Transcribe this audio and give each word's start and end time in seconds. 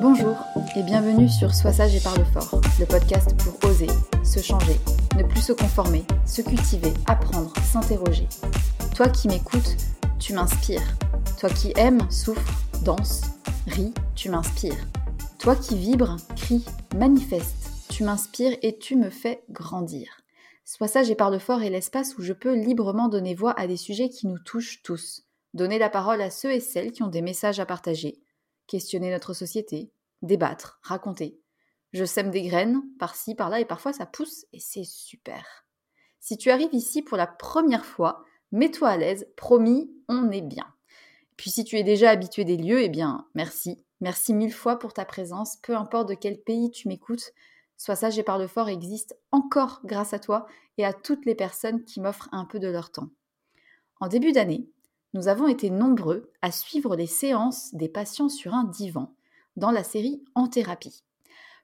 Bonjour 0.00 0.36
et 0.76 0.84
bienvenue 0.84 1.28
sur 1.28 1.52
Sois 1.52 1.72
sage 1.72 1.96
et 1.96 2.00
parle 2.00 2.24
fort, 2.26 2.60
le 2.78 2.86
podcast 2.86 3.34
pour 3.42 3.68
oser, 3.68 3.88
se 4.22 4.38
changer, 4.38 4.76
ne 5.16 5.24
plus 5.24 5.40
se 5.40 5.52
conformer, 5.52 6.04
se 6.24 6.40
cultiver, 6.40 6.92
apprendre, 7.06 7.52
s'interroger. 7.64 8.28
Toi 8.94 9.08
qui 9.08 9.26
m'écoutes, 9.26 9.76
tu 10.20 10.34
m'inspires. 10.34 10.86
Toi 11.40 11.50
qui 11.50 11.72
aimes, 11.76 12.08
souffre, 12.12 12.48
danse, 12.84 13.22
ris, 13.66 13.92
tu 14.14 14.30
m'inspires. 14.30 14.86
Toi 15.40 15.56
qui 15.56 15.76
vibres, 15.76 16.16
crie, 16.36 16.64
manifeste, 16.96 17.88
tu 17.88 18.04
m'inspires 18.04 18.56
et 18.62 18.78
tu 18.78 18.94
me 18.94 19.10
fais 19.10 19.42
grandir. 19.50 20.22
Sois 20.64 20.86
sage 20.86 21.10
et 21.10 21.16
parle 21.16 21.40
fort 21.40 21.62
est 21.62 21.70
l'espace 21.70 22.16
où 22.18 22.22
je 22.22 22.34
peux 22.34 22.54
librement 22.54 23.08
donner 23.08 23.34
voix 23.34 23.58
à 23.58 23.66
des 23.66 23.76
sujets 23.76 24.10
qui 24.10 24.28
nous 24.28 24.38
touchent 24.38 24.80
tous. 24.84 25.24
Donner 25.54 25.80
la 25.80 25.90
parole 25.90 26.22
à 26.22 26.30
ceux 26.30 26.52
et 26.52 26.60
celles 26.60 26.92
qui 26.92 27.02
ont 27.02 27.08
des 27.08 27.22
messages 27.22 27.58
à 27.58 27.66
partager 27.66 28.20
questionner 28.68 29.10
notre 29.10 29.34
société, 29.34 29.90
débattre, 30.22 30.78
raconter. 30.82 31.40
Je 31.92 32.04
sème 32.04 32.30
des 32.30 32.42
graines, 32.42 32.82
par-ci, 32.98 33.34
par-là, 33.34 33.60
et 33.60 33.64
parfois 33.64 33.92
ça 33.92 34.06
pousse, 34.06 34.44
et 34.52 34.60
c'est 34.60 34.84
super. 34.84 35.66
Si 36.20 36.36
tu 36.36 36.50
arrives 36.50 36.74
ici 36.74 37.02
pour 37.02 37.16
la 37.16 37.26
première 37.26 37.86
fois, 37.86 38.24
mets-toi 38.52 38.88
à 38.88 38.96
l'aise, 38.96 39.26
promis, 39.36 39.90
on 40.08 40.30
est 40.30 40.42
bien. 40.42 40.66
Puis 41.36 41.50
si 41.50 41.64
tu 41.64 41.76
es 41.76 41.84
déjà 41.84 42.10
habitué 42.10 42.44
des 42.44 42.56
lieux, 42.56 42.82
eh 42.82 42.88
bien, 42.88 43.26
merci. 43.34 43.84
Merci 44.00 44.34
mille 44.34 44.52
fois 44.52 44.78
pour 44.78 44.92
ta 44.92 45.04
présence, 45.04 45.56
peu 45.62 45.76
importe 45.76 46.08
de 46.08 46.14
quel 46.14 46.38
pays 46.38 46.70
tu 46.70 46.88
m'écoutes. 46.88 47.32
Sois 47.76 47.96
sage 47.96 48.18
et 48.18 48.22
parle 48.22 48.48
fort 48.48 48.68
existe 48.68 49.16
encore 49.30 49.80
grâce 49.84 50.12
à 50.12 50.18
toi 50.18 50.46
et 50.76 50.84
à 50.84 50.92
toutes 50.92 51.24
les 51.26 51.34
personnes 51.34 51.84
qui 51.84 52.00
m'offrent 52.00 52.28
un 52.32 52.44
peu 52.44 52.58
de 52.58 52.68
leur 52.68 52.90
temps. 52.90 53.10
En 54.00 54.08
début 54.08 54.32
d'année, 54.32 54.68
nous 55.14 55.28
avons 55.28 55.48
été 55.48 55.70
nombreux 55.70 56.30
à 56.42 56.50
suivre 56.50 56.96
les 56.96 57.06
séances 57.06 57.74
des 57.74 57.88
patients 57.88 58.28
sur 58.28 58.54
un 58.54 58.64
divan 58.64 59.14
dans 59.58 59.70
la 59.70 59.84
série 59.84 60.24
En 60.34 60.48
thérapie. 60.48 61.04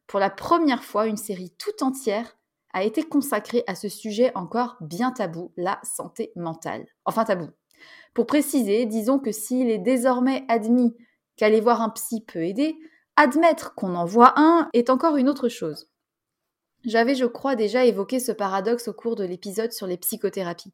Pour 0.07 0.21
la 0.21 0.31
première 0.31 0.85
fois, 0.85 1.07
une 1.07 1.17
série 1.17 1.55
tout 1.59 1.83
entière 1.83 2.37
a 2.73 2.85
été 2.85 3.03
consacrée 3.03 3.65
à 3.67 3.75
ce 3.75 3.89
sujet 3.89 4.33
encore 4.35 4.77
bien 4.81 5.13
tabou, 5.13 5.53
la 5.57 5.81
santé 5.83 6.33
mentale. 6.37 6.87
Enfin 7.05 7.25
tabou. 7.25 7.49
Pour 8.13 8.27
préciser, 8.27 8.87
disons 8.87 9.19
que 9.19 9.33
s'il 9.33 9.71
est 9.71 9.79
désormais 9.79 10.45
admis 10.49 10.95
qu'aller 11.37 11.61
voir 11.61 11.83
un 11.83 11.91
psy 11.91 12.21
peut 12.21 12.45
aider, 12.45 12.77
Admettre 13.17 13.77
qu'on 13.77 13.95
en 13.95 14.05
voit 14.05 14.33
un 14.37 14.69
est 14.73 14.91
encore 14.91 15.17
une 15.17 15.29
autre 15.29 15.49
chose. 15.49 15.89
J'avais, 16.85 17.15
je 17.15 17.27
crois, 17.27 17.55
déjà 17.55 17.85
évoqué 17.85 18.19
ce 18.19 18.33
paradoxe 18.33 18.89
au 18.89 18.93
cours 18.93 19.15
de 19.15 19.25
l'épisode 19.25 19.73
sur 19.73 19.87
les 19.87 19.97
psychothérapies. 19.97 20.73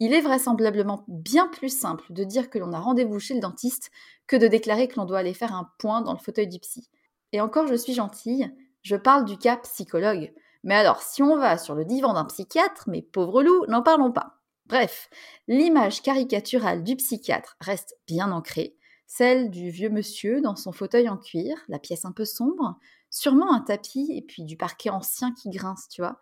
Il 0.00 0.12
est 0.12 0.20
vraisemblablement 0.20 1.04
bien 1.08 1.48
plus 1.48 1.68
simple 1.68 2.12
de 2.12 2.24
dire 2.24 2.50
que 2.50 2.58
l'on 2.58 2.72
a 2.72 2.80
rendez-vous 2.80 3.20
chez 3.20 3.34
le 3.34 3.40
dentiste 3.40 3.90
que 4.26 4.36
de 4.36 4.48
déclarer 4.48 4.88
que 4.88 4.96
l'on 4.96 5.06
doit 5.06 5.18
aller 5.18 5.34
faire 5.34 5.54
un 5.54 5.70
point 5.78 6.02
dans 6.02 6.12
le 6.12 6.18
fauteuil 6.18 6.48
du 6.48 6.58
psy. 6.58 6.88
Et 7.32 7.40
encore, 7.40 7.66
je 7.66 7.74
suis 7.74 7.94
gentille, 7.94 8.50
je 8.82 8.96
parle 8.96 9.24
du 9.24 9.38
cas 9.38 9.56
psychologue. 9.58 10.32
Mais 10.62 10.74
alors, 10.74 11.02
si 11.02 11.22
on 11.22 11.36
va 11.36 11.58
sur 11.58 11.74
le 11.74 11.84
divan 11.84 12.14
d'un 12.14 12.24
psychiatre, 12.24 12.84
mais 12.88 13.02
pauvre 13.02 13.42
loup, 13.42 13.66
n'en 13.68 13.82
parlons 13.82 14.12
pas. 14.12 14.40
Bref, 14.66 15.10
l'image 15.46 16.00
caricaturale 16.02 16.82
du 16.82 16.96
psychiatre 16.96 17.56
reste 17.60 17.96
bien 18.06 18.32
ancrée, 18.32 18.76
celle 19.06 19.50
du 19.50 19.70
vieux 19.70 19.90
monsieur 19.90 20.40
dans 20.40 20.56
son 20.56 20.72
fauteuil 20.72 21.08
en 21.08 21.18
cuir, 21.18 21.56
la 21.68 21.78
pièce 21.78 22.06
un 22.06 22.12
peu 22.12 22.24
sombre, 22.24 22.78
sûrement 23.10 23.52
un 23.52 23.60
tapis 23.60 24.10
et 24.12 24.22
puis 24.22 24.42
du 24.42 24.56
parquet 24.56 24.90
ancien 24.90 25.32
qui 25.34 25.50
grince, 25.50 25.88
tu 25.88 26.00
vois. 26.00 26.18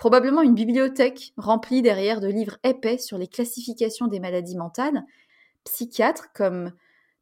Probablement 0.00 0.40
une 0.40 0.54
bibliothèque 0.54 1.34
remplie 1.36 1.82
derrière 1.82 2.22
de 2.22 2.26
livres 2.26 2.56
épais 2.64 2.96
sur 2.96 3.18
les 3.18 3.28
classifications 3.28 4.06
des 4.06 4.18
maladies 4.18 4.56
mentales, 4.56 5.04
psychiatres 5.64 6.32
comme 6.32 6.72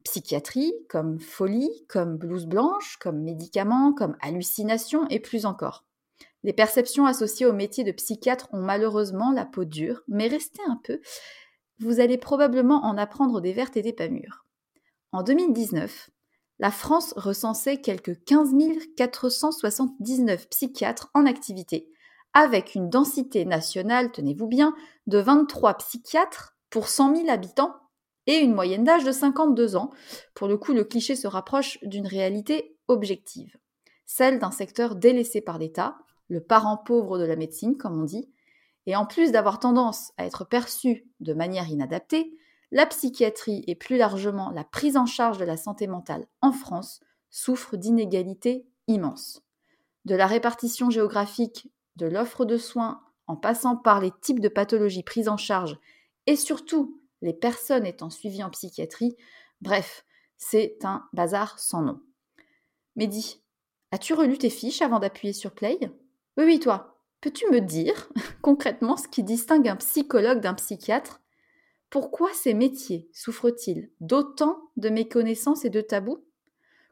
psychiatrie, 0.04 0.72
comme 0.88 1.18
folie, 1.18 1.84
comme 1.88 2.16
blouse 2.16 2.46
blanche, 2.46 2.96
comme 2.98 3.20
médicaments, 3.20 3.92
comme 3.92 4.16
hallucination 4.20 5.08
et 5.08 5.18
plus 5.18 5.44
encore. 5.44 5.86
Les 6.44 6.52
perceptions 6.52 7.04
associées 7.04 7.46
au 7.46 7.52
métier 7.52 7.82
de 7.82 7.90
psychiatre 7.90 8.46
ont 8.52 8.62
malheureusement 8.62 9.32
la 9.32 9.44
peau 9.44 9.64
dure, 9.64 10.02
mais 10.06 10.28
restez 10.28 10.62
un 10.68 10.80
peu, 10.84 11.00
vous 11.80 11.98
allez 11.98 12.16
probablement 12.16 12.84
en 12.84 12.96
apprendre 12.96 13.40
des 13.40 13.52
vertes 13.52 13.76
et 13.76 13.82
des 13.82 13.92
pas 13.92 14.06
mûres. 14.06 14.46
En 15.10 15.24
2019, 15.24 16.10
la 16.60 16.70
France 16.70 17.12
recensait 17.16 17.80
quelques 17.80 18.22
15 18.22 18.54
479 18.96 20.48
psychiatres 20.48 21.10
en 21.14 21.26
activité, 21.26 21.90
avec 22.34 22.74
une 22.74 22.90
densité 22.90 23.44
nationale, 23.44 24.12
tenez-vous 24.12 24.46
bien, 24.46 24.74
de 25.06 25.18
23 25.18 25.74
psychiatres 25.74 26.56
pour 26.70 26.88
100 26.88 27.16
000 27.16 27.30
habitants 27.30 27.74
et 28.26 28.38
une 28.38 28.54
moyenne 28.54 28.84
d'âge 28.84 29.04
de 29.04 29.12
52 29.12 29.76
ans. 29.76 29.90
Pour 30.34 30.48
le 30.48 30.58
coup, 30.58 30.72
le 30.72 30.84
cliché 30.84 31.16
se 31.16 31.26
rapproche 31.26 31.78
d'une 31.82 32.06
réalité 32.06 32.76
objective, 32.86 33.56
celle 34.04 34.38
d'un 34.38 34.50
secteur 34.50 34.96
délaissé 34.96 35.40
par 35.40 35.58
l'État, 35.58 35.96
le 36.28 36.40
parent 36.40 36.76
pauvre 36.76 37.18
de 37.18 37.24
la 37.24 37.36
médecine, 37.36 37.76
comme 37.76 38.00
on 38.00 38.04
dit, 38.04 38.30
et 38.86 38.96
en 38.96 39.06
plus 39.06 39.32
d'avoir 39.32 39.58
tendance 39.58 40.12
à 40.16 40.24
être 40.24 40.44
perçu 40.44 41.06
de 41.20 41.34
manière 41.34 41.68
inadaptée, 41.68 42.32
la 42.70 42.86
psychiatrie 42.86 43.64
et 43.66 43.74
plus 43.74 43.96
largement 43.96 44.50
la 44.50 44.64
prise 44.64 44.96
en 44.96 45.06
charge 45.06 45.38
de 45.38 45.44
la 45.44 45.56
santé 45.56 45.86
mentale 45.86 46.26
en 46.42 46.52
France 46.52 47.00
souffre 47.30 47.76
d'inégalités 47.76 48.66
immenses. 48.86 49.42
De 50.04 50.14
la 50.14 50.26
répartition 50.26 50.90
géographique 50.90 51.70
de 51.98 52.06
l'offre 52.06 52.44
de 52.44 52.56
soins 52.56 53.02
en 53.26 53.36
passant 53.36 53.76
par 53.76 54.00
les 54.00 54.12
types 54.22 54.40
de 54.40 54.48
pathologies 54.48 55.02
prises 55.02 55.28
en 55.28 55.36
charge 55.36 55.78
et 56.26 56.36
surtout 56.36 57.02
les 57.20 57.34
personnes 57.34 57.84
étant 57.84 58.08
suivies 58.08 58.44
en 58.44 58.50
psychiatrie, 58.50 59.16
bref, 59.60 60.06
c'est 60.36 60.78
un 60.84 61.04
bazar 61.12 61.58
sans 61.58 61.82
nom. 61.82 62.00
Mehdi, 62.96 63.42
as-tu 63.90 64.14
relu 64.14 64.38
tes 64.38 64.50
fiches 64.50 64.82
avant 64.82 65.00
d'appuyer 65.00 65.32
sur 65.32 65.52
Play? 65.52 65.78
Oui, 66.36 66.44
oui, 66.44 66.60
toi. 66.60 66.94
Peux-tu 67.20 67.50
me 67.50 67.60
dire 67.60 68.08
concrètement 68.42 68.96
ce 68.96 69.08
qui 69.08 69.24
distingue 69.24 69.68
un 69.68 69.76
psychologue 69.76 70.40
d'un 70.40 70.54
psychiatre? 70.54 71.20
Pourquoi 71.90 72.30
ces 72.32 72.54
métiers 72.54 73.08
souffrent-ils 73.12 73.90
d'autant 74.00 74.70
de 74.76 74.88
méconnaissances 74.88 75.64
et 75.64 75.70
de 75.70 75.80
tabous? 75.80 76.24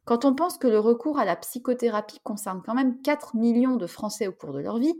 Quand 0.06 0.24
on 0.24 0.34
pense 0.34 0.56
que 0.56 0.68
le 0.68 0.78
recours 0.78 1.18
à 1.18 1.24
la 1.24 1.34
psychothérapie 1.34 2.20
concerne 2.22 2.62
quand 2.64 2.74
même 2.74 3.02
4 3.02 3.36
millions 3.36 3.76
de 3.76 3.88
Français 3.88 4.28
au 4.28 4.32
cours 4.32 4.52
de 4.52 4.60
leur 4.60 4.78
vie, 4.78 4.94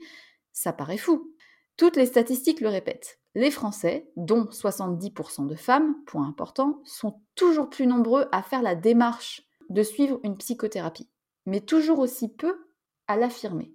ça 0.53 0.73
paraît 0.73 0.99
fou. 0.99 1.33
Toutes 1.77 1.97
les 1.97 2.07
statistiques 2.07 2.61
le 2.61 2.69
répètent. 2.69 3.21
Les 3.37 3.53
Français, 3.53 4.11
dont 4.17 4.45
70% 4.45 5.47
de 5.47 5.55
femmes, 5.55 5.95
point 6.07 6.27
important, 6.27 6.81
sont 6.85 7.21
toujours 7.37 7.71
plus 7.71 7.87
nombreux 7.87 8.27
à 8.33 8.43
faire 8.43 8.63
la 8.63 8.75
démarche 8.75 9.43
de 9.71 9.83
suivre 9.85 10.19
une 10.25 10.39
psychothérapie, 10.39 11.09
mais 11.45 11.61
toujours 11.61 12.01
aussi 12.01 12.29
peu 12.29 12.67
à 13.07 13.17
l'affirmer. 13.17 13.73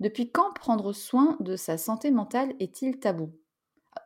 Depuis 0.00 0.30
quand 0.30 0.52
prendre 0.54 0.92
soin 0.94 1.36
de 1.40 1.56
sa 1.56 1.76
santé 1.76 2.10
mentale 2.10 2.54
est-il 2.60 2.98
tabou? 2.98 3.32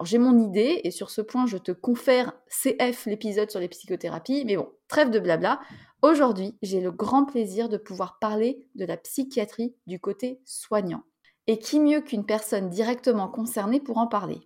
J'ai 0.02 0.18
mon 0.18 0.38
idée, 0.38 0.80
et 0.84 0.90
sur 0.90 1.10
ce 1.10 1.20
point, 1.20 1.46
je 1.46 1.58
te 1.58 1.72
confère 1.72 2.32
CF 2.48 3.06
l'épisode 3.06 3.50
sur 3.50 3.60
les 3.60 3.68
psychothérapies, 3.68 4.44
mais 4.46 4.56
bon, 4.56 4.70
trêve 4.88 5.10
de 5.10 5.18
blabla. 5.18 5.60
Aujourd'hui, 6.02 6.56
j'ai 6.62 6.80
le 6.80 6.90
grand 6.90 7.26
plaisir 7.26 7.68
de 7.68 7.76
pouvoir 7.76 8.18
parler 8.18 8.66
de 8.74 8.86
la 8.86 8.96
psychiatrie 8.96 9.74
du 9.86 10.00
côté 10.00 10.40
soignant. 10.46 11.02
Et 11.46 11.58
qui 11.58 11.78
mieux 11.78 12.00
qu'une 12.00 12.24
personne 12.24 12.70
directement 12.70 13.28
concernée 13.28 13.80
pour 13.80 13.98
en 13.98 14.06
parler? 14.06 14.40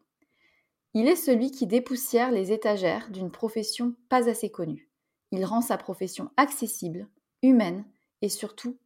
Il 0.94 1.06
est 1.06 1.16
celui 1.16 1.52
qui 1.52 1.68
dépoussière 1.68 2.32
les 2.32 2.50
étagères 2.50 3.08
d'une 3.10 3.30
profession 3.30 3.94
pas 4.08 4.28
assez 4.28 4.50
connue. 4.50 4.90
Il 5.30 5.44
rend 5.44 5.60
sa 5.60 5.76
profession 5.76 6.30
accessible, 6.36 7.08
humaine 7.42 7.84
et 8.20 8.28
surtout 8.28 8.76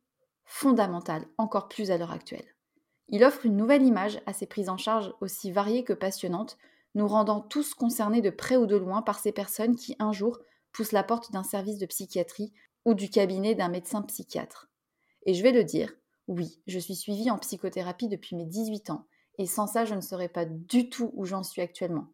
fondamentale, 0.44 1.26
encore 1.38 1.68
plus 1.68 1.90
à 1.90 1.96
l'heure 1.96 2.12
actuelle. 2.12 2.54
Il 3.08 3.24
offre 3.24 3.46
une 3.46 3.56
nouvelle 3.56 3.82
image 3.82 4.20
à 4.26 4.34
ces 4.34 4.46
prises 4.46 4.68
en 4.68 4.76
charge 4.76 5.14
aussi 5.22 5.52
variées 5.52 5.84
que 5.84 5.94
passionnantes, 5.94 6.58
nous 6.94 7.08
rendant 7.08 7.40
tous 7.40 7.72
concernés 7.72 8.20
de 8.20 8.30
près 8.30 8.56
ou 8.56 8.66
de 8.66 8.76
loin 8.76 9.00
par 9.00 9.18
ces 9.18 9.32
personnes 9.32 9.76
qui, 9.76 9.96
un 9.98 10.12
jour, 10.12 10.38
poussent 10.78 10.92
la 10.92 11.02
porte 11.02 11.32
d'un 11.32 11.42
service 11.42 11.78
de 11.78 11.86
psychiatrie 11.86 12.52
ou 12.84 12.94
du 12.94 13.10
cabinet 13.10 13.56
d'un 13.56 13.68
médecin 13.68 14.00
psychiatre. 14.02 14.70
Et 15.26 15.34
je 15.34 15.42
vais 15.42 15.50
le 15.50 15.64
dire, 15.64 15.92
oui, 16.28 16.62
je 16.68 16.78
suis 16.78 16.94
suivie 16.94 17.32
en 17.32 17.38
psychothérapie 17.38 18.06
depuis 18.06 18.36
mes 18.36 18.44
18 18.44 18.90
ans, 18.90 19.04
et 19.38 19.46
sans 19.46 19.66
ça, 19.66 19.84
je 19.84 19.96
ne 19.96 20.00
serais 20.00 20.28
pas 20.28 20.44
du 20.44 20.88
tout 20.88 21.10
où 21.14 21.24
j'en 21.24 21.42
suis 21.42 21.62
actuellement. 21.62 22.06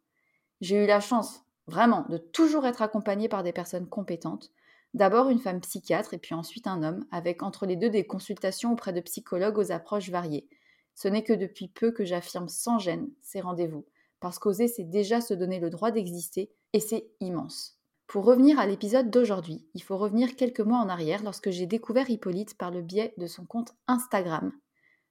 J'ai 0.62 0.82
eu 0.82 0.86
la 0.86 1.00
chance, 1.00 1.42
vraiment, 1.66 2.06
de 2.08 2.16
toujours 2.16 2.64
être 2.64 2.80
accompagnée 2.80 3.28
par 3.28 3.42
des 3.42 3.52
personnes 3.52 3.86
compétentes, 3.86 4.50
d'abord 4.94 5.28
une 5.28 5.40
femme 5.40 5.60
psychiatre 5.60 6.14
et 6.14 6.18
puis 6.18 6.34
ensuite 6.34 6.66
un 6.66 6.82
homme, 6.82 7.04
avec 7.10 7.42
entre 7.42 7.66
les 7.66 7.76
deux 7.76 7.90
des 7.90 8.06
consultations 8.06 8.72
auprès 8.72 8.94
de 8.94 9.02
psychologues 9.02 9.58
aux 9.58 9.72
approches 9.72 10.08
variées, 10.08 10.48
ce 10.94 11.08
n'est 11.08 11.22
que 11.22 11.34
depuis 11.34 11.68
peu 11.68 11.92
que 11.92 12.06
j'affirme 12.06 12.48
sans 12.48 12.78
gêne 12.78 13.10
ces 13.20 13.42
rendez-vous, 13.42 13.84
parce 14.20 14.38
qu'oser, 14.38 14.68
c'est 14.68 14.88
déjà 14.88 15.20
se 15.20 15.34
donner 15.34 15.60
le 15.60 15.68
droit 15.68 15.90
d'exister, 15.90 16.50
et 16.72 16.80
c'est 16.80 17.10
immense. 17.20 17.73
Pour 18.06 18.24
revenir 18.24 18.58
à 18.58 18.66
l'épisode 18.66 19.10
d'aujourd'hui, 19.10 19.66
il 19.74 19.82
faut 19.82 19.96
revenir 19.96 20.36
quelques 20.36 20.60
mois 20.60 20.78
en 20.78 20.88
arrière 20.88 21.22
lorsque 21.22 21.50
j'ai 21.50 21.66
découvert 21.66 22.10
Hippolyte 22.10 22.56
par 22.56 22.70
le 22.70 22.82
biais 22.82 23.14
de 23.16 23.26
son 23.26 23.44
compte 23.44 23.74
Instagram. 23.86 24.52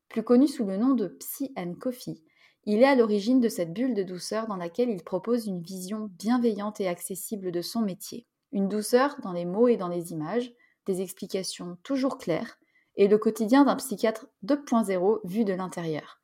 Plus 0.10 0.24
connu 0.24 0.48
sous 0.48 0.66
le 0.66 0.78
nom 0.78 0.94
de 0.94 1.08
Psy 1.08 1.52
and 1.58 1.74
Coffee, 1.80 2.24
il 2.66 2.82
est 2.82 2.86
à 2.86 2.96
l'origine 2.96 3.42
de 3.42 3.50
cette 3.50 3.74
bulle 3.74 3.94
de 3.94 4.04
douceur 4.04 4.48
dans 4.48 4.56
laquelle 4.56 4.90
il 4.90 5.04
propose 5.04 5.48
une 5.48 5.62
vision 5.62 6.10
bienveillante 6.18 6.80
et 6.80 6.88
accessible 6.88 7.52
de 7.52 7.62
son 7.62 7.82
métier. 7.82 8.26
Une 8.54 8.70
douceur 8.70 9.18
dans 9.22 9.34
les 9.34 9.46
mots 9.46 9.68
et 9.68 9.76
dans 9.76 9.90
les 9.90 10.12
images, 10.14 10.54
des 10.86 11.02
explications 11.02 11.78
toujours 11.84 12.18
claires, 12.18 12.58
et 12.96 13.08
le 13.08 13.18
quotidien 13.18 13.66
d'un 13.66 13.76
psychiatre 13.76 14.28
2.0 14.46 15.20
vu 15.26 15.44
de 15.44 15.54
l'intérieur. 15.54 16.22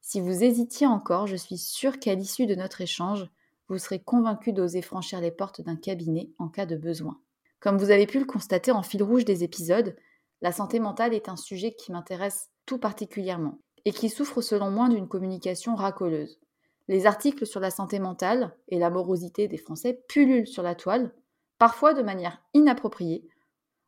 Si 0.00 0.20
vous 0.20 0.42
hésitiez 0.42 0.86
encore, 0.86 1.26
je 1.26 1.36
suis 1.36 1.58
sûre 1.58 1.98
qu'à 1.98 2.14
l'issue 2.14 2.46
de 2.46 2.54
notre 2.54 2.80
échange, 2.80 3.30
vous 3.68 3.78
serez 3.78 4.00
convaincu 4.00 4.52
d'oser 4.52 4.82
franchir 4.82 5.20
les 5.20 5.30
portes 5.30 5.60
d'un 5.60 5.76
cabinet 5.76 6.30
en 6.38 6.48
cas 6.48 6.66
de 6.66 6.76
besoin. 6.76 7.20
Comme 7.60 7.78
vous 7.78 7.90
avez 7.90 8.06
pu 8.06 8.18
le 8.18 8.24
constater 8.24 8.70
en 8.70 8.82
fil 8.82 9.02
rouge 9.02 9.24
des 9.24 9.44
épisodes, 9.44 9.96
la 10.40 10.52
santé 10.52 10.78
mentale 10.78 11.14
est 11.14 11.28
un 11.28 11.36
sujet 11.36 11.74
qui 11.74 11.92
m'intéresse 11.92 12.50
tout 12.66 12.78
particulièrement 12.78 13.58
et 13.84 13.92
qui 13.92 14.08
souffre 14.08 14.40
selon 14.40 14.70
moi 14.70 14.88
d'une 14.88 15.08
communication 15.08 15.74
racoleuse. 15.74 16.38
Les 16.86 17.06
articles 17.06 17.46
sur 17.46 17.60
la 17.60 17.70
santé 17.70 17.98
mentale 17.98 18.56
et 18.68 18.78
la 18.78 18.90
morosité 18.90 19.48
des 19.48 19.58
Français 19.58 20.02
pullulent 20.08 20.46
sur 20.46 20.62
la 20.62 20.74
toile, 20.74 21.12
parfois 21.58 21.92
de 21.92 22.02
manière 22.02 22.42
inappropriée, 22.54 23.28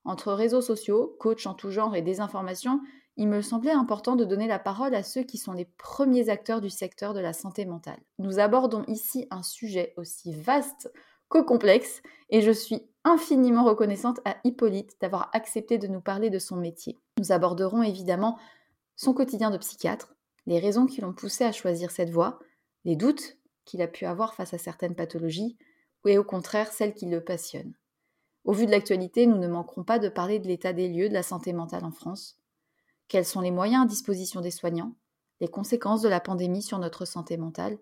entre 0.04 0.32
réseaux 0.32 0.60
sociaux, 0.60 1.16
coachs 1.18 1.46
en 1.46 1.54
tout 1.54 1.70
genre 1.70 1.94
et 1.94 2.02
désinformation, 2.02 2.80
il 3.16 3.28
me 3.28 3.42
semblait 3.42 3.72
important 3.72 4.16
de 4.16 4.24
donner 4.24 4.46
la 4.46 4.58
parole 4.58 4.94
à 4.94 5.02
ceux 5.02 5.22
qui 5.22 5.38
sont 5.38 5.52
les 5.52 5.64
premiers 5.64 6.28
acteurs 6.28 6.60
du 6.60 6.70
secteur 6.70 7.12
de 7.14 7.20
la 7.20 7.32
santé 7.32 7.66
mentale. 7.66 8.00
Nous 8.18 8.38
abordons 8.38 8.84
ici 8.86 9.26
un 9.30 9.42
sujet 9.42 9.92
aussi 9.96 10.32
vaste 10.32 10.90
qu'au 11.28 11.44
complexe 11.44 12.02
et 12.30 12.40
je 12.40 12.50
suis 12.50 12.82
infiniment 13.04 13.64
reconnaissante 13.64 14.20
à 14.24 14.36
Hippolyte 14.44 14.96
d'avoir 15.00 15.30
accepté 15.32 15.78
de 15.78 15.86
nous 15.86 16.00
parler 16.00 16.30
de 16.30 16.38
son 16.38 16.56
métier. 16.56 16.98
Nous 17.18 17.32
aborderons 17.32 17.82
évidemment 17.82 18.38
son 18.96 19.14
quotidien 19.14 19.50
de 19.50 19.58
psychiatre, 19.58 20.14
les 20.46 20.58
raisons 20.58 20.86
qui 20.86 21.00
l'ont 21.00 21.14
poussé 21.14 21.44
à 21.44 21.52
choisir 21.52 21.90
cette 21.90 22.10
voie, 22.10 22.38
les 22.84 22.96
doutes 22.96 23.38
qu'il 23.64 23.82
a 23.82 23.88
pu 23.88 24.04
avoir 24.04 24.34
face 24.34 24.52
à 24.52 24.58
certaines 24.58 24.94
pathologies, 24.94 25.56
et 26.06 26.18
au 26.18 26.24
contraire 26.24 26.72
celles 26.72 26.94
qui 26.94 27.06
le 27.06 27.22
passionnent. 27.22 27.74
Au 28.44 28.52
vu 28.52 28.66
de 28.66 28.70
l'actualité, 28.70 29.26
nous 29.26 29.38
ne 29.38 29.48
manquerons 29.48 29.84
pas 29.84 29.98
de 29.98 30.08
parler 30.08 30.38
de 30.38 30.48
l'état 30.48 30.72
des 30.72 30.88
lieux 30.88 31.08
de 31.08 31.14
la 31.14 31.22
santé 31.22 31.52
mentale 31.52 31.84
en 31.84 31.92
France. 31.92 32.39
Quels 33.10 33.24
sont 33.24 33.40
les 33.40 33.50
moyens 33.50 33.82
à 33.82 33.88
disposition 33.88 34.40
des 34.40 34.52
soignants, 34.52 34.94
les 35.40 35.48
conséquences 35.48 36.00
de 36.00 36.08
la 36.08 36.20
pandémie 36.20 36.62
sur 36.62 36.78
notre 36.78 37.04
santé 37.04 37.36
mentale 37.36 37.76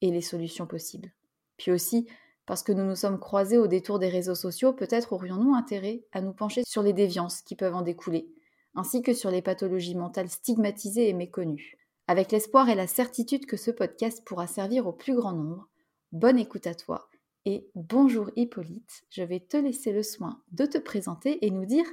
et 0.00 0.10
les 0.10 0.22
solutions 0.22 0.66
possibles? 0.66 1.12
Puis 1.58 1.70
aussi, 1.70 2.08
parce 2.46 2.62
que 2.62 2.72
nous 2.72 2.86
nous 2.86 2.96
sommes 2.96 3.20
croisés 3.20 3.58
au 3.58 3.66
détour 3.66 3.98
des 3.98 4.08
réseaux 4.08 4.34
sociaux, 4.34 4.72
peut-être 4.72 5.12
aurions-nous 5.12 5.54
intérêt 5.54 6.02
à 6.12 6.22
nous 6.22 6.32
pencher 6.32 6.62
sur 6.64 6.82
les 6.82 6.94
déviances 6.94 7.42
qui 7.42 7.56
peuvent 7.56 7.74
en 7.74 7.82
découler, 7.82 8.32
ainsi 8.74 9.02
que 9.02 9.12
sur 9.12 9.30
les 9.30 9.42
pathologies 9.42 9.94
mentales 9.94 10.30
stigmatisées 10.30 11.10
et 11.10 11.12
méconnues. 11.12 11.76
Avec 12.06 12.32
l'espoir 12.32 12.70
et 12.70 12.74
la 12.74 12.86
certitude 12.86 13.44
que 13.44 13.58
ce 13.58 13.70
podcast 13.70 14.24
pourra 14.24 14.46
servir 14.46 14.86
au 14.86 14.94
plus 14.94 15.14
grand 15.14 15.32
nombre, 15.32 15.68
bonne 16.10 16.38
écoute 16.38 16.66
à 16.66 16.74
toi 16.74 17.10
et 17.44 17.68
bonjour 17.74 18.30
Hippolyte, 18.34 19.02
je 19.10 19.24
vais 19.24 19.40
te 19.40 19.58
laisser 19.58 19.92
le 19.92 20.02
soin 20.02 20.42
de 20.52 20.64
te 20.64 20.78
présenter 20.78 21.44
et 21.44 21.50
nous 21.50 21.66
dire 21.66 21.84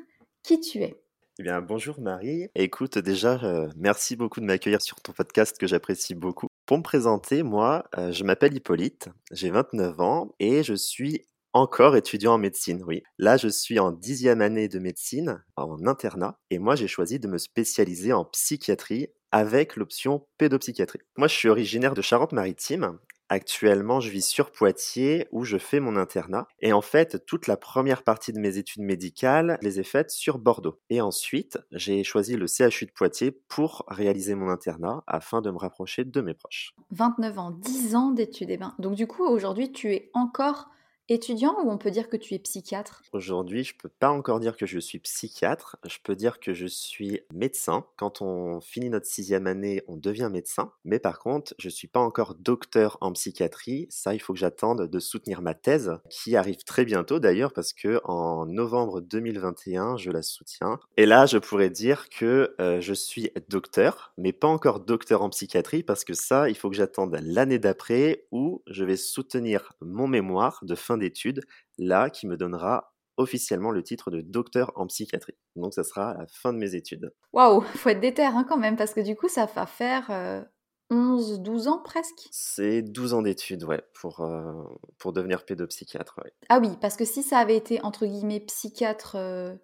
qui 0.42 0.62
tu 0.62 0.84
es. 0.84 1.04
Eh 1.40 1.44
bien, 1.44 1.62
bonjour 1.62 2.02
Marie. 2.02 2.48
Écoute, 2.56 2.98
déjà, 2.98 3.40
euh, 3.44 3.70
merci 3.76 4.16
beaucoup 4.16 4.40
de 4.40 4.46
m'accueillir 4.46 4.82
sur 4.82 5.00
ton 5.02 5.12
podcast 5.12 5.56
que 5.60 5.68
j'apprécie 5.68 6.16
beaucoup. 6.16 6.48
Pour 6.66 6.80
me 6.80 6.84
présenter, 6.84 7.44
moi, 7.44 7.84
euh, 7.96 8.12
je 8.12 8.24
m'appelle 8.24 8.56
Hippolyte, 8.56 9.10
j'ai 9.32 9.52
29 9.52 10.02
ans 10.02 10.32
et 10.40 10.64
je 10.64 10.74
suis 10.74 11.28
encore 11.54 11.96
étudiant 11.96 12.34
en 12.34 12.38
médecine, 12.40 12.84
oui. 12.88 13.04
Là, 13.20 13.38
je 13.38 13.50
suis 13.50 13.78
en 13.78 13.92
dixième 13.92 14.42
année 14.42 14.68
de 14.68 14.80
médecine, 14.80 15.44
en 15.58 15.86
internat, 15.86 16.40
et 16.50 16.58
moi, 16.58 16.76
j'ai 16.76 16.88
choisi 16.88 17.20
de 17.20 17.28
me 17.28 17.38
spécialiser 17.38 18.14
en 18.14 18.26
psychiatrie 18.26 19.10
avec 19.32 19.76
l'option 19.76 20.26
pédopsychiatrie. 20.40 21.02
Moi, 21.18 21.28
je 21.28 21.36
suis 21.36 21.50
originaire 21.50 21.94
de 21.94 22.02
Charente-Maritime 22.02 22.98
Actuellement, 23.30 24.00
je 24.00 24.10
vis 24.10 24.26
sur 24.26 24.52
Poitiers 24.52 25.28
où 25.32 25.44
je 25.44 25.58
fais 25.58 25.80
mon 25.80 25.98
internat. 25.98 26.48
Et 26.62 26.72
en 26.72 26.82
fait, 26.82 27.26
toute 27.26 27.48
la 27.48 27.58
première 27.58 28.04
partie 28.04 28.32
de 28.32 28.40
mes 28.40 28.58
études 28.58 28.84
médicales, 28.84 29.58
les 29.62 29.80
ai 29.80 29.84
faites 29.84 30.12
sur 30.12 30.38
Bordeaux. 30.38 30.80
Et 30.90 31.02
ensuite, 31.02 31.58
j'ai 31.72 32.04
choisi 32.04 32.38
le 32.38 32.48
CHU 32.48 32.86
de 32.86 32.92
Poitiers 32.92 33.32
pour 33.32 33.84
réaliser 33.90 34.36
mon 34.36 34.50
internat 34.50 35.04
afin 35.08 35.42
de 35.42 35.52
me 35.52 35.58
rapprocher 35.58 36.06
de 36.06 36.22
mes 36.22 36.34
proches. 36.34 36.74
29 36.92 37.40
ans, 37.40 37.52
10 37.52 37.96
ans 37.96 38.12
d'études. 38.12 38.50
Eh 38.50 38.58
ben, 38.58 38.74
donc 38.80 38.96
du 38.96 39.08
coup, 39.08 39.26
aujourd'hui, 39.26 39.72
tu 39.72 39.92
es 39.94 40.10
encore 40.14 40.70
étudiant 41.10 41.56
ou 41.64 41.72
on 41.72 41.78
peut 41.78 41.92
dire 41.92 42.10
que 42.10 42.18
tu 42.18 42.34
es 42.34 42.40
psychiatre? 42.40 43.02
Aujourd'hui, 43.14 43.64
je 43.64 43.76
peux 43.76 43.90
pas 43.90 44.10
encore 44.10 44.40
dire 44.40 44.58
que 44.58 44.66
je 44.66 44.80
suis 44.80 45.00
psychiatre. 45.00 45.78
Je 45.86 45.98
peux 46.04 46.16
dire 46.16 46.40
que 46.40 46.54
je 46.54 46.68
suis 46.68 47.22
médecin. 47.34 47.86
Quand 47.96 48.22
on 48.22 48.60
finit 48.62 48.90
notre 48.90 49.06
sixième 49.06 49.48
année, 49.48 49.84
on 49.88 49.96
devient 49.96 50.30
médecin. 50.32 50.72
Mais 50.86 51.00
par 51.00 51.20
contre, 51.20 51.54
je 51.60 51.70
suis 51.70 51.88
pas 51.88 52.00
encore 52.00 52.36
docteur 52.36 52.98
en 53.02 53.12
psychiatrie. 53.14 53.88
Ça, 53.90 54.14
il 54.14 54.20
faut 54.20 54.34
que 54.34 54.40
j'attende 54.40 54.88
de 54.88 55.00
soutenir 55.00 55.42
ma 55.42 55.54
thèse, 55.54 55.94
qui 56.10 56.36
arrive 56.36 56.64
très 56.64 56.86
bientôt 56.86 57.20
d'ailleurs, 57.20 57.54
parce 57.54 57.74
que 57.74 58.00
en 58.04 58.46
novembre 58.46 59.02
2021, 59.02 59.98
je 59.98 60.12
la 60.12 60.22
soutiens. 60.22 60.80
Et 60.98 61.06
là, 61.06 61.26
je 61.26 61.38
pourrais 61.38 61.70
dire 61.70 62.10
que 62.10 62.56
euh, 62.60 62.82
je 62.82 62.94
suis 62.94 63.32
docteur, 63.50 64.14
mais 64.18 64.34
pas 64.34 64.48
encore 64.48 64.80
docteur 64.80 65.22
en 65.22 65.30
psychiatrie, 65.30 65.84
parce 65.84 66.04
que 66.04 66.14
ça, 66.14 66.50
il 66.50 66.56
faut 66.56 66.70
que 66.70 66.76
j'attende 66.76 67.18
l'année 67.22 67.60
d'après 67.60 68.26
où 68.32 68.62
je 68.68 68.84
vais 68.84 68.98
soutenir 68.98 69.74
mon 69.82 70.08
mémoire 70.08 70.60
de 70.64 70.76
fin 70.76 70.97
d'études, 70.98 71.42
là, 71.78 72.10
qui 72.10 72.28
me 72.28 72.38
donnera 72.38 72.94
officiellement 73.18 73.72
le 73.72 73.84
titre 73.84 74.12
de 74.12 74.22
docteur 74.22 74.72
en 74.76 74.88
psychiatrie. 74.88 75.36
Donc 75.56 75.74
ça 75.74 75.84
sera 75.84 76.12
à 76.12 76.18
la 76.20 76.28
fin 76.28 76.54
de 76.54 76.60
mes 76.60 76.76
études. 76.76 77.12
Waouh, 77.34 77.62
faut 77.62 77.90
être 77.90 78.00
déter 78.00 78.24
hein, 78.24 78.46
quand 78.48 78.58
même, 78.58 78.78
parce 78.78 78.94
que 78.94 79.02
du 79.02 79.16
coup, 79.16 79.28
ça 79.28 79.48
va 79.48 79.66
faire 79.66 80.46
11, 80.92 81.34
euh, 81.34 81.38
12 81.38 81.68
ans 81.68 81.80
presque 81.84 82.28
C'est 82.32 82.82
12 82.82 83.14
ans 83.16 83.22
d'études, 83.24 83.64
ouais, 83.64 83.82
pour, 84.00 84.22
euh, 84.22 84.54
pour 85.00 85.14
devenir 85.14 85.46
pédopsychiatre. 85.46 86.20
Ah 86.50 86.60
oui, 86.60 86.70
parce 86.80 86.96
que 86.96 87.06
si 87.06 87.24
ça 87.24 87.40
avait 87.40 87.58
été, 87.58 87.82
entre 87.82 88.06
guillemets, 88.06 88.40
psychiatre 88.42 89.16
euh, 89.16 89.56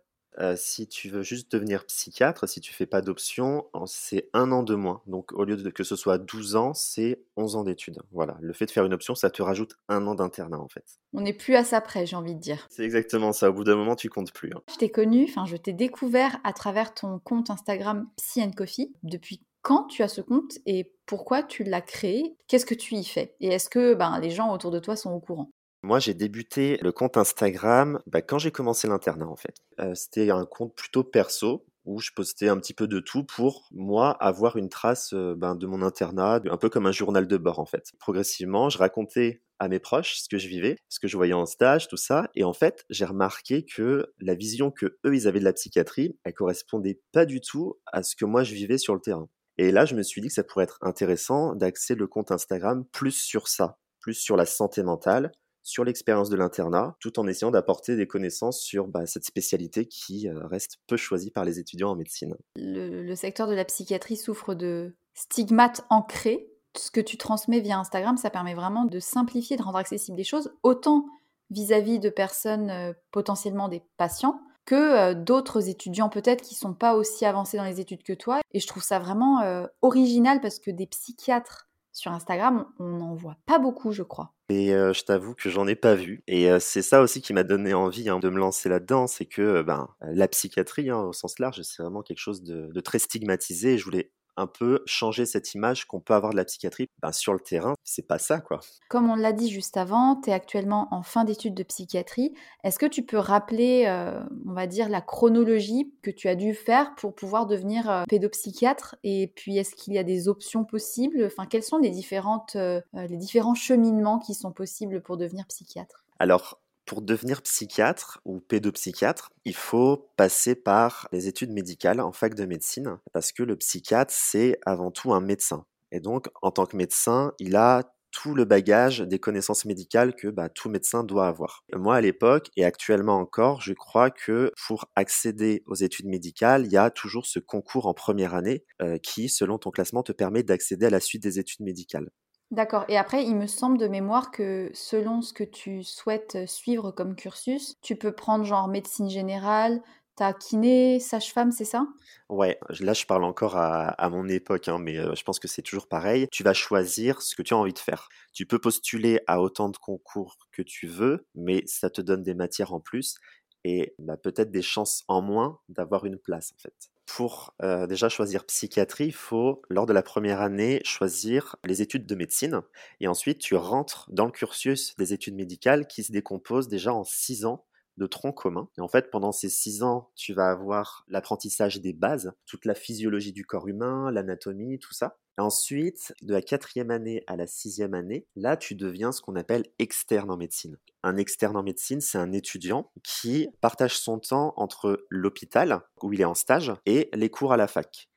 si 0.55 0.87
tu 0.87 1.09
veux 1.09 1.21
juste 1.21 1.51
devenir 1.51 1.85
psychiatre, 1.85 2.47
si 2.47 2.61
tu 2.61 2.73
fais 2.73 2.85
pas 2.85 3.01
d'option, 3.01 3.65
c'est 3.85 4.29
un 4.33 4.51
an 4.51 4.63
de 4.63 4.75
moins. 4.75 5.01
Donc 5.07 5.31
au 5.33 5.43
lieu 5.43 5.57
de 5.57 5.69
que 5.69 5.83
ce 5.83 5.95
soit 5.95 6.17
12 6.17 6.55
ans, 6.55 6.73
c'est 6.73 7.23
11 7.37 7.55
ans 7.55 7.63
d'études. 7.63 8.01
Voilà, 8.11 8.37
le 8.41 8.53
fait 8.53 8.65
de 8.65 8.71
faire 8.71 8.85
une 8.85 8.93
option, 8.93 9.15
ça 9.15 9.29
te 9.29 9.41
rajoute 9.41 9.77
un 9.89 10.05
an 10.07 10.15
d'internat 10.15 10.59
en 10.59 10.67
fait. 10.67 10.99
On 11.13 11.21
n'est 11.21 11.33
plus 11.33 11.55
à 11.55 11.63
ça 11.63 11.81
près, 11.81 12.05
j'ai 12.05 12.15
envie 12.15 12.35
de 12.35 12.39
dire. 12.39 12.67
C'est 12.69 12.83
exactement 12.83 13.33
ça, 13.33 13.49
au 13.49 13.53
bout 13.53 13.63
d'un 13.63 13.75
moment, 13.75 13.95
tu 13.95 14.09
comptes 14.09 14.33
plus. 14.33 14.51
Hein. 14.55 14.61
Je 14.71 14.77
t'ai 14.77 14.89
connu, 14.89 15.25
enfin 15.29 15.45
je 15.45 15.57
t'ai 15.57 15.73
découvert 15.73 16.39
à 16.43 16.53
travers 16.53 16.93
ton 16.93 17.19
compte 17.19 17.49
Instagram 17.49 18.07
Psy 18.17 18.49
Coffee. 18.51 18.93
Depuis 19.03 19.41
quand 19.61 19.85
tu 19.85 20.03
as 20.03 20.07
ce 20.09 20.21
compte 20.21 20.59
et 20.65 20.93
pourquoi 21.05 21.41
tu 21.41 21.63
l'as 21.63 21.81
créé? 21.81 22.35
Qu'est-ce 22.47 22.65
que 22.65 22.75
tu 22.75 22.95
y 22.95 23.03
fais? 23.03 23.35
Et 23.39 23.47
est-ce 23.47 23.69
que 23.69 23.93
ben, 23.95 24.19
les 24.19 24.29
gens 24.29 24.53
autour 24.53 24.71
de 24.71 24.79
toi 24.79 24.95
sont 24.95 25.11
au 25.11 25.19
courant? 25.19 25.51
Moi, 25.83 25.99
j'ai 25.99 26.13
débuté 26.13 26.77
le 26.81 26.91
compte 26.91 27.17
Instagram 27.17 27.99
bah, 28.07 28.21
quand 28.21 28.39
j'ai 28.39 28.51
commencé 28.51 28.87
l'internat, 28.87 29.27
en 29.27 29.35
fait. 29.35 29.55
Euh, 29.79 29.93
c'était 29.95 30.31
un 30.31 30.45
compte 30.45 30.73
plutôt 30.75 31.03
perso 31.03 31.65
où 31.85 31.99
je 31.99 32.11
postais 32.15 32.47
un 32.47 32.57
petit 32.57 32.73
peu 32.73 32.87
de 32.87 32.99
tout 32.99 33.23
pour 33.23 33.67
moi 33.71 34.11
avoir 34.11 34.55
une 34.55 34.69
trace 34.69 35.11
euh, 35.13 35.35
ben, 35.35 35.55
de 35.55 35.67
mon 35.67 35.81
internat, 35.81 36.41
un 36.49 36.57
peu 36.57 36.69
comme 36.69 36.85
un 36.85 36.91
journal 36.93 37.27
de 37.27 37.37
bord 37.37 37.59
en 37.59 37.65
fait. 37.65 37.91
Progressivement, 37.99 38.69
je 38.69 38.77
racontais 38.77 39.41
à 39.59 39.67
mes 39.67 39.79
proches 39.79 40.15
ce 40.15 40.29
que 40.29 40.37
je 40.37 40.47
vivais, 40.47 40.77
ce 40.87 41.01
que 41.01 41.09
je 41.09 41.17
voyais 41.17 41.33
en 41.33 41.45
stage, 41.45 41.89
tout 41.89 41.97
ça, 41.97 42.29
et 42.35 42.45
en 42.45 42.53
fait, 42.53 42.85
j'ai 42.89 43.03
remarqué 43.05 43.65
que 43.65 44.13
la 44.19 44.35
vision 44.35 44.71
que 44.71 44.97
eux 45.05 45.15
ils 45.15 45.27
avaient 45.27 45.39
de 45.39 45.45
la 45.45 45.53
psychiatrie, 45.53 46.17
elle 46.23 46.33
correspondait 46.33 47.01
pas 47.11 47.25
du 47.25 47.41
tout 47.41 47.75
à 47.91 48.03
ce 48.03 48.15
que 48.15 48.25
moi 48.25 48.43
je 48.43 48.53
vivais 48.53 48.77
sur 48.77 48.93
le 48.93 49.01
terrain. 49.01 49.27
Et 49.57 49.71
là, 49.71 49.85
je 49.85 49.95
me 49.95 50.03
suis 50.03 50.21
dit 50.21 50.29
que 50.29 50.33
ça 50.33 50.43
pourrait 50.43 50.63
être 50.63 50.79
intéressant 50.81 51.53
d'axer 51.53 51.95
le 51.95 52.07
compte 52.07 52.31
Instagram 52.31 52.85
plus 52.91 53.11
sur 53.11 53.47
ça, 53.47 53.77
plus 53.99 54.15
sur 54.15 54.35
la 54.35 54.45
santé 54.45 54.83
mentale, 54.83 55.31
sur 55.63 55.85
l'expérience 55.85 56.29
de 56.29 56.35
l'internat, 56.35 56.95
tout 56.99 57.19
en 57.19 57.27
essayant 57.27 57.49
d'apporter 57.49 57.95
des 57.95 58.05
connaissances 58.05 58.59
sur 58.59 58.87
bah, 58.87 59.05
cette 59.05 59.23
spécialité 59.23 59.85
qui 59.85 60.27
euh, 60.27 60.45
reste 60.45 60.77
peu 60.87 60.97
choisie 60.97 61.31
par 61.31 61.45
les 61.45 61.57
étudiants 61.57 61.91
en 61.91 61.95
médecine. 61.95 62.35
Le, 62.57 63.15
secteur 63.15 63.47
de 63.47 63.53
la 63.53 63.63
psychiatrie 63.65 64.17
souffre 64.17 64.53
de 64.53 64.95
stigmates 65.13 65.85
ancrés. 65.89 66.49
Ce 66.77 66.91
que 66.91 66.99
tu 66.99 67.17
transmets 67.17 67.61
via 67.61 67.79
Instagram, 67.79 68.17
ça 68.17 68.29
permet 68.29 68.55
vraiment 68.55 68.85
de 68.85 68.99
simplifier, 68.99 69.55
de 69.55 69.63
rendre 69.63 69.77
accessibles 69.77 70.17
les 70.17 70.23
choses, 70.23 70.53
autant 70.63 71.05
vis-à-vis 71.49 71.99
de 71.99 72.09
personnes 72.09 72.69
euh, 72.69 72.93
potentiellement 73.11 73.69
des 73.69 73.83
patients, 73.97 74.41
que 74.65 74.75
euh, 74.75 75.13
d'autres 75.13 75.69
étudiants 75.69 76.09
peut-être 76.09 76.41
qui 76.41 76.55
sont 76.55 76.73
pas 76.73 76.95
aussi 76.95 77.25
avancés 77.25 77.57
dans 77.57 77.63
les 77.63 77.79
études 77.79 78.03
que 78.03 78.13
toi. 78.13 78.41
Et 78.51 78.59
je 78.59 78.67
trouve 78.67 78.83
ça 78.83 78.99
vraiment 78.99 79.67
original 79.81 80.41
parce 80.41 80.59
que 80.59 80.71
des 80.71 80.87
psychiatres 80.87 81.69
sur 81.93 82.11
Instagram, 82.11 82.65
on 82.79 82.97
n'en 82.97 83.13
voit 83.13 83.37
pas 83.45 83.59
beaucoup, 83.59 83.91
je 83.91 84.03
crois. 84.03 84.32
Et 84.49 84.67
je 84.69 85.03
t'avoue 85.03 85.33
que 85.35 85.49
j'en 85.49 85.67
ai 85.67 85.75
pas 85.75 85.95
vu. 85.95 86.23
Et 86.27 86.47
c'est 86.59 86.81
ça 86.81 87.01
aussi 87.01 87.21
qui 87.21 87.33
m'a 87.33 87.43
donné 87.43 87.73
envie 87.73 88.09
hein, 88.09 88.19
de 88.19 88.29
me 88.29 88.37
lancer 88.37 88.69
là-dedans, 88.69 89.07
c'est 89.07 89.25
que 89.25 89.61
ben, 89.63 89.89
la 90.01 90.27
psychiatrie, 90.27 90.89
hein, 90.89 90.99
au 90.99 91.13
sens 91.13 91.39
large, 91.39 91.61
c'est 91.63 91.81
vraiment 91.81 92.03
quelque 92.03 92.19
chose 92.19 92.43
de, 92.43 92.69
de 92.71 92.79
très 92.81 92.99
stigmatisé. 92.99 93.77
Je 93.77 93.85
voulais 93.85 94.11
un 94.37 94.47
peu 94.47 94.81
changer 94.85 95.25
cette 95.25 95.53
image 95.53 95.85
qu'on 95.85 95.99
peut 95.99 96.13
avoir 96.13 96.31
de 96.31 96.37
la 96.37 96.45
psychiatrie 96.45 96.89
ben, 97.01 97.11
sur 97.11 97.33
le 97.33 97.39
terrain. 97.39 97.73
C'est 97.83 98.07
pas 98.07 98.19
ça, 98.19 98.39
quoi. 98.39 98.59
Comme 98.89 99.09
on 99.09 99.15
l'a 99.15 99.33
dit 99.33 99.49
juste 99.49 99.77
avant, 99.77 100.19
tu 100.21 100.29
es 100.29 100.33
actuellement 100.33 100.87
en 100.91 101.03
fin 101.03 101.23
d'études 101.23 101.53
de 101.53 101.63
psychiatrie. 101.63 102.33
Est-ce 102.63 102.79
que 102.79 102.85
tu 102.85 103.03
peux 103.03 103.17
rappeler, 103.17 103.85
euh, 103.87 104.19
on 104.47 104.53
va 104.53 104.67
dire, 104.67 104.89
la 104.89 105.01
chronologie 105.01 105.93
que 106.01 106.11
tu 106.11 106.27
as 106.27 106.35
dû 106.35 106.53
faire 106.53 106.95
pour 106.95 107.15
pouvoir 107.15 107.45
devenir 107.45 107.89
euh, 107.89 108.03
pédopsychiatre? 108.07 108.95
Et 109.03 109.31
puis, 109.35 109.57
est-ce 109.57 109.75
qu'il 109.75 109.93
y 109.93 109.97
a 109.97 110.03
des 110.03 110.27
options 110.27 110.65
possibles? 110.65 111.23
Enfin, 111.25 111.45
quels 111.45 111.63
sont 111.63 111.77
les, 111.77 111.89
différentes, 111.89 112.55
euh, 112.55 112.81
les 112.93 113.17
différents 113.17 113.55
cheminements 113.55 114.19
qui 114.19 114.33
sont 114.33 114.51
possibles 114.51 115.01
pour 115.01 115.17
devenir 115.17 115.45
psychiatre? 115.47 116.03
Alors, 116.19 116.62
pour 116.85 117.01
devenir 117.01 117.41
psychiatre 117.41 118.21
ou 118.25 118.39
pédopsychiatre, 118.39 119.31
il 119.45 119.55
faut 119.55 120.09
passer 120.17 120.55
par 120.55 121.07
les 121.11 121.27
études 121.27 121.51
médicales 121.51 121.99
en 121.99 122.11
fac 122.11 122.35
de 122.35 122.45
médecine, 122.45 122.97
parce 123.13 123.31
que 123.31 123.43
le 123.43 123.55
psychiatre, 123.55 124.13
c'est 124.15 124.59
avant 124.65 124.91
tout 124.91 125.13
un 125.13 125.21
médecin. 125.21 125.65
Et 125.91 125.99
donc, 125.99 126.27
en 126.41 126.51
tant 126.51 126.65
que 126.65 126.75
médecin, 126.75 127.33
il 127.39 127.55
a 127.55 127.83
tout 128.13 128.35
le 128.35 128.45
bagage 128.45 128.99
des 128.99 129.19
connaissances 129.19 129.65
médicales 129.65 130.15
que 130.15 130.27
bah, 130.27 130.47
tout 130.47 130.69
médecin 130.69 131.03
doit 131.03 131.27
avoir. 131.27 131.65
Moi, 131.73 131.95
à 131.95 132.01
l'époque, 132.01 132.49
et 132.55 132.63
actuellement 132.63 133.17
encore, 133.17 133.59
je 133.59 133.73
crois 133.73 134.11
que 134.11 134.51
pour 134.67 134.85
accéder 134.95 135.63
aux 135.65 135.75
études 135.75 136.05
médicales, 136.05 136.65
il 136.65 136.71
y 136.71 136.77
a 136.77 136.91
toujours 136.91 137.25
ce 137.25 137.39
concours 137.39 137.87
en 137.87 137.93
première 137.93 138.35
année 138.35 138.63
euh, 138.81 138.97
qui, 138.99 139.29
selon 139.29 139.57
ton 139.57 139.71
classement, 139.71 140.03
te 140.03 140.11
permet 140.11 140.43
d'accéder 140.43 140.85
à 140.85 140.91
la 140.91 140.99
suite 140.99 141.23
des 141.23 141.39
études 141.39 141.61
médicales. 141.61 142.11
D'accord. 142.53 142.85
Et 142.87 142.97
après, 142.97 143.25
il 143.25 143.35
me 143.35 143.47
semble 143.47 143.79
de 143.79 143.87
mémoire 143.87 144.29
que 144.29 144.69
selon 144.75 145.23
ce 145.23 145.33
que 145.33 145.43
tu 145.43 145.83
souhaites 145.83 146.47
suivre 146.47 146.91
comme 146.91 147.15
cursus, 147.15 147.75
tu 147.81 147.95
peux 147.95 148.11
prendre 148.11 148.45
genre 148.45 148.67
médecine 148.67 149.09
générale, 149.09 149.81
ta 150.15 150.33
kiné, 150.33 150.99
sage-femme, 150.99 151.51
c'est 151.51 151.65
ça? 151.65 151.87
Ouais, 152.29 152.59
là 152.79 152.93
je 152.93 153.07
parle 153.07 153.23
encore 153.23 153.57
à, 153.57 154.09
mon 154.11 154.27
époque, 154.27 154.67
hein, 154.67 154.77
mais 154.77 154.97
je 155.15 155.23
pense 155.23 155.39
que 155.39 155.47
c'est 155.47 155.63
toujours 155.63 155.87
pareil. 155.87 156.27
Tu 156.31 156.43
vas 156.43 156.53
choisir 156.53 157.23
ce 157.23 157.35
que 157.35 157.41
tu 157.41 157.55
as 157.55 157.57
envie 157.57 157.73
de 157.73 157.79
faire. 157.79 158.07
Tu 158.33 158.45
peux 158.45 158.59
postuler 158.59 159.19
à 159.25 159.41
autant 159.41 159.69
de 159.69 159.77
concours 159.77 160.37
que 160.51 160.61
tu 160.61 160.85
veux, 160.85 161.25
mais 161.33 161.63
ça 161.65 161.89
te 161.89 162.01
donne 162.01 162.21
des 162.21 162.35
matières 162.35 162.71
en 162.71 162.79
plus 162.79 163.15
et 163.63 163.95
bah, 163.97 164.15
peut-être 164.15 164.51
des 164.51 164.61
chances 164.61 165.03
en 165.07 165.23
moins 165.23 165.59
d'avoir 165.69 166.05
une 166.05 166.19
place 166.19 166.53
en 166.53 166.59
fait. 166.59 166.92
Pour 167.05 167.53
euh, 167.61 167.85
déjà 167.85 168.09
choisir 168.09 168.45
psychiatrie, 168.45 169.07
il 169.07 169.13
faut, 169.13 169.61
lors 169.69 169.85
de 169.85 169.93
la 169.93 170.01
première 170.01 170.41
année, 170.41 170.81
choisir 170.83 171.57
les 171.65 171.81
études 171.81 172.05
de 172.05 172.15
médecine. 172.15 172.61
Et 173.01 173.07
ensuite, 173.07 173.39
tu 173.39 173.55
rentres 173.55 174.07
dans 174.11 174.25
le 174.25 174.31
cursus 174.31 174.95
des 174.97 175.13
études 175.13 175.35
médicales 175.35 175.87
qui 175.87 176.03
se 176.03 176.11
décompose 176.11 176.69
déjà 176.69 176.93
en 176.93 177.03
six 177.03 177.45
ans 177.45 177.65
de 177.97 178.07
tronc 178.07 178.31
commun. 178.31 178.69
Et 178.77 178.81
en 178.81 178.87
fait, 178.87 179.09
pendant 179.11 179.31
ces 179.31 179.49
six 179.49 179.83
ans, 179.83 180.11
tu 180.15 180.33
vas 180.33 180.49
avoir 180.49 181.05
l'apprentissage 181.07 181.81
des 181.81 181.93
bases, 181.93 182.33
toute 182.45 182.65
la 182.65 182.75
physiologie 182.75 183.33
du 183.33 183.45
corps 183.45 183.67
humain, 183.67 184.11
l'anatomie, 184.11 184.79
tout 184.79 184.93
ça. 184.93 185.17
Ensuite, 185.37 186.13
de 186.21 186.31
la 186.31 186.43
quatrième 186.43 186.91
année 186.91 187.23
à 187.25 187.35
la 187.35 187.47
sixième 187.47 187.95
année, 187.95 188.27
là, 188.35 188.55
tu 188.55 188.75
deviens 188.75 189.11
ce 189.11 189.21
qu'on 189.21 189.35
appelle 189.35 189.65
externe 189.79 190.29
en 190.29 190.37
médecine. 190.37 190.77
Un 191.01 191.17
externe 191.17 191.57
en 191.57 191.63
médecine, 191.63 192.01
c'est 192.01 192.19
un 192.19 192.31
étudiant 192.31 192.91
qui 193.03 193.49
partage 193.59 193.97
son 193.97 194.19
temps 194.19 194.53
entre 194.57 195.05
l'hôpital, 195.09 195.81
où 196.03 196.13
il 196.13 196.21
est 196.21 196.25
en 196.25 196.35
stage, 196.35 196.71
et 196.85 197.09
les 197.13 197.29
cours 197.29 197.51
à 197.51 197.57
la 197.57 197.67
fac. 197.67 198.09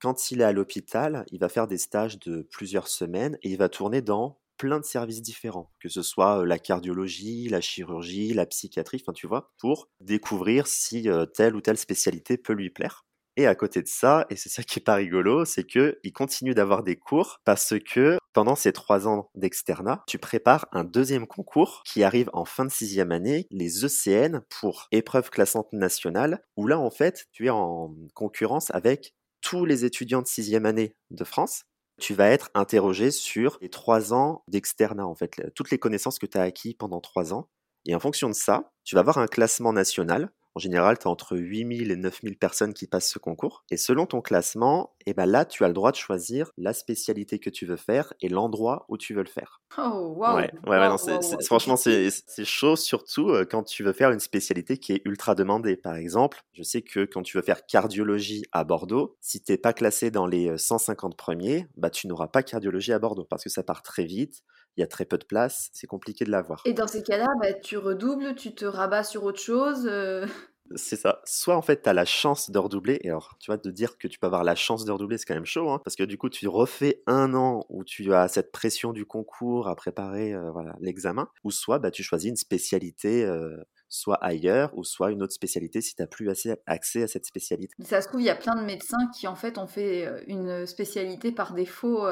Quand 0.00 0.32
il 0.32 0.40
est 0.40 0.44
à 0.44 0.52
l'hôpital, 0.52 1.24
il 1.30 1.38
va 1.38 1.48
faire 1.48 1.68
des 1.68 1.78
stages 1.78 2.18
de 2.18 2.42
plusieurs 2.50 2.88
semaines 2.88 3.38
et 3.42 3.50
il 3.50 3.56
va 3.56 3.68
tourner 3.68 4.02
dans 4.02 4.40
plein 4.62 4.78
de 4.78 4.84
services 4.84 5.22
différents, 5.22 5.72
que 5.80 5.88
ce 5.88 6.02
soit 6.02 6.46
la 6.46 6.56
cardiologie, 6.56 7.48
la 7.48 7.60
chirurgie, 7.60 8.32
la 8.32 8.46
psychiatrie, 8.46 9.02
enfin 9.02 9.12
tu 9.12 9.26
vois, 9.26 9.50
pour 9.58 9.88
découvrir 9.98 10.68
si 10.68 11.08
telle 11.34 11.56
ou 11.56 11.60
telle 11.60 11.78
spécialité 11.78 12.36
peut 12.36 12.52
lui 12.52 12.70
plaire. 12.70 13.04
Et 13.36 13.48
à 13.48 13.56
côté 13.56 13.82
de 13.82 13.88
ça, 13.88 14.24
et 14.30 14.36
c'est 14.36 14.50
ça 14.50 14.62
qui 14.62 14.78
est 14.78 14.84
pas 14.84 14.94
rigolo, 14.94 15.44
c'est 15.44 15.64
que 15.64 15.98
il 16.04 16.12
continue 16.12 16.54
d'avoir 16.54 16.84
des 16.84 16.94
cours 16.94 17.40
parce 17.44 17.74
que 17.92 18.18
pendant 18.32 18.54
ces 18.54 18.72
trois 18.72 19.08
ans 19.08 19.30
d'externat, 19.34 20.04
tu 20.06 20.18
prépares 20.18 20.68
un 20.70 20.84
deuxième 20.84 21.26
concours 21.26 21.82
qui 21.84 22.04
arrive 22.04 22.30
en 22.32 22.44
fin 22.44 22.64
de 22.64 22.70
sixième 22.70 23.10
année, 23.10 23.48
les 23.50 23.84
ECN 23.84 24.42
pour 24.60 24.86
épreuve 24.92 25.30
classante 25.30 25.72
nationale, 25.72 26.44
où 26.56 26.68
là 26.68 26.78
en 26.78 26.90
fait 26.92 27.26
tu 27.32 27.46
es 27.46 27.50
en 27.50 27.92
concurrence 28.14 28.70
avec 28.72 29.12
tous 29.40 29.64
les 29.64 29.84
étudiants 29.84 30.22
de 30.22 30.28
sixième 30.28 30.66
année 30.66 30.94
de 31.10 31.24
France. 31.24 31.64
Tu 32.02 32.14
vas 32.14 32.30
être 32.30 32.50
interrogé 32.54 33.12
sur 33.12 33.58
les 33.60 33.68
trois 33.68 34.12
ans 34.12 34.42
d'externat 34.48 35.06
en 35.06 35.14
fait, 35.14 35.40
toutes 35.54 35.70
les 35.70 35.78
connaissances 35.78 36.18
que 36.18 36.26
tu 36.26 36.36
as 36.36 36.42
acquis 36.42 36.74
pendant 36.74 37.00
trois 37.00 37.32
ans. 37.32 37.48
Et 37.86 37.94
en 37.94 38.00
fonction 38.00 38.28
de 38.28 38.34
ça, 38.34 38.72
tu 38.82 38.96
vas 38.96 39.02
avoir 39.02 39.18
un 39.18 39.28
classement 39.28 39.72
national 39.72 40.32
en 40.54 40.60
général, 40.60 40.98
tu 40.98 41.08
as 41.08 41.10
entre 41.10 41.36
8000 41.36 41.90
et 41.90 41.96
9000 41.96 42.36
personnes 42.36 42.74
qui 42.74 42.86
passent 42.86 43.10
ce 43.10 43.18
concours. 43.18 43.64
Et 43.70 43.76
selon 43.76 44.06
ton 44.06 44.20
classement, 44.20 44.94
et 45.06 45.10
eh 45.10 45.14
ben 45.14 45.26
là, 45.26 45.44
tu 45.44 45.64
as 45.64 45.68
le 45.68 45.74
droit 45.74 45.90
de 45.90 45.96
choisir 45.96 46.52
la 46.56 46.72
spécialité 46.72 47.38
que 47.38 47.50
tu 47.50 47.66
veux 47.66 47.76
faire 47.76 48.12
et 48.20 48.28
l'endroit 48.28 48.84
où 48.88 48.96
tu 48.96 49.14
veux 49.14 49.22
le 49.22 49.28
faire. 49.28 49.60
Oh, 49.78 50.14
wow! 50.16 50.36
Ouais, 50.36 50.50
ouais, 50.66 50.96
franchement, 51.44 51.76
c'est 51.76 52.10
chaud, 52.44 52.76
surtout 52.76 53.30
euh, 53.30 53.44
quand 53.44 53.62
tu 53.64 53.82
veux 53.82 53.92
faire 53.92 54.10
une 54.10 54.20
spécialité 54.20 54.76
qui 54.76 54.92
est 54.92 55.02
ultra 55.04 55.34
demandée. 55.34 55.76
Par 55.76 55.96
exemple, 55.96 56.42
je 56.52 56.62
sais 56.62 56.82
que 56.82 57.04
quand 57.04 57.22
tu 57.22 57.36
veux 57.36 57.42
faire 57.42 57.66
cardiologie 57.66 58.44
à 58.52 58.64
Bordeaux, 58.64 59.16
si 59.20 59.42
tu 59.42 59.52
n'es 59.52 59.58
pas 59.58 59.72
classé 59.72 60.10
dans 60.10 60.26
les 60.26 60.56
150 60.56 61.12
euh, 61.12 61.16
premiers, 61.16 61.66
bah, 61.76 61.90
tu 61.90 62.06
n'auras 62.06 62.28
pas 62.28 62.42
cardiologie 62.42 62.92
à 62.92 62.98
Bordeaux 62.98 63.24
parce 63.24 63.42
que 63.42 63.50
ça 63.50 63.62
part 63.62 63.82
très 63.82 64.04
vite 64.04 64.42
il 64.76 64.80
y 64.80 64.84
a 64.84 64.86
très 64.86 65.04
peu 65.04 65.18
de 65.18 65.24
place, 65.24 65.68
c'est 65.72 65.86
compliqué 65.86 66.24
de 66.24 66.30
l'avoir. 66.30 66.62
Et 66.64 66.72
dans 66.72 66.86
ces 66.86 67.02
cas-là, 67.02 67.26
bah, 67.40 67.52
tu 67.52 67.76
redoubles, 67.76 68.34
tu 68.34 68.54
te 68.54 68.64
rabats 68.64 69.04
sur 69.04 69.24
autre 69.24 69.40
chose 69.40 69.86
euh. 69.86 70.26
C'est 70.76 70.96
ça. 70.96 71.20
Soit 71.24 71.56
en 71.56 71.60
fait, 71.60 71.82
tu 71.82 71.88
as 71.90 71.92
la 71.92 72.06
chance 72.06 72.50
de 72.50 72.58
redoubler, 72.58 72.98
et 73.02 73.10
alors, 73.10 73.36
tu 73.38 73.50
vois, 73.50 73.58
de 73.58 73.70
dire 73.70 73.98
que 73.98 74.08
tu 74.08 74.18
peux 74.18 74.26
avoir 74.26 74.42
la 74.42 74.54
chance 74.54 74.86
de 74.86 74.92
redoubler, 74.92 75.18
c'est 75.18 75.26
quand 75.26 75.34
même 75.34 75.44
chaud, 75.44 75.68
hein, 75.68 75.80
parce 75.84 75.96
que 75.96 76.02
du 76.04 76.16
coup, 76.16 76.30
tu 76.30 76.48
refais 76.48 77.02
un 77.06 77.34
an 77.34 77.66
où 77.68 77.84
tu 77.84 78.14
as 78.14 78.28
cette 78.28 78.52
pression 78.52 78.92
du 78.92 79.04
concours 79.04 79.68
à 79.68 79.76
préparer 79.76 80.32
euh, 80.32 80.50
voilà 80.50 80.74
l'examen, 80.80 81.28
ou 81.44 81.50
soit 81.50 81.78
bah, 81.78 81.90
tu 81.90 82.02
choisis 82.02 82.30
une 82.30 82.36
spécialité. 82.36 83.24
Euh, 83.24 83.56
soit 83.94 84.16
ailleurs 84.24 84.70
ou 84.72 84.84
soit 84.84 85.10
une 85.10 85.22
autre 85.22 85.34
spécialité 85.34 85.82
si 85.82 85.94
tu 85.94 86.00
n'as 86.00 86.06
plus 86.06 86.30
assez 86.30 86.54
accès 86.64 87.02
à 87.02 87.06
cette 87.06 87.26
spécialité. 87.26 87.74
Ça 87.84 88.00
se 88.00 88.08
trouve, 88.08 88.22
il 88.22 88.26
y 88.26 88.30
a 88.30 88.34
plein 88.34 88.54
de 88.54 88.64
médecins 88.64 89.10
qui 89.14 89.28
en 89.28 89.34
fait 89.34 89.58
ont 89.58 89.66
fait 89.66 90.24
une 90.28 90.64
spécialité 90.64 91.30
par 91.30 91.52
défaut 91.52 92.06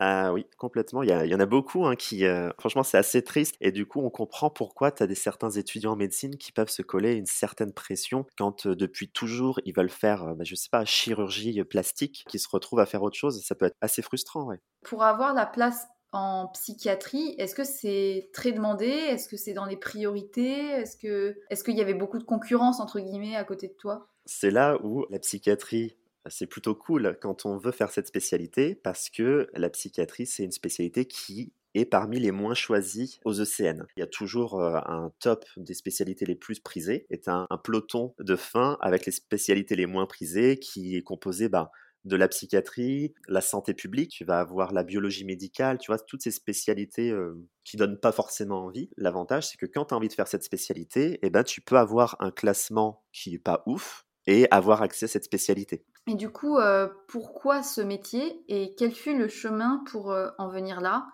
ah 0.00 0.32
oui, 0.32 0.46
complètement. 0.58 1.02
Il 1.02 1.08
y, 1.08 1.34
en 1.34 1.40
a 1.40 1.46
beaucoup 1.46 1.86
hein, 1.86 1.94
qui, 1.94 2.24
euh, 2.24 2.50
franchement, 2.58 2.82
c'est 2.82 2.98
assez 2.98 3.22
triste. 3.22 3.54
Et 3.60 3.70
du 3.70 3.86
coup, 3.86 4.00
on 4.00 4.10
comprend 4.10 4.50
pourquoi 4.50 4.90
tu 4.90 5.02
as 5.02 5.06
des 5.06 5.14
certains 5.14 5.50
étudiants 5.50 5.92
en 5.92 5.96
médecine 5.96 6.36
qui 6.36 6.52
peuvent 6.52 6.70
se 6.70 6.82
coller 6.82 7.14
une 7.14 7.26
certaine 7.26 7.72
pression 7.72 8.26
quand 8.36 8.66
euh, 8.66 8.74
depuis 8.74 9.08
toujours 9.08 9.60
ils 9.64 9.74
veulent 9.74 9.90
faire, 9.90 10.24
euh, 10.24 10.34
bah, 10.34 10.44
je 10.44 10.54
sais 10.56 10.68
pas, 10.70 10.84
chirurgie 10.84 11.62
plastique, 11.64 12.24
qui 12.28 12.38
se 12.38 12.48
retrouvent 12.48 12.80
à 12.80 12.86
faire 12.86 13.02
autre 13.02 13.16
chose. 13.16 13.42
Ça 13.44 13.54
peut 13.54 13.66
être 13.66 13.76
assez 13.80 14.02
frustrant, 14.02 14.44
ouais. 14.44 14.60
Pour 14.82 15.04
avoir 15.04 15.32
la 15.32 15.46
place 15.46 15.86
en 16.12 16.48
psychiatrie, 16.48 17.34
est-ce 17.38 17.54
que 17.54 17.64
c'est 17.64 18.30
très 18.32 18.52
demandé? 18.52 18.86
Est-ce 18.86 19.28
que 19.28 19.36
c'est 19.36 19.52
dans 19.52 19.64
les 19.64 19.76
priorités? 19.76 20.70
Est-ce 20.70 20.96
que 20.96 21.36
est-ce 21.50 21.64
qu'il 21.64 21.76
y 21.76 21.80
avait 21.80 21.94
beaucoup 21.94 22.18
de 22.18 22.24
concurrence 22.24 22.80
entre 22.80 23.00
guillemets 23.00 23.36
à 23.36 23.44
côté 23.44 23.68
de 23.68 23.74
toi? 23.74 24.08
C'est 24.26 24.50
là 24.50 24.78
où 24.82 25.04
la 25.10 25.18
psychiatrie 25.18 25.96
c'est 26.28 26.46
plutôt 26.46 26.74
cool 26.74 27.18
quand 27.20 27.46
on 27.46 27.56
veut 27.56 27.72
faire 27.72 27.90
cette 27.90 28.06
spécialité 28.06 28.74
parce 28.74 29.10
que 29.10 29.48
la 29.54 29.70
psychiatrie, 29.70 30.26
c'est 30.26 30.44
une 30.44 30.52
spécialité 30.52 31.04
qui 31.06 31.52
est 31.74 31.84
parmi 31.84 32.20
les 32.20 32.30
moins 32.30 32.54
choisies 32.54 33.18
aux 33.24 33.34
ECN. 33.34 33.84
Il 33.96 34.00
y 34.00 34.02
a 34.02 34.06
toujours 34.06 34.60
euh, 34.60 34.78
un 34.86 35.12
top 35.20 35.44
des 35.56 35.74
spécialités 35.74 36.24
les 36.24 36.36
plus 36.36 36.60
prisées, 36.60 37.06
est 37.10 37.28
un, 37.28 37.46
peloton 37.62 38.14
de 38.20 38.36
fin 38.36 38.78
avec 38.80 39.06
les 39.06 39.12
spécialités 39.12 39.74
les 39.74 39.86
moins 39.86 40.06
prisées 40.06 40.58
qui 40.58 40.96
est 40.96 41.02
composé 41.02 41.48
bah, 41.48 41.72
de 42.04 42.16
la 42.16 42.28
psychiatrie, 42.28 43.14
la 43.28 43.40
santé 43.40 43.72
publique, 43.72 44.10
tu 44.10 44.24
vas 44.24 44.38
avoir 44.38 44.72
la 44.72 44.84
biologie 44.84 45.24
médicale, 45.24 45.78
tu 45.78 45.90
vois, 45.90 45.98
toutes 45.98 46.22
ces 46.22 46.30
spécialités 46.30 47.10
euh, 47.10 47.34
qui 47.64 47.76
donnent 47.76 47.98
pas 47.98 48.12
forcément 48.12 48.66
envie. 48.66 48.90
L'avantage, 48.96 49.48
c'est 49.48 49.56
que 49.56 49.66
quand 49.66 49.86
tu 49.86 49.94
as 49.94 49.96
envie 49.96 50.08
de 50.08 50.12
faire 50.12 50.28
cette 50.28 50.44
spécialité, 50.44 51.18
eh 51.22 51.30
ben, 51.30 51.42
tu 51.42 51.62
peux 51.62 51.76
avoir 51.76 52.16
un 52.20 52.30
classement 52.30 53.02
qui 53.12 53.34
est 53.34 53.38
pas 53.38 53.62
ouf 53.66 54.03
et 54.26 54.46
avoir 54.50 54.82
accès 54.82 55.04
à 55.04 55.08
cette 55.08 55.24
spécialité. 55.24 55.84
Et 56.06 56.14
du 56.14 56.30
coup, 56.30 56.58
euh, 56.58 56.88
pourquoi 57.08 57.62
ce 57.62 57.80
métier 57.80 58.44
et 58.48 58.74
quel 58.76 58.92
fut 58.92 59.16
le 59.16 59.28
chemin 59.28 59.82
pour 59.90 60.12
euh, 60.12 60.30
en 60.38 60.48
venir 60.48 60.80
là? 60.80 61.06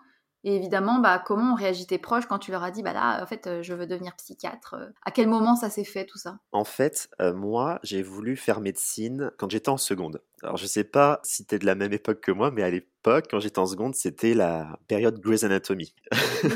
Et 0.43 0.55
évidemment, 0.55 0.99
bah, 0.99 1.21
comment 1.23 1.53
ont 1.53 1.55
réagi 1.55 1.85
tes 1.85 1.99
proches 1.99 2.25
quand 2.25 2.39
tu 2.39 2.49
leur 2.49 2.63
as 2.63 2.71
dit, 2.71 2.81
bah 2.81 2.93
là, 2.93 3.21
en 3.21 3.27
fait, 3.27 3.45
euh, 3.45 3.61
je 3.61 3.75
veux 3.75 3.85
devenir 3.85 4.15
psychiatre? 4.15 4.75
À 5.05 5.11
quel 5.11 5.27
moment 5.27 5.55
ça 5.55 5.69
s'est 5.69 5.83
fait 5.83 6.05
tout 6.07 6.17
ça? 6.17 6.39
En 6.51 6.63
fait, 6.63 7.09
moi, 7.19 7.79
j'ai 7.83 8.01
voulu 8.01 8.35
faire 8.35 8.59
médecine 8.59 9.31
quand 9.37 9.51
j'étais 9.51 9.69
en 9.69 9.77
seconde. 9.77 10.23
Alors, 10.41 10.57
je 10.57 10.65
sais 10.65 10.83
pas 10.83 11.19
si 11.23 11.45
tu 11.45 11.55
es 11.55 11.59
de 11.59 11.65
la 11.67 11.75
même 11.75 11.93
époque 11.93 12.21
que 12.21 12.31
moi, 12.31 12.49
mais 12.49 12.63
à 12.63 12.71
l'époque, 12.71 13.27
quand 13.29 13.39
j'étais 13.39 13.59
en 13.59 13.67
seconde, 13.67 13.93
c'était 13.93 14.33
la 14.33 14.79
période 14.87 15.19
Grey's 15.19 15.43
Anatomy. 15.43 15.93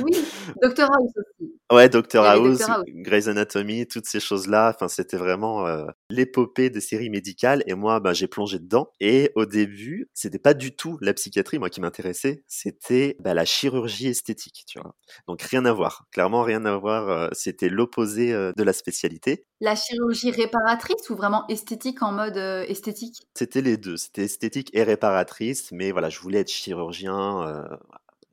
Oui, 0.04 0.26
Doctor 0.64 0.90
House 0.92 1.12
aussi. 1.16 1.55
Ouais, 1.72 1.90
Doctor 1.90 2.24
House, 2.24 2.62
Grey's 2.88 3.28
Anatomy, 3.28 3.88
toutes 3.88 4.06
ces 4.06 4.20
choses-là. 4.20 4.72
Enfin, 4.76 4.88
c'était 4.88 5.18
vraiment 5.18 5.66
euh, 5.66 5.88
l'épopée 6.12 6.70
des 6.70 6.80
séries 6.80 7.10
médicales. 7.10 7.64
Et 7.66 7.74
moi, 7.74 8.00
ben, 8.00 8.14
j'ai 8.14 8.28
plongé 8.28 8.60
dedans. 8.60 8.92
Et 9.00 9.32
au 9.34 9.48
début, 9.48 10.08
c'était 10.14 10.38
pas 10.38 10.54
du 10.54 10.76
tout 10.76 11.00
la 11.02 11.16
psychiatrie, 11.16 11.58
moi, 11.58 11.72
qui 11.72 11.82
m'intéressait. 11.82 12.44
C'était 12.48 13.18
bah, 13.20 13.34
la 13.34 13.46
chirurgie 13.46 14.10
esthétique, 14.10 14.64
tu 14.68 14.80
vois. 14.80 14.94
Donc 15.28 15.42
rien 15.42 15.66
à 15.66 15.74
voir. 15.74 16.06
Clairement, 16.12 16.44
rien 16.44 16.66
à 16.66 16.78
voir. 16.78 17.10
Euh, 17.10 17.30
c'était 17.32 17.70
l'opposé 17.70 18.32
euh, 18.32 18.52
de 18.56 18.62
la 18.62 18.74
spécialité. 18.74 19.48
La 19.60 19.76
chirurgie 19.76 20.30
réparatrice 20.30 21.10
ou 21.10 21.16
vraiment 21.16 21.48
esthétique 21.48 22.04
en 22.04 22.12
mode 22.12 22.38
esthétique? 22.38 23.28
C'était 23.34 23.62
les 23.62 23.78
deux. 23.78 23.98
C'était 23.98 24.26
esthétique 24.26 24.70
et 24.74 24.84
réparatrice. 24.84 25.72
Mais 25.72 25.92
voilà, 25.92 26.10
je 26.10 26.20
voulais 26.20 26.42
être 26.42 26.52
chirurgien 26.52 27.66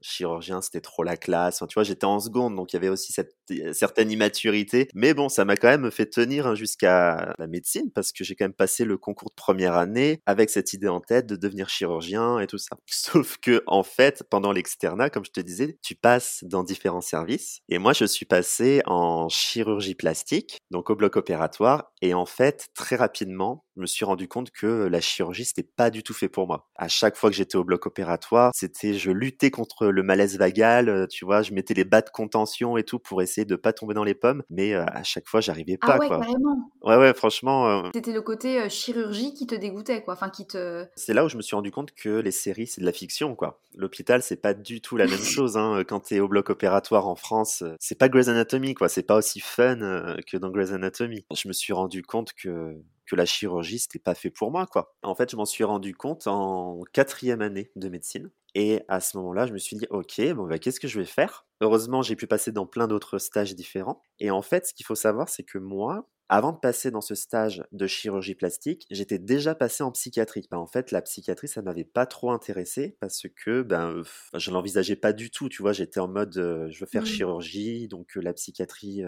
chirurgien, 0.02 0.60
c'était 0.60 0.80
trop 0.80 1.02
la 1.02 1.16
classe. 1.16 1.62
tu 1.68 1.74
vois, 1.74 1.84
j'étais 1.84 2.04
en 2.04 2.20
seconde, 2.20 2.56
donc 2.56 2.72
il 2.72 2.76
y 2.76 2.78
avait 2.78 2.88
aussi 2.88 3.12
cette 3.12 3.36
euh, 3.50 3.72
certaine 3.72 4.10
immaturité. 4.10 4.88
Mais 4.94 5.14
bon, 5.14 5.28
ça 5.28 5.44
m'a 5.44 5.56
quand 5.56 5.68
même 5.68 5.90
fait 5.90 6.06
tenir 6.06 6.46
hein, 6.46 6.54
jusqu'à 6.54 7.34
la 7.38 7.46
médecine 7.46 7.90
parce 7.94 8.12
que 8.12 8.24
j'ai 8.24 8.34
quand 8.34 8.44
même 8.44 8.52
passé 8.52 8.84
le 8.84 8.96
concours 8.98 9.30
de 9.30 9.34
première 9.34 9.74
année 9.74 10.20
avec 10.26 10.50
cette 10.50 10.72
idée 10.72 10.88
en 10.88 11.00
tête 11.00 11.26
de 11.26 11.36
devenir 11.36 11.68
chirurgien 11.68 12.38
et 12.38 12.46
tout 12.46 12.58
ça. 12.58 12.76
Sauf 12.86 13.36
que, 13.38 13.62
en 13.66 13.82
fait, 13.82 14.22
pendant 14.30 14.52
l'externat, 14.52 15.10
comme 15.10 15.24
je 15.24 15.30
te 15.30 15.40
disais, 15.40 15.78
tu 15.82 15.94
passes 15.94 16.40
dans 16.42 16.62
différents 16.62 17.00
services. 17.00 17.60
Et 17.68 17.78
moi, 17.78 17.92
je 17.92 18.04
suis 18.04 18.26
passé 18.26 18.82
en 18.86 19.28
chirurgie 19.28 19.94
plastique, 19.94 20.58
donc 20.70 20.90
au 20.90 20.96
bloc 20.96 21.16
opératoire. 21.16 21.92
Et 22.00 22.14
en 22.14 22.26
fait, 22.26 22.68
très 22.74 22.96
rapidement, 22.96 23.64
je 23.76 23.80
me 23.80 23.86
suis 23.86 24.04
rendu 24.04 24.28
compte 24.28 24.50
que 24.50 24.66
la 24.66 25.00
chirurgie, 25.00 25.44
c'était 25.44 25.62
pas 25.62 25.90
du 25.90 26.02
tout 26.02 26.14
fait 26.14 26.28
pour 26.28 26.46
moi. 26.46 26.68
À 26.76 26.88
chaque 26.88 27.16
fois 27.16 27.30
que 27.30 27.36
j'étais 27.36 27.56
au 27.56 27.64
bloc 27.64 27.86
opératoire, 27.86 28.52
c'était, 28.54 28.94
je 28.94 29.10
luttais 29.10 29.50
contre 29.50 29.86
le 29.92 30.02
malaise 30.02 30.38
vagal, 30.38 30.88
euh, 30.88 31.07
tu 31.07 31.24
vois, 31.24 31.42
je 31.42 31.52
mettais 31.52 31.74
les 31.74 31.85
bas 31.85 32.00
de 32.00 32.11
contention 32.11 32.76
et 32.76 32.85
tout 32.85 32.98
pour 32.98 33.22
essayer 33.22 33.44
de 33.44 33.57
pas 33.57 33.72
tomber 33.72 33.94
dans 33.94 34.05
les 34.05 34.14
pommes, 34.14 34.42
mais 34.50 34.74
euh, 34.74 34.85
à 34.87 35.02
chaque 35.02 35.28
fois, 35.28 35.40
j'arrivais 35.40 35.78
ah 35.83 35.87
pas, 35.87 35.94
ah 35.94 35.98
ouais, 35.98 36.09
quoi. 36.09 36.20
Carrément. 36.20 36.70
Ouais, 36.83 36.96
ouais, 36.96 37.14
franchement. 37.14 37.68
Euh 37.68 37.90
c'était 37.94 38.12
le 38.12 38.22
côté 38.22 38.68
chirurgie 38.68 39.35
qui 39.35 39.46
te 39.46 39.55
dégoûtait, 39.55 40.02
quoi. 40.02 40.14
Enfin, 40.14 40.31
qui 40.31 40.46
te. 40.46 40.87
C'est 40.96 41.14
là 41.14 41.24
où 41.24 41.28
je 41.28 41.37
me 41.37 41.42
suis 41.42 41.55
rendu 41.55 41.70
compte 41.70 41.92
que 41.92 42.09
les 42.09 42.31
séries, 42.31 42.66
c'est 42.66 42.81
de 42.81 42.87
la 42.87 42.92
fiction, 42.92 43.35
quoi. 43.35 43.61
L'hôpital, 43.76 44.22
c'est 44.22 44.40
pas 44.40 44.55
du 44.55 44.81
tout 44.81 44.96
la 44.96 45.07
même 45.07 45.18
chose, 45.22 45.57
hein. 45.57 45.83
Quand 45.87 46.00
t'es 46.00 46.20
au 46.20 46.28
bloc 46.28 46.50
opératoire 46.50 47.07
en 47.07 47.16
France, 47.16 47.62
c'est 47.78 47.98
pas 47.98 48.09
Grey's 48.09 48.28
Anatomy, 48.28 48.74
quoi. 48.74 48.88
C'est 48.88 49.02
pas 49.02 49.16
aussi 49.16 49.40
fun 49.40 50.16
que 50.26 50.37
dans 50.37 50.50
Grey's 50.50 50.72
Anatomy. 50.72 51.24
Je 51.35 51.48
me 51.48 51.52
suis 51.52 51.72
rendu 51.72 52.02
compte 52.02 52.33
que 52.33 52.76
que 53.07 53.16
la 53.16 53.26
chirurgie, 53.26 53.78
c'était 53.78 53.98
pas 53.98 54.14
fait 54.14 54.31
pour 54.31 54.50
moi, 54.50 54.66
quoi. 54.66 54.94
En 55.02 55.14
fait, 55.14 55.31
je 55.31 55.37
m'en 55.37 55.44
suis 55.44 55.64
rendu 55.64 55.94
compte 55.94 56.26
en 56.26 56.81
quatrième 56.92 57.42
année 57.42 57.70
de 57.76 57.88
médecine. 57.88 58.31
Et 58.54 58.82
à 58.88 59.00
ce 59.00 59.16
moment-là, 59.16 59.46
je 59.46 59.52
me 59.52 59.58
suis 59.58 59.76
dit, 59.76 59.86
ok, 59.90 60.20
bon, 60.34 60.46
bah, 60.46 60.58
qu'est-ce 60.58 60.80
que 60.80 60.88
je 60.88 60.98
vais 60.98 61.06
faire? 61.06 61.46
Heureusement, 61.60 62.02
j'ai 62.02 62.16
pu 62.16 62.26
passer 62.26 62.52
dans 62.52 62.66
plein 62.66 62.86
d'autres 62.86 63.18
stages 63.18 63.54
différents. 63.54 64.02
Et 64.18 64.30
en 64.30 64.42
fait, 64.42 64.66
ce 64.66 64.74
qu'il 64.74 64.84
faut 64.84 64.94
savoir, 64.94 65.28
c'est 65.28 65.44
que 65.44 65.58
moi, 65.58 66.08
avant 66.28 66.52
de 66.52 66.58
passer 66.58 66.90
dans 66.90 67.02
ce 67.02 67.14
stage 67.14 67.62
de 67.72 67.86
chirurgie 67.86 68.34
plastique, 68.34 68.86
j'étais 68.90 69.18
déjà 69.18 69.54
passé 69.54 69.82
en 69.82 69.90
psychiatrie. 69.92 70.48
Ben, 70.50 70.56
en 70.56 70.66
fait, 70.66 70.90
la 70.90 71.02
psychiatrie, 71.02 71.46
ça 71.46 71.60
m'avait 71.60 71.84
pas 71.84 72.06
trop 72.06 72.30
intéressé 72.30 72.96
parce 73.00 73.26
que 73.44 73.60
ben, 73.60 74.02
je 74.34 74.50
l'envisageais 74.50 74.96
pas 74.96 75.12
du 75.12 75.30
tout. 75.30 75.50
Tu 75.50 75.60
vois, 75.60 75.74
j'étais 75.74 76.00
en 76.00 76.08
mode, 76.08 76.32
je 76.34 76.80
veux 76.80 76.86
faire 76.86 77.02
mmh. 77.02 77.06
chirurgie, 77.06 77.88
donc 77.88 78.14
la 78.14 78.32
psychiatrie, 78.32 79.02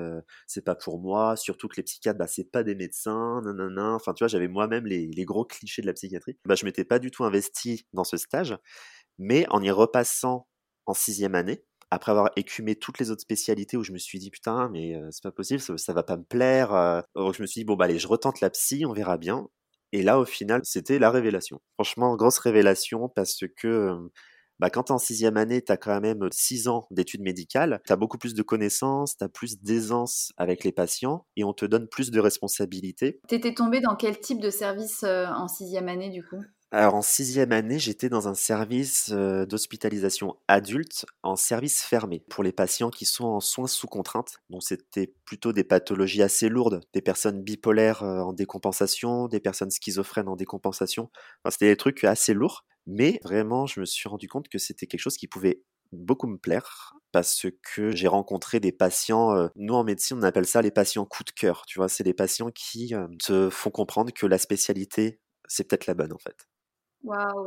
c'est 0.46 0.64
pas 0.64 0.74
pour 0.74 0.98
moi. 0.98 1.36
Surtout 1.36 1.66
que 1.66 1.76
les 1.76 1.82
psychiatres, 1.82 2.18
ben, 2.18 2.26
c'est 2.26 2.50
pas 2.50 2.62
des 2.62 2.74
médecins, 2.74 3.40
nanana. 3.42 3.94
Enfin, 3.94 4.12
tu 4.12 4.22
vois, 4.22 4.28
j'avais 4.28 4.48
moi-même 4.48 4.84
les, 4.84 5.06
les, 5.06 5.24
gros 5.24 5.46
clichés 5.46 5.80
de 5.80 5.86
la 5.86 5.94
psychiatrie. 5.94 6.36
Ben, 6.44 6.56
je 6.56 6.66
m'étais 6.66 6.84
pas 6.84 6.98
du 6.98 7.10
tout 7.10 7.24
investi 7.24 7.86
dans 7.94 8.04
ce 8.04 8.18
stage, 8.18 8.54
mais 9.18 9.46
en 9.50 9.62
y 9.62 9.70
repassant 9.70 10.46
en 10.86 10.94
sixième 10.94 11.34
année, 11.34 11.64
après 11.90 12.10
avoir 12.10 12.30
écumé 12.36 12.76
toutes 12.76 12.98
les 12.98 13.10
autres 13.10 13.22
spécialités 13.22 13.76
où 13.76 13.82
je 13.82 13.92
me 13.92 13.98
suis 13.98 14.18
dit 14.18 14.30
putain 14.30 14.68
mais 14.70 14.98
c'est 15.10 15.22
pas 15.22 15.32
possible 15.32 15.60
ça, 15.60 15.92
va 15.92 16.02
pas 16.02 16.16
me 16.16 16.24
plaire 16.24 16.70
je 17.16 17.42
me 17.42 17.46
suis 17.46 17.60
dit 17.60 17.64
bon 17.64 17.76
bah 17.76 17.86
allez 17.86 17.98
je 17.98 18.08
retente 18.08 18.40
la 18.40 18.50
psy 18.50 18.84
on 18.86 18.92
verra 18.92 19.16
bien. 19.16 19.48
Et 19.92 20.02
là 20.02 20.18
au 20.18 20.24
final 20.24 20.60
c'était 20.64 20.98
la 20.98 21.10
révélation. 21.10 21.60
Franchement 21.74 22.16
grosse 22.16 22.38
révélation 22.38 23.08
parce 23.08 23.44
que 23.56 23.96
bah, 24.60 24.70
quand 24.70 24.84
tu 24.84 24.92
es 24.92 24.94
en 24.94 24.98
sixième 24.98 25.36
année, 25.36 25.62
tu 25.62 25.72
as 25.72 25.76
quand 25.76 26.00
même 26.00 26.28
six 26.30 26.68
ans 26.68 26.86
d'études 26.92 27.22
médicales, 27.22 27.80
tu 27.86 27.92
as 27.92 27.96
beaucoup 27.96 28.18
plus 28.18 28.34
de 28.34 28.42
connaissances, 28.42 29.16
tu 29.16 29.24
as 29.24 29.28
plus 29.28 29.60
d'aisance 29.60 30.32
avec 30.36 30.62
les 30.62 30.70
patients 30.70 31.26
et 31.36 31.42
on 31.42 31.52
te 31.52 31.64
donne 31.64 31.88
plus 31.88 32.12
de 32.12 32.20
responsabilités. 32.20 33.20
Tu 33.28 33.34
étais 33.34 33.52
tombé 33.52 33.80
dans 33.80 33.96
quel 33.96 34.18
type 34.20 34.40
de 34.40 34.50
service 34.50 35.04
en 35.04 35.48
sixième 35.48 35.88
année 35.88 36.10
du 36.10 36.22
coup? 36.22 36.40
Alors 36.76 36.94
en 36.94 37.02
sixième 37.02 37.52
année, 37.52 37.78
j'étais 37.78 38.08
dans 38.08 38.26
un 38.28 38.34
service 38.34 39.10
d'hospitalisation 39.10 40.36
adulte 40.48 41.06
en 41.22 41.36
service 41.36 41.82
fermé 41.82 42.24
pour 42.30 42.42
les 42.42 42.52
patients 42.52 42.90
qui 42.90 43.04
sont 43.06 43.24
en 43.26 43.40
soins 43.40 43.66
sous 43.66 43.86
contrainte. 43.86 44.38
Donc 44.50 44.62
c'était 44.62 45.14
plutôt 45.24 45.52
des 45.52 45.64
pathologies 45.64 46.22
assez 46.22 46.48
lourdes, 46.48 46.80
des 46.92 47.02
personnes 47.02 47.42
bipolaires 47.42 48.02
en 48.02 48.32
décompensation, 48.32 49.28
des 49.28 49.40
personnes 49.40 49.70
schizophrènes 49.70 50.28
en 50.28 50.36
décompensation. 50.36 51.10
C'était 51.48 51.68
des 51.68 51.76
trucs 51.76 52.02
assez 52.04 52.34
lourds, 52.34 52.64
mais 52.86 53.20
vraiment 53.24 53.66
je 53.66 53.80
me 53.80 53.84
suis 53.86 54.08
rendu 54.08 54.28
compte 54.28 54.48
que 54.48 54.58
c'était 54.58 54.86
quelque 54.86 55.00
chose 55.00 55.16
qui 55.16 55.28
pouvait 55.28 55.62
beaucoup 55.92 56.26
me 56.26 56.38
plaire 56.38 56.94
parce 57.12 57.46
que 57.62 57.92
j'ai 57.92 58.08
rencontré 58.08 58.58
des 58.58 58.72
patients, 58.72 59.48
nous 59.54 59.74
en 59.74 59.84
médecine 59.84 60.18
on 60.18 60.22
appelle 60.22 60.46
ça 60.46 60.60
les 60.62 60.72
patients 60.72 61.04
coup 61.04 61.22
de 61.24 61.30
cœur, 61.30 61.64
tu 61.66 61.78
vois, 61.78 61.88
c'est 61.88 62.02
des 62.04 62.14
patients 62.14 62.50
qui 62.50 62.92
te 63.24 63.48
font 63.50 63.70
comprendre 63.70 64.12
que 64.12 64.26
la 64.26 64.38
spécialité 64.38 65.20
c'est 65.46 65.68
peut-être 65.68 65.86
la 65.86 65.94
bonne 65.94 66.12
en 66.12 66.18
fait. 66.18 66.46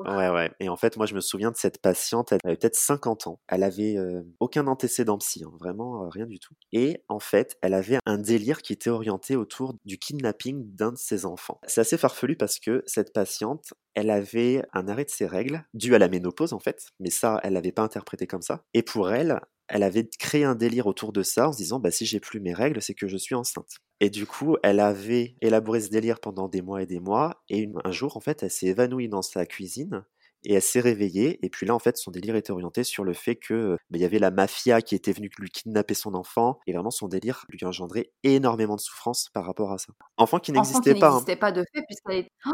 Ouais, 0.06 0.30
ouais. 0.30 0.52
Et 0.60 0.70
en 0.70 0.78
fait, 0.78 0.98
moi, 0.98 1.06
je 1.06 1.16
me 1.16 1.20
souviens 1.20 1.52
de 1.52 1.58
cette 1.58 1.82
patiente, 1.82 2.32
elle 2.32 2.40
avait 2.46 2.56
peut-être 2.56 2.76
50 2.76 3.28
ans. 3.28 3.40
Elle 3.48 3.64
avait 3.64 3.98
aucun 4.40 4.68
antécédent 4.68 5.18
psy, 5.18 5.44
hein, 5.44 5.52
vraiment 5.60 6.08
rien 6.10 6.26
du 6.26 6.40
tout. 6.40 6.54
Et 6.72 7.04
en 7.08 7.20
fait, 7.20 7.58
elle 7.62 7.74
avait 7.74 7.98
un 8.06 8.18
délire 8.18 8.62
qui 8.62 8.74
était 8.74 8.90
orienté 8.90 9.36
autour 9.36 9.76
du 9.86 9.98
kidnapping 9.98 10.76
d'un 10.76 10.92
de 10.92 10.98
ses 10.98 11.26
enfants. 11.26 11.60
C'est 11.68 11.82
assez 11.82 11.98
farfelu 11.98 12.36
parce 12.38 12.60
que 12.60 12.84
cette 12.86 13.14
patiente, 13.14 13.74
elle 13.96 14.12
avait 14.12 14.64
un 14.74 14.88
arrêt 14.88 15.06
de 15.06 15.10
ses 15.10 15.26
règles 15.26 15.66
dû 15.74 15.96
à 15.96 16.00
la 16.00 16.08
ménopause 16.08 16.54
en 16.54 16.60
fait, 16.60 16.90
mais 17.00 17.10
ça, 17.10 17.40
elle 17.44 17.54
l'avait 17.54 17.72
pas 17.72 17.82
interprété 17.82 18.28
comme 18.28 18.44
ça. 18.44 18.64
Et 18.74 18.84
pour 18.84 19.12
elle, 19.12 19.40
elle 19.68 19.84
avait 19.84 20.08
créé 20.20 20.44
un 20.44 20.56
délire 20.56 20.88
autour 20.88 21.14
de 21.14 21.24
ça 21.24 21.50
en 21.50 21.52
se 21.52 21.58
disant 21.58 21.80
bah 21.80 21.92
si 21.92 22.06
j'ai 22.06 22.20
plus 22.20 22.40
mes 22.40 22.54
règles, 22.54 22.82
c'est 22.82 22.94
que 22.94 23.08
je 23.08 23.18
suis 23.18 23.36
enceinte. 23.36 23.78
Et 24.00 24.10
du 24.10 24.26
coup, 24.26 24.58
elle 24.64 24.80
avait 24.80 25.36
élaboré 25.42 25.82
ce 25.82 25.90
délire 25.90 26.20
pendant 26.20 26.48
des 26.48 26.62
mois 26.62 26.82
et 26.82 26.86
des 26.86 27.00
mois 27.00 27.44
et 27.50 27.70
un 27.84 27.92
jour 27.92 28.18
en 28.18 28.20
fait, 28.20 28.44
elle 28.44 28.52
s'est 28.52 28.68
évanouie 28.68 29.10
dans 29.10 29.22
sa 29.22 29.46
cuisine 29.46 30.04
et 30.44 30.54
elle 30.54 30.62
s'est 30.62 30.80
réveillée 30.80 31.44
et 31.46 31.50
puis 31.50 31.66
là 31.66 31.74
en 31.74 31.80
fait 31.80 31.98
son 31.98 32.12
délire 32.12 32.36
était 32.36 32.52
orienté 32.52 32.84
sur 32.84 33.04
le 33.04 33.14
fait 33.14 33.36
que 33.36 33.76
bah, 33.90 33.98
il 33.98 34.02
y 34.02 34.06
avait 34.06 34.20
la 34.20 34.32
mafia 34.32 34.82
qui 34.82 34.96
était 34.96 35.12
venue 35.12 35.30
lui 35.38 35.50
kidnapper 35.50 35.94
son 35.94 36.14
enfant 36.14 36.60
et 36.68 36.74
vraiment 36.74 36.92
son 36.92 37.08
délire 37.08 37.46
lui 37.50 37.66
engendrait 37.66 38.12
énormément 38.24 38.76
de 38.76 38.82
souffrance 38.82 39.30
par 39.34 39.46
rapport 39.46 39.72
à 39.72 39.78
ça. 39.78 39.94
Enfant 40.18 40.40
qui 40.40 40.52
n'existait 40.52 40.96
pas. 40.96 41.08
Hein. 41.08 41.12
n'existait 41.12 41.36
pas 41.36 41.52
de 41.52 41.64
fait 41.74 41.82
puisqu'elle 41.88 42.18
est... 42.18 42.32
Oh 42.46 42.52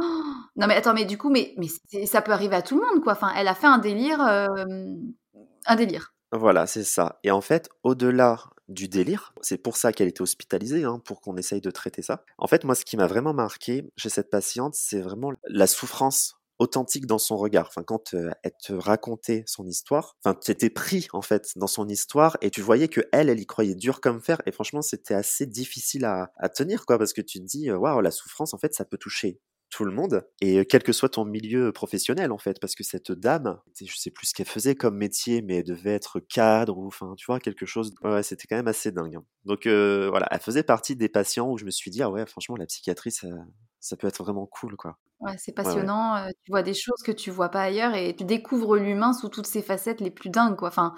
non 0.56 0.68
mais 0.68 0.76
attends 0.76 0.94
mais 0.94 1.06
du 1.06 1.18
coup 1.18 1.30
mais 1.30 1.54
mais 1.58 1.68
ça 2.06 2.22
peut 2.22 2.32
arriver 2.32 2.56
à 2.56 2.62
tout 2.62 2.80
le 2.80 2.86
monde 2.86 3.04
quoi. 3.04 3.14
Enfin 3.14 3.32
elle 3.36 3.48
a 3.48 3.56
fait 3.56 3.68
un 3.68 3.80
délire 3.80 4.22
un 5.66 5.76
délire. 5.76 6.13
Voilà, 6.34 6.66
c'est 6.66 6.84
ça. 6.84 7.20
Et 7.24 7.30
en 7.32 7.42
fait, 7.42 7.70
au-delà 7.84 8.40
du 8.68 8.88
délire, 8.88 9.34
c'est 9.42 9.58
pour 9.60 9.78
ça 9.78 9.94
qu'elle 9.94 10.08
était 10.08 10.22
hospitalisée, 10.22 10.84
hein, 10.84 11.00
pour 11.06 11.22
qu'on 11.22 11.38
essaye 11.38 11.62
de 11.62 11.70
traiter 11.70 12.02
ça. 12.02 12.26
En 12.40 12.48
fait, 12.48 12.64
moi, 12.64 12.74
ce 12.76 12.86
qui 12.86 12.98
m'a 12.98 13.06
vraiment 13.08 13.34
marqué 13.36 13.88
chez 13.98 14.10
cette 14.10 14.32
patiente, 14.32 14.74
c'est 14.74 15.02
vraiment 15.02 15.32
la 15.48 15.68
souffrance 15.68 16.36
authentique 16.58 17.06
dans 17.06 17.20
son 17.20 17.38
regard. 17.38 17.68
Enfin, 17.68 17.84
quand 17.84 18.16
euh, 18.16 18.32
elle 18.42 18.54
te 18.64 18.74
racontait 18.74 19.44
son 19.46 19.68
histoire, 19.68 20.16
enfin, 20.24 20.36
tu 20.44 20.50
étais 20.50 20.72
pris 20.72 21.08
en 21.14 21.22
fait 21.22 21.52
dans 21.56 21.68
son 21.68 21.88
histoire 21.88 22.38
et 22.42 22.50
tu 22.50 22.62
voyais 22.62 22.88
que 22.88 23.02
elle, 23.12 23.30
elle 23.30 23.40
y 23.40 23.46
croyait 23.46 23.76
dur 23.76 24.02
comme 24.02 24.20
fer. 24.22 24.42
Et 24.48 24.52
franchement, 24.52 24.82
c'était 24.82 25.14
assez 25.14 25.46
difficile 25.46 26.06
à, 26.06 26.32
à, 26.38 26.50
tenir, 26.50 26.88
quoi, 26.88 26.98
parce 26.98 27.14
que 27.14 27.22
tu 27.22 27.40
te 27.40 27.46
dis, 27.46 27.72
waouh, 27.72 28.02
la 28.02 28.12
souffrance, 28.12 28.56
en 28.56 28.58
fait, 28.58 28.74
ça 28.74 28.86
peut 28.86 28.98
toucher 28.98 29.40
tout 29.74 29.86
le 29.86 29.92
monde 29.92 30.24
et 30.40 30.66
quel 30.66 30.84
que 30.84 30.94
soit 30.94 31.10
ton 31.10 31.26
milieu 31.26 31.72
professionnel 31.72 32.32
en 32.32 32.38
fait 32.38 32.60
parce 32.60 32.76
que 32.76 32.84
cette 32.84 33.12
dame 33.12 33.60
je 33.80 33.96
sais 33.96 34.12
plus 34.12 34.28
ce 34.28 34.34
qu'elle 34.34 34.46
faisait 34.46 34.76
comme 34.76 34.98
métier 34.98 35.42
mais 35.42 35.58
elle 35.58 35.64
devait 35.64 35.94
être 35.94 36.20
cadre 36.20 36.78
ou 36.78 36.88
enfin 36.88 37.14
tu 37.18 37.26
vois 37.26 37.40
quelque 37.40 37.66
chose 37.66 37.94
ouais 38.04 38.22
c'était 38.22 38.48
quand 38.48 38.56
même 38.56 38.68
assez 38.68 38.92
dingue 38.92 39.16
hein. 39.16 39.26
donc 39.46 39.66
voilà 39.66 40.28
elle 40.30 40.40
faisait 40.40 40.64
partie 40.64 40.96
des 40.96 41.10
patients 41.10 41.50
où 41.50 41.58
je 41.58 41.66
me 41.66 41.72
suis 41.72 41.90
dit 41.90 42.04
ah 42.04 42.10
ouais 42.10 42.26
franchement 42.26 42.56
la 42.56 42.68
psychiatrie 42.68 43.12
ça, 43.12 43.28
ça 43.80 43.98
peut 43.98 44.08
être 44.08 44.24
vraiment 44.24 44.46
cool 44.46 44.76
quoi. 44.76 44.98
Ouais 45.20 45.36
c'est 45.38 45.54
passionnant 45.54 46.28
tu 46.44 46.52
vois 46.52 46.64
des 46.64 46.74
choses 46.74 47.02
que 47.04 47.12
tu 47.12 47.32
vois 47.32 47.50
pas 47.50 47.64
ailleurs 47.64 47.96
et 47.96 48.16
tu 48.16 48.26
découvres 48.26 48.76
l'humain 48.76 49.14
sous 49.14 49.30
toutes 49.30 49.48
ses 49.48 49.62
facettes 49.62 50.02
les 50.02 50.12
plus 50.12 50.30
dingues 50.30 50.56
quoi. 50.56 50.68
Enfin 50.68 50.94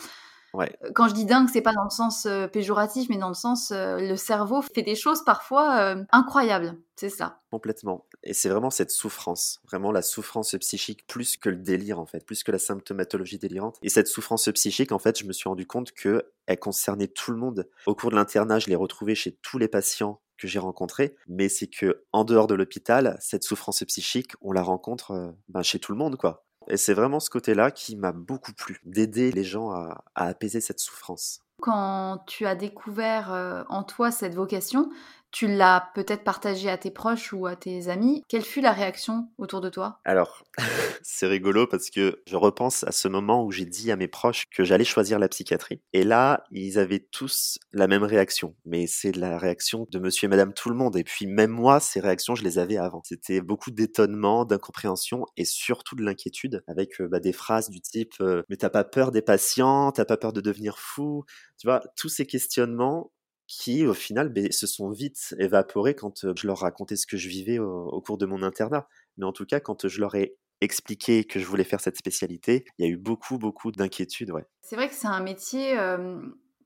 quand 0.94 1.08
je 1.08 1.14
dis 1.14 1.26
dingue, 1.26 1.48
c'est 1.52 1.62
pas 1.62 1.74
dans 1.74 1.84
le 1.84 1.90
sens 1.90 2.28
péjoratif, 2.52 3.10
mais 3.10 3.18
dans 3.18 3.30
le 3.30 3.34
sens 3.34 3.72
le 3.72 4.16
cerveau 4.16 4.62
fait 4.62 4.82
des 4.82 4.96
choses 4.96 5.24
parfois 5.24 5.96
incroyables. 6.12 6.78
C'est 6.98 7.10
ça. 7.10 7.42
Complètement. 7.52 8.08
Et 8.24 8.34
c'est 8.34 8.48
vraiment 8.48 8.70
cette 8.70 8.92
souffrance, 8.92 9.60
vraiment 9.68 9.92
la 9.92 10.02
souffrance 10.02 10.56
psychique 10.62 11.06
plus 11.08 11.36
que 11.36 11.50
le 11.50 11.58
délire 11.58 12.00
en 12.00 12.06
fait, 12.06 12.26
plus 12.26 12.44
que 12.44 12.52
la 12.52 12.60
symptomatologie 12.60 13.38
délirante. 13.38 13.78
Et 13.82 13.90
cette 13.90 14.08
souffrance 14.08 14.50
psychique, 14.54 14.94
en 14.94 15.00
fait, 15.00 15.20
je 15.20 15.26
me 15.26 15.34
suis 15.34 15.50
rendu 15.50 15.68
compte 15.68 15.92
que 15.92 16.32
elle 16.46 16.60
concernait 16.60 17.08
tout 17.08 17.32
le 17.32 17.38
monde. 17.38 17.68
Au 17.86 17.96
cours 17.96 18.12
de 18.12 18.16
l'internat, 18.16 18.60
je 18.60 18.68
l'ai 18.68 18.76
retrouvée 18.76 19.16
chez 19.16 19.38
tous 19.42 19.58
les 19.58 19.68
patients 19.68 20.22
que 20.38 20.48
j'ai 20.48 20.60
rencontrés, 20.60 21.16
mais 21.28 21.48
c'est 21.50 21.68
que 21.68 22.04
en 22.12 22.24
dehors 22.24 22.48
de 22.48 22.56
l'hôpital, 22.56 23.18
cette 23.22 23.44
souffrance 23.44 23.84
psychique, 23.84 24.32
on 24.42 24.52
la 24.52 24.62
rencontre 24.62 25.34
ben, 25.48 25.64
chez 25.64 25.80
tout 25.80 25.92
le 25.92 25.98
monde, 25.98 26.18
quoi. 26.18 26.45
Et 26.68 26.78
c'est 26.78 26.94
vraiment 26.94 27.20
ce 27.20 27.30
côté-là 27.30 27.72
qui 27.72 27.96
m'a 27.96 28.12
beaucoup 28.12 28.54
plu, 28.54 28.80
d'aider 28.86 29.32
les 29.32 29.44
gens 29.44 29.72
à, 29.72 30.04
apaiser 30.16 30.62
cette 30.62 30.80
souffrance. 30.80 31.42
Quand 31.62 32.24
tu 32.28 32.46
as 32.46 32.56
découvert 32.56 33.32
euh, 33.32 33.64
en 33.70 33.84
toi 33.84 34.12
cette 34.12 34.36
vocation, 34.36 34.90
tu 35.36 35.48
l'as 35.50 35.92
peut-être 35.94 36.24
partagé 36.24 36.70
à 36.70 36.78
tes 36.78 36.92
proches 36.92 37.34
ou 37.34 37.46
à 37.46 37.58
tes 37.58 37.90
amis. 37.90 38.24
Quelle 38.30 38.46
fut 38.46 38.62
la 38.62 38.72
réaction 38.72 39.28
autour 39.38 39.60
de 39.60 39.68
toi? 39.68 40.00
Alors, 40.06 40.46
c'est 41.04 41.28
rigolo 41.28 41.68
parce 41.68 41.90
que 41.90 42.24
je 42.26 42.38
repense 42.38 42.86
à 42.86 42.94
ce 42.94 43.10
moment 43.10 43.44
où 43.44 43.52
j'ai 43.52 43.66
dit 43.66 43.92
à 43.92 43.98
mes 43.98 44.08
proches 44.08 44.46
que 44.50 44.64
j'allais 44.64 44.86
choisir 44.86 45.20
la 45.20 45.28
psychiatrie. 45.28 45.82
Et 45.92 46.06
là, 46.06 46.46
ils 46.52 46.80
avaient 46.80 47.06
tous 47.12 47.60
la 47.74 47.88
même 47.88 48.04
réaction. 48.04 48.56
Mais 48.64 48.88
c'est 48.88 49.14
la 49.14 49.38
réaction 49.38 49.86
de 49.92 50.00
monsieur 50.00 50.28
et 50.28 50.30
madame 50.30 50.54
tout 50.54 50.70
le 50.70 50.76
monde. 50.76 50.96
Et 50.96 51.04
puis 51.04 51.28
même 51.28 51.52
moi, 51.52 51.82
ces 51.82 52.00
réactions, 52.00 52.36
je 52.36 52.44
les 52.46 52.58
avais 52.58 52.78
avant. 52.78 53.02
C'était 53.04 53.42
beaucoup 53.42 53.72
d'étonnement, 53.72 54.46
d'incompréhension 54.46 55.26
et 55.36 55.44
surtout 55.44 55.98
de 55.98 56.04
l'inquiétude 56.04 56.64
avec 56.66 57.02
euh, 57.02 57.10
bah, 57.10 57.20
des 57.20 57.34
phrases 57.34 57.70
du 57.70 57.82
type 57.82 58.14
euh, 58.22 58.44
Mais 58.48 58.56
t'as 58.56 58.70
pas 58.70 58.86
peur 58.86 59.12
des 59.12 59.22
patients? 59.22 59.92
T'as 59.92 60.06
pas 60.06 60.16
peur 60.16 60.32
de 60.32 60.40
devenir 60.40 60.80
fou?» 60.80 61.26
Tu 61.58 61.68
vois, 61.68 61.82
tous 61.96 62.10
ces 62.10 62.26
questionnements 62.26 63.12
qui 63.48 63.86
au 63.86 63.94
final 63.94 64.34
se 64.52 64.68
sont 64.68 64.90
vite 64.90 65.36
évaporés 65.40 65.96
quand 65.96 66.36
je 66.36 66.48
leur 66.48 66.60
racontais 66.60 66.96
ce 66.96 67.08
que 67.08 67.18
je 67.18 67.30
vivais 67.30 67.60
au, 67.60 68.02
cours 68.02 68.18
de 68.18 68.26
mon 68.26 68.44
internat. 68.44 68.88
Mais 69.18 69.26
en 69.26 69.32
tout 69.32 69.46
cas, 69.46 69.60
quand 69.60 69.88
je 69.88 70.00
leur 70.00 70.16
ai 70.16 70.38
expliqué 70.62 71.26
que 71.26 71.40
je 71.40 71.46
voulais 71.46 71.64
faire 71.64 71.82
cette 71.82 71.98
spécialité, 71.98 72.66
il 72.78 72.86
y 72.86 72.90
a 72.90 72.92
eu 72.92 72.98
beaucoup, 72.98 73.38
beaucoup 73.38 73.72
d'inquiétudes. 73.72 74.32
Ouais. 74.32 74.46
C'est 74.62 74.76
vrai 74.76 74.90
que 74.90 74.96
c'est 74.96 75.08
un 75.08 75.22
métier 75.22 75.78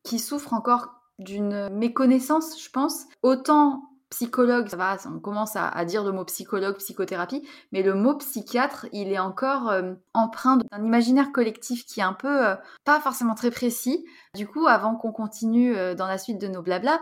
qui 0.04 0.20
souffre 0.20 0.54
encore 0.54 0.90
d'une 1.20 1.70
méconnaissance, 1.70 2.62
je 2.64 2.70
pense. 2.70 3.06
Autant 3.24 3.84
psychologue, 4.10 4.68
ça 4.68 4.78
va, 4.78 4.98
on 5.06 5.20
commence 5.20 5.56
à, 5.56 5.86
dire 5.86 6.04
le 6.04 6.12
mot 6.12 6.26
psychologue, 6.26 6.78
psychothérapie, 6.78 7.48
mais 7.72 7.84
le 7.84 7.94
mot 7.94 8.16
psychiatre, 8.18 8.88
il 8.92 9.12
est 9.12 9.20
encore 9.20 9.70
euh, 9.70 9.94
empreint 10.14 10.58
d'un 10.58 10.84
imaginaire 10.84 11.32
collectif 11.32 11.86
qui 11.86 12.00
est 12.00 12.04
un 12.04 12.14
peu 12.14 12.48
euh, 12.48 12.56
pas 12.86 13.00
forcément 13.00 13.36
très 13.36 13.52
précis. 13.52 14.04
Du 14.36 14.48
coup, 14.48 14.68
avant 14.68 14.96
qu'on 14.96 15.12
continue 15.12 15.76
euh, 15.76 15.94
dans 15.94 16.08
la 16.08 16.18
suite 16.18 16.40
de 16.40 16.48
nos 16.48 16.62
blabla, 16.62 17.00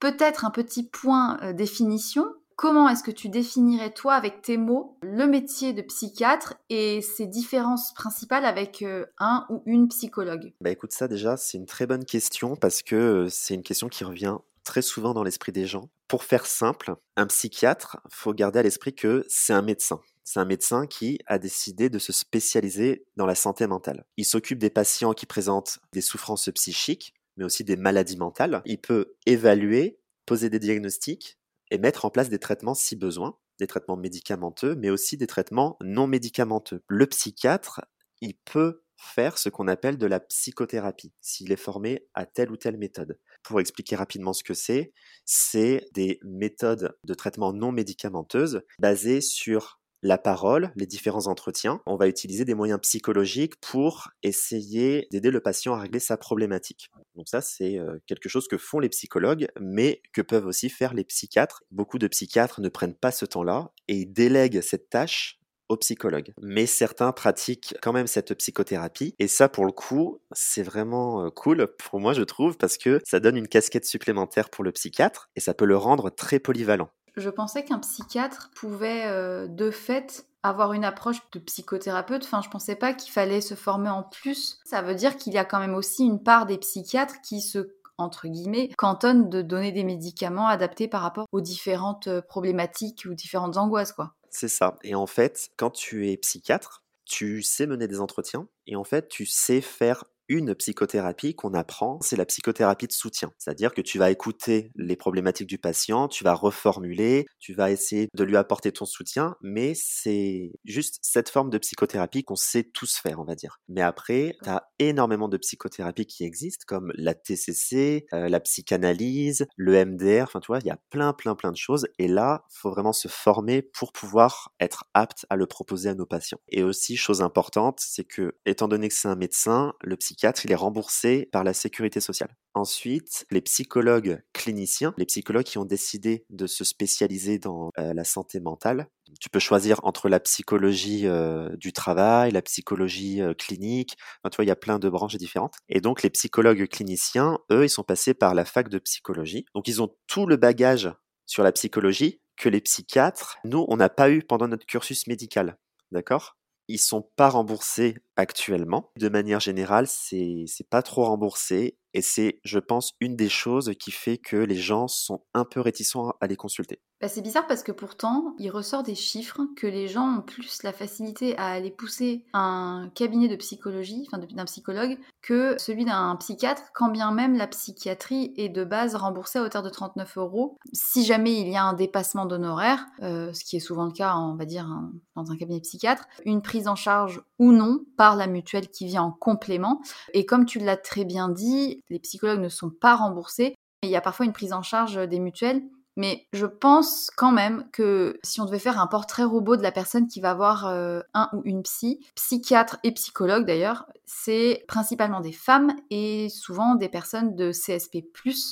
peut-être 0.00 0.44
un 0.44 0.50
petit 0.50 0.88
point 0.88 1.38
définition. 1.52 2.26
Comment 2.56 2.88
est-ce 2.88 3.04
que 3.04 3.12
tu 3.12 3.28
définirais, 3.28 3.90
toi, 3.90 4.14
avec 4.14 4.42
tes 4.42 4.56
mots, 4.56 4.98
le 5.02 5.26
métier 5.26 5.72
de 5.72 5.82
psychiatre 5.82 6.54
et 6.70 7.02
ses 7.02 7.26
différences 7.26 7.94
principales 7.94 8.44
avec 8.44 8.84
un 9.18 9.46
ou 9.48 9.62
une 9.64 9.86
psychologue? 9.88 10.52
Bah 10.60 10.70
écoute, 10.70 10.90
ça 10.90 11.06
déjà, 11.06 11.36
c'est 11.36 11.56
une 11.56 11.66
très 11.66 11.86
bonne 11.86 12.04
question 12.04 12.56
parce 12.56 12.82
que 12.82 13.28
c'est 13.30 13.54
une 13.54 13.62
question 13.62 13.88
qui 13.88 14.02
revient 14.02 14.38
très 14.68 14.82
souvent 14.82 15.14
dans 15.14 15.22
l'esprit 15.22 15.50
des 15.50 15.66
gens. 15.66 15.88
Pour 16.08 16.24
faire 16.24 16.44
simple, 16.44 16.94
un 17.16 17.26
psychiatre, 17.26 18.00
faut 18.10 18.34
garder 18.34 18.58
à 18.58 18.62
l'esprit 18.62 18.94
que 18.94 19.24
c'est 19.26 19.54
un 19.54 19.62
médecin. 19.62 20.02
C'est 20.24 20.40
un 20.40 20.44
médecin 20.44 20.86
qui 20.86 21.18
a 21.24 21.38
décidé 21.38 21.88
de 21.88 21.98
se 21.98 22.12
spécialiser 22.12 23.06
dans 23.16 23.24
la 23.24 23.34
santé 23.34 23.66
mentale. 23.66 24.04
Il 24.18 24.26
s'occupe 24.26 24.58
des 24.58 24.68
patients 24.68 25.14
qui 25.14 25.24
présentent 25.24 25.78
des 25.94 26.02
souffrances 26.02 26.50
psychiques, 26.54 27.14
mais 27.38 27.44
aussi 27.44 27.64
des 27.64 27.76
maladies 27.76 28.18
mentales. 28.18 28.60
Il 28.66 28.78
peut 28.78 29.14
évaluer, 29.24 30.00
poser 30.26 30.50
des 30.50 30.58
diagnostics, 30.58 31.38
et 31.70 31.78
mettre 31.78 32.04
en 32.04 32.10
place 32.10 32.28
des 32.28 32.38
traitements 32.38 32.74
si 32.74 32.94
besoin, 32.94 33.38
des 33.58 33.66
traitements 33.66 33.96
médicamenteux, 33.96 34.76
mais 34.76 34.90
aussi 34.90 35.16
des 35.16 35.26
traitements 35.26 35.78
non 35.80 36.06
médicamenteux. 36.06 36.82
Le 36.88 37.06
psychiatre, 37.06 37.80
il 38.20 38.34
peut 38.44 38.82
faire 38.98 39.38
ce 39.38 39.48
qu'on 39.48 39.68
appelle 39.68 39.96
de 39.96 40.06
la 40.06 40.20
psychothérapie, 40.20 41.12
s'il 41.20 41.52
est 41.52 41.56
formé 41.56 42.06
à 42.14 42.26
telle 42.26 42.50
ou 42.50 42.56
telle 42.56 42.76
méthode. 42.76 43.18
Pour 43.42 43.60
expliquer 43.60 43.96
rapidement 43.96 44.32
ce 44.32 44.42
que 44.42 44.54
c'est, 44.54 44.92
c'est 45.24 45.86
des 45.92 46.18
méthodes 46.22 46.96
de 47.04 47.14
traitement 47.14 47.52
non 47.52 47.72
médicamenteuses 47.72 48.62
basées 48.80 49.20
sur 49.20 49.80
la 50.02 50.18
parole, 50.18 50.72
les 50.76 50.86
différents 50.86 51.26
entretiens. 51.26 51.80
On 51.86 51.96
va 51.96 52.08
utiliser 52.08 52.44
des 52.44 52.54
moyens 52.54 52.80
psychologiques 52.80 53.60
pour 53.60 54.08
essayer 54.22 55.08
d'aider 55.10 55.30
le 55.30 55.40
patient 55.40 55.74
à 55.74 55.80
régler 55.80 55.98
sa 55.98 56.16
problématique. 56.16 56.90
Donc 57.16 57.28
ça, 57.28 57.40
c'est 57.40 57.78
euh, 57.78 57.98
quelque 58.06 58.28
chose 58.28 58.46
que 58.46 58.58
font 58.58 58.78
les 58.78 58.88
psychologues, 58.88 59.48
mais 59.60 60.02
que 60.12 60.22
peuvent 60.22 60.46
aussi 60.46 60.70
faire 60.70 60.94
les 60.94 61.04
psychiatres. 61.04 61.64
Beaucoup 61.70 61.98
de 61.98 62.06
psychiatres 62.06 62.60
ne 62.60 62.68
prennent 62.68 62.94
pas 62.94 63.10
ce 63.10 63.24
temps-là 63.24 63.72
et 63.88 63.96
ils 63.96 64.12
délèguent 64.12 64.60
cette 64.60 64.88
tâche 64.88 65.40
aux 65.68 65.76
psychologues. 65.76 66.32
Mais 66.40 66.66
certains 66.66 67.12
pratiquent 67.12 67.74
quand 67.82 67.92
même 67.92 68.06
cette 68.06 68.34
psychothérapie. 68.34 69.14
Et 69.18 69.28
ça, 69.28 69.48
pour 69.48 69.66
le 69.66 69.72
coup, 69.72 70.20
c'est 70.32 70.62
vraiment 70.62 71.24
euh, 71.24 71.30
cool 71.30 71.68
pour 71.78 72.00
moi, 72.00 72.12
je 72.12 72.22
trouve, 72.22 72.56
parce 72.56 72.78
que 72.78 73.00
ça 73.04 73.20
donne 73.20 73.36
une 73.36 73.48
casquette 73.48 73.84
supplémentaire 73.84 74.50
pour 74.50 74.64
le 74.64 74.72
psychiatre 74.72 75.30
et 75.36 75.40
ça 75.40 75.54
peut 75.54 75.66
le 75.66 75.76
rendre 75.76 76.10
très 76.10 76.38
polyvalent. 76.38 76.90
Je 77.16 77.30
pensais 77.30 77.64
qu'un 77.64 77.80
psychiatre 77.80 78.50
pouvait 78.54 79.06
euh, 79.06 79.48
de 79.48 79.70
fait 79.70 80.26
avoir 80.44 80.72
une 80.72 80.84
approche 80.84 81.18
de 81.32 81.40
psychothérapeute. 81.40 82.24
Enfin, 82.24 82.40
je 82.42 82.48
pensais 82.48 82.76
pas 82.76 82.92
qu'il 82.94 83.12
fallait 83.12 83.40
se 83.40 83.54
former 83.54 83.90
en 83.90 84.04
plus. 84.04 84.60
Ça 84.64 84.82
veut 84.82 84.94
dire 84.94 85.16
qu'il 85.16 85.32
y 85.32 85.38
a 85.38 85.44
quand 85.44 85.58
même 85.58 85.74
aussi 85.74 86.04
une 86.04 86.22
part 86.22 86.46
des 86.46 86.58
psychiatres 86.58 87.20
qui 87.22 87.40
se 87.40 87.74
entre 87.98 88.28
guillemets, 88.28 88.70
cantonnent 88.78 89.28
de 89.28 89.42
donner 89.42 89.72
des 89.72 89.82
médicaments 89.82 90.46
adaptés 90.46 90.88
par 90.88 91.02
rapport 91.02 91.26
aux 91.32 91.40
différentes 91.40 92.06
euh, 92.06 92.22
problématiques 92.22 93.06
ou 93.10 93.14
différentes 93.14 93.56
angoisses, 93.56 93.92
quoi. 93.92 94.14
C'est 94.30 94.48
ça. 94.48 94.78
Et 94.82 94.94
en 94.94 95.06
fait, 95.06 95.50
quand 95.56 95.70
tu 95.70 96.08
es 96.10 96.16
psychiatre, 96.16 96.84
tu 97.04 97.42
sais 97.42 97.66
mener 97.66 97.88
des 97.88 98.00
entretiens 98.00 98.48
et 98.66 98.76
en 98.76 98.84
fait, 98.84 99.08
tu 99.08 99.26
sais 99.26 99.60
faire 99.60 100.04
une 100.28 100.54
psychothérapie 100.54 101.34
qu'on 101.34 101.54
apprend, 101.54 101.98
c'est 102.02 102.16
la 102.16 102.26
psychothérapie 102.26 102.86
de 102.86 102.92
soutien. 102.92 103.32
C'est-à-dire 103.38 103.72
que 103.72 103.80
tu 103.80 103.98
vas 103.98 104.10
écouter 104.10 104.70
les 104.76 104.96
problématiques 104.96 105.48
du 105.48 105.58
patient, 105.58 106.08
tu 106.08 106.24
vas 106.24 106.34
reformuler, 106.34 107.26
tu 107.38 107.54
vas 107.54 107.70
essayer 107.70 108.08
de 108.14 108.24
lui 108.24 108.36
apporter 108.36 108.72
ton 108.72 108.84
soutien, 108.84 109.36
mais 109.42 109.72
c'est 109.74 110.52
juste 110.64 110.98
cette 111.02 111.30
forme 111.30 111.50
de 111.50 111.58
psychothérapie 111.58 112.24
qu'on 112.24 112.36
sait 112.36 112.64
tous 112.64 112.96
faire, 112.96 113.20
on 113.20 113.24
va 113.24 113.34
dire. 113.34 113.58
Mais 113.68 113.80
après, 113.80 114.36
tu 114.42 114.50
as 114.50 114.68
énormément 114.78 115.28
de 115.28 115.38
psychothérapies 115.38 116.06
qui 116.06 116.24
existent, 116.24 116.64
comme 116.66 116.92
la 116.94 117.14
TCC, 117.14 118.06
euh, 118.12 118.28
la 118.28 118.40
psychanalyse, 118.40 119.46
le 119.56 119.84
MDR, 119.84 120.24
enfin 120.24 120.40
tu 120.40 120.48
vois, 120.48 120.58
il 120.60 120.66
y 120.66 120.70
a 120.70 120.78
plein, 120.90 121.12
plein, 121.12 121.34
plein 121.34 121.52
de 121.52 121.56
choses. 121.56 121.86
Et 121.98 122.08
là, 122.08 122.44
faut 122.50 122.70
vraiment 122.70 122.92
se 122.92 123.08
former 123.08 123.62
pour 123.62 123.92
pouvoir 123.92 124.52
être 124.60 124.84
apte 124.94 125.26
à 125.30 125.36
le 125.36 125.46
proposer 125.46 125.88
à 125.88 125.94
nos 125.94 126.06
patients. 126.06 126.40
Et 126.48 126.62
aussi, 126.62 126.96
chose 126.96 127.22
importante, 127.22 127.80
c'est 127.80 128.04
que, 128.04 128.36
étant 128.44 128.68
donné 128.68 128.88
que 128.88 128.94
c'est 128.94 129.08
un 129.08 129.16
médecin, 129.16 129.72
le 129.82 129.96
psychiatre 129.96 130.17
il 130.22 130.52
est 130.52 130.56
remboursé 130.56 131.28
par 131.32 131.44
la 131.44 131.54
sécurité 131.54 132.00
sociale. 132.00 132.34
Ensuite, 132.54 133.26
les 133.30 133.40
psychologues 133.40 134.20
cliniciens, 134.32 134.94
les 134.96 135.06
psychologues 135.06 135.44
qui 135.44 135.58
ont 135.58 135.64
décidé 135.64 136.24
de 136.30 136.46
se 136.46 136.64
spécialiser 136.64 137.38
dans 137.38 137.70
euh, 137.78 137.94
la 137.94 138.04
santé 138.04 138.40
mentale, 138.40 138.88
tu 139.20 139.30
peux 139.30 139.38
choisir 139.38 139.80
entre 139.84 140.08
la 140.08 140.20
psychologie 140.20 141.06
euh, 141.06 141.54
du 141.56 141.72
travail, 141.72 142.32
la 142.32 142.42
psychologie 142.42 143.22
euh, 143.22 143.32
clinique. 143.34 143.96
tu 144.24 144.36
vois, 144.36 144.44
il 144.44 144.48
y 144.48 144.52
a 144.52 144.56
plein 144.56 144.78
de 144.78 144.88
branches 144.88 145.16
différentes. 145.16 145.54
Et 145.68 145.80
donc, 145.80 146.02
les 146.02 146.10
psychologues 146.10 146.66
cliniciens, 146.68 147.38
eux, 147.50 147.64
ils 147.64 147.70
sont 147.70 147.84
passés 147.84 148.14
par 148.14 148.34
la 148.34 148.44
fac 148.44 148.68
de 148.68 148.78
psychologie. 148.78 149.46
Donc, 149.54 149.68
ils 149.68 149.82
ont 149.82 149.94
tout 150.06 150.26
le 150.26 150.36
bagage 150.36 150.92
sur 151.26 151.42
la 151.42 151.52
psychologie 151.52 152.20
que 152.36 152.48
les 152.48 152.60
psychiatres, 152.60 153.38
nous, 153.44 153.64
on 153.68 153.76
n'a 153.76 153.88
pas 153.88 154.10
eu 154.10 154.22
pendant 154.22 154.48
notre 154.48 154.66
cursus 154.66 155.06
médical. 155.06 155.58
D'accord? 155.90 156.37
Ils 156.68 156.78
sont 156.78 157.02
pas 157.16 157.28
remboursés 157.30 157.96
actuellement. 158.16 158.90
De 158.96 159.08
manière 159.08 159.40
générale, 159.40 159.86
c'est 159.88 160.46
pas 160.70 160.82
trop 160.82 161.04
remboursé 161.04 161.78
et 161.94 162.02
c'est, 162.02 162.40
je 162.44 162.58
pense, 162.58 162.94
une 163.00 163.16
des 163.16 163.28
choses 163.28 163.72
qui 163.78 163.90
fait 163.90 164.18
que 164.18 164.36
les 164.36 164.56
gens 164.56 164.88
sont 164.88 165.24
un 165.34 165.44
peu 165.44 165.60
réticents 165.60 166.12
à 166.20 166.26
les 166.26 166.36
consulter. 166.36 166.80
Bah, 167.00 167.06
c'est 167.06 167.22
bizarre 167.22 167.46
parce 167.46 167.62
que 167.62 167.70
pourtant, 167.70 168.34
il 168.38 168.50
ressort 168.50 168.82
des 168.82 168.96
chiffres 168.96 169.42
que 169.56 169.68
les 169.68 169.86
gens 169.86 170.18
ont 170.18 170.20
plus 170.20 170.64
la 170.64 170.72
facilité 170.72 171.38
à 171.38 171.46
aller 171.46 171.70
pousser 171.70 172.24
un 172.32 172.90
cabinet 172.92 173.28
de 173.28 173.36
psychologie, 173.36 174.04
enfin 174.08 174.18
d'un 174.18 174.44
psychologue, 174.46 174.98
que 175.22 175.56
celui 175.58 175.84
d'un 175.84 176.16
psychiatre, 176.16 176.62
quand 176.74 176.88
bien 176.88 177.12
même 177.12 177.36
la 177.36 177.46
psychiatrie 177.46 178.34
est 178.36 178.48
de 178.48 178.64
base 178.64 178.96
remboursée 178.96 179.38
à 179.38 179.44
hauteur 179.44 179.62
de 179.62 179.70
39 179.70 180.18
euros. 180.18 180.56
Si 180.72 181.04
jamais 181.04 181.40
il 181.40 181.48
y 181.48 181.56
a 181.56 181.62
un 181.62 181.72
dépassement 181.72 182.26
d'honoraires, 182.26 182.84
euh, 183.02 183.32
ce 183.32 183.44
qui 183.44 183.56
est 183.56 183.60
souvent 183.60 183.84
le 183.84 183.92
cas, 183.92 184.16
on 184.16 184.34
va 184.34 184.44
dire, 184.44 184.68
dans 185.14 185.30
un 185.30 185.36
cabinet 185.36 185.60
psychiatre, 185.60 186.08
une 186.24 186.42
prise 186.42 186.66
en 186.66 186.74
charge 186.76 187.22
ou 187.38 187.52
non 187.52 187.78
par 187.96 188.16
la 188.16 188.26
mutuelle 188.26 188.70
qui 188.70 188.86
vient 188.86 189.04
en 189.04 189.12
complément. 189.12 189.82
Et 190.14 190.26
comme 190.26 190.46
tu 190.46 190.58
l'as 190.58 190.76
très 190.76 191.04
bien 191.04 191.28
dit, 191.28 191.80
les 191.90 192.00
psychologues 192.00 192.40
ne 192.40 192.48
sont 192.48 192.70
pas 192.70 192.96
remboursés. 192.96 193.54
Il 193.84 193.90
y 193.90 193.96
a 193.96 194.00
parfois 194.00 194.26
une 194.26 194.32
prise 194.32 194.52
en 194.52 194.62
charge 194.62 194.96
des 195.08 195.20
mutuelles 195.20 195.62
mais 195.98 196.28
je 196.32 196.46
pense 196.46 197.10
quand 197.16 197.32
même 197.32 197.64
que 197.72 198.20
si 198.22 198.40
on 198.40 198.44
devait 198.44 198.60
faire 198.60 198.80
un 198.80 198.86
portrait 198.86 199.24
robot 199.24 199.56
de 199.56 199.62
la 199.62 199.72
personne 199.72 200.06
qui 200.06 200.20
va 200.20 200.32
voir 200.32 200.68
euh, 200.68 201.00
un 201.12 201.28
ou 201.32 201.42
une 201.44 201.64
psy, 201.64 201.98
psychiatre 202.14 202.78
et 202.84 202.92
psychologue 202.92 203.44
d'ailleurs, 203.44 203.86
c'est 204.06 204.64
principalement 204.68 205.20
des 205.20 205.32
femmes 205.32 205.72
et 205.90 206.28
souvent 206.28 206.76
des 206.76 206.88
personnes 206.88 207.34
de 207.34 207.50
CSP+, 207.50 208.04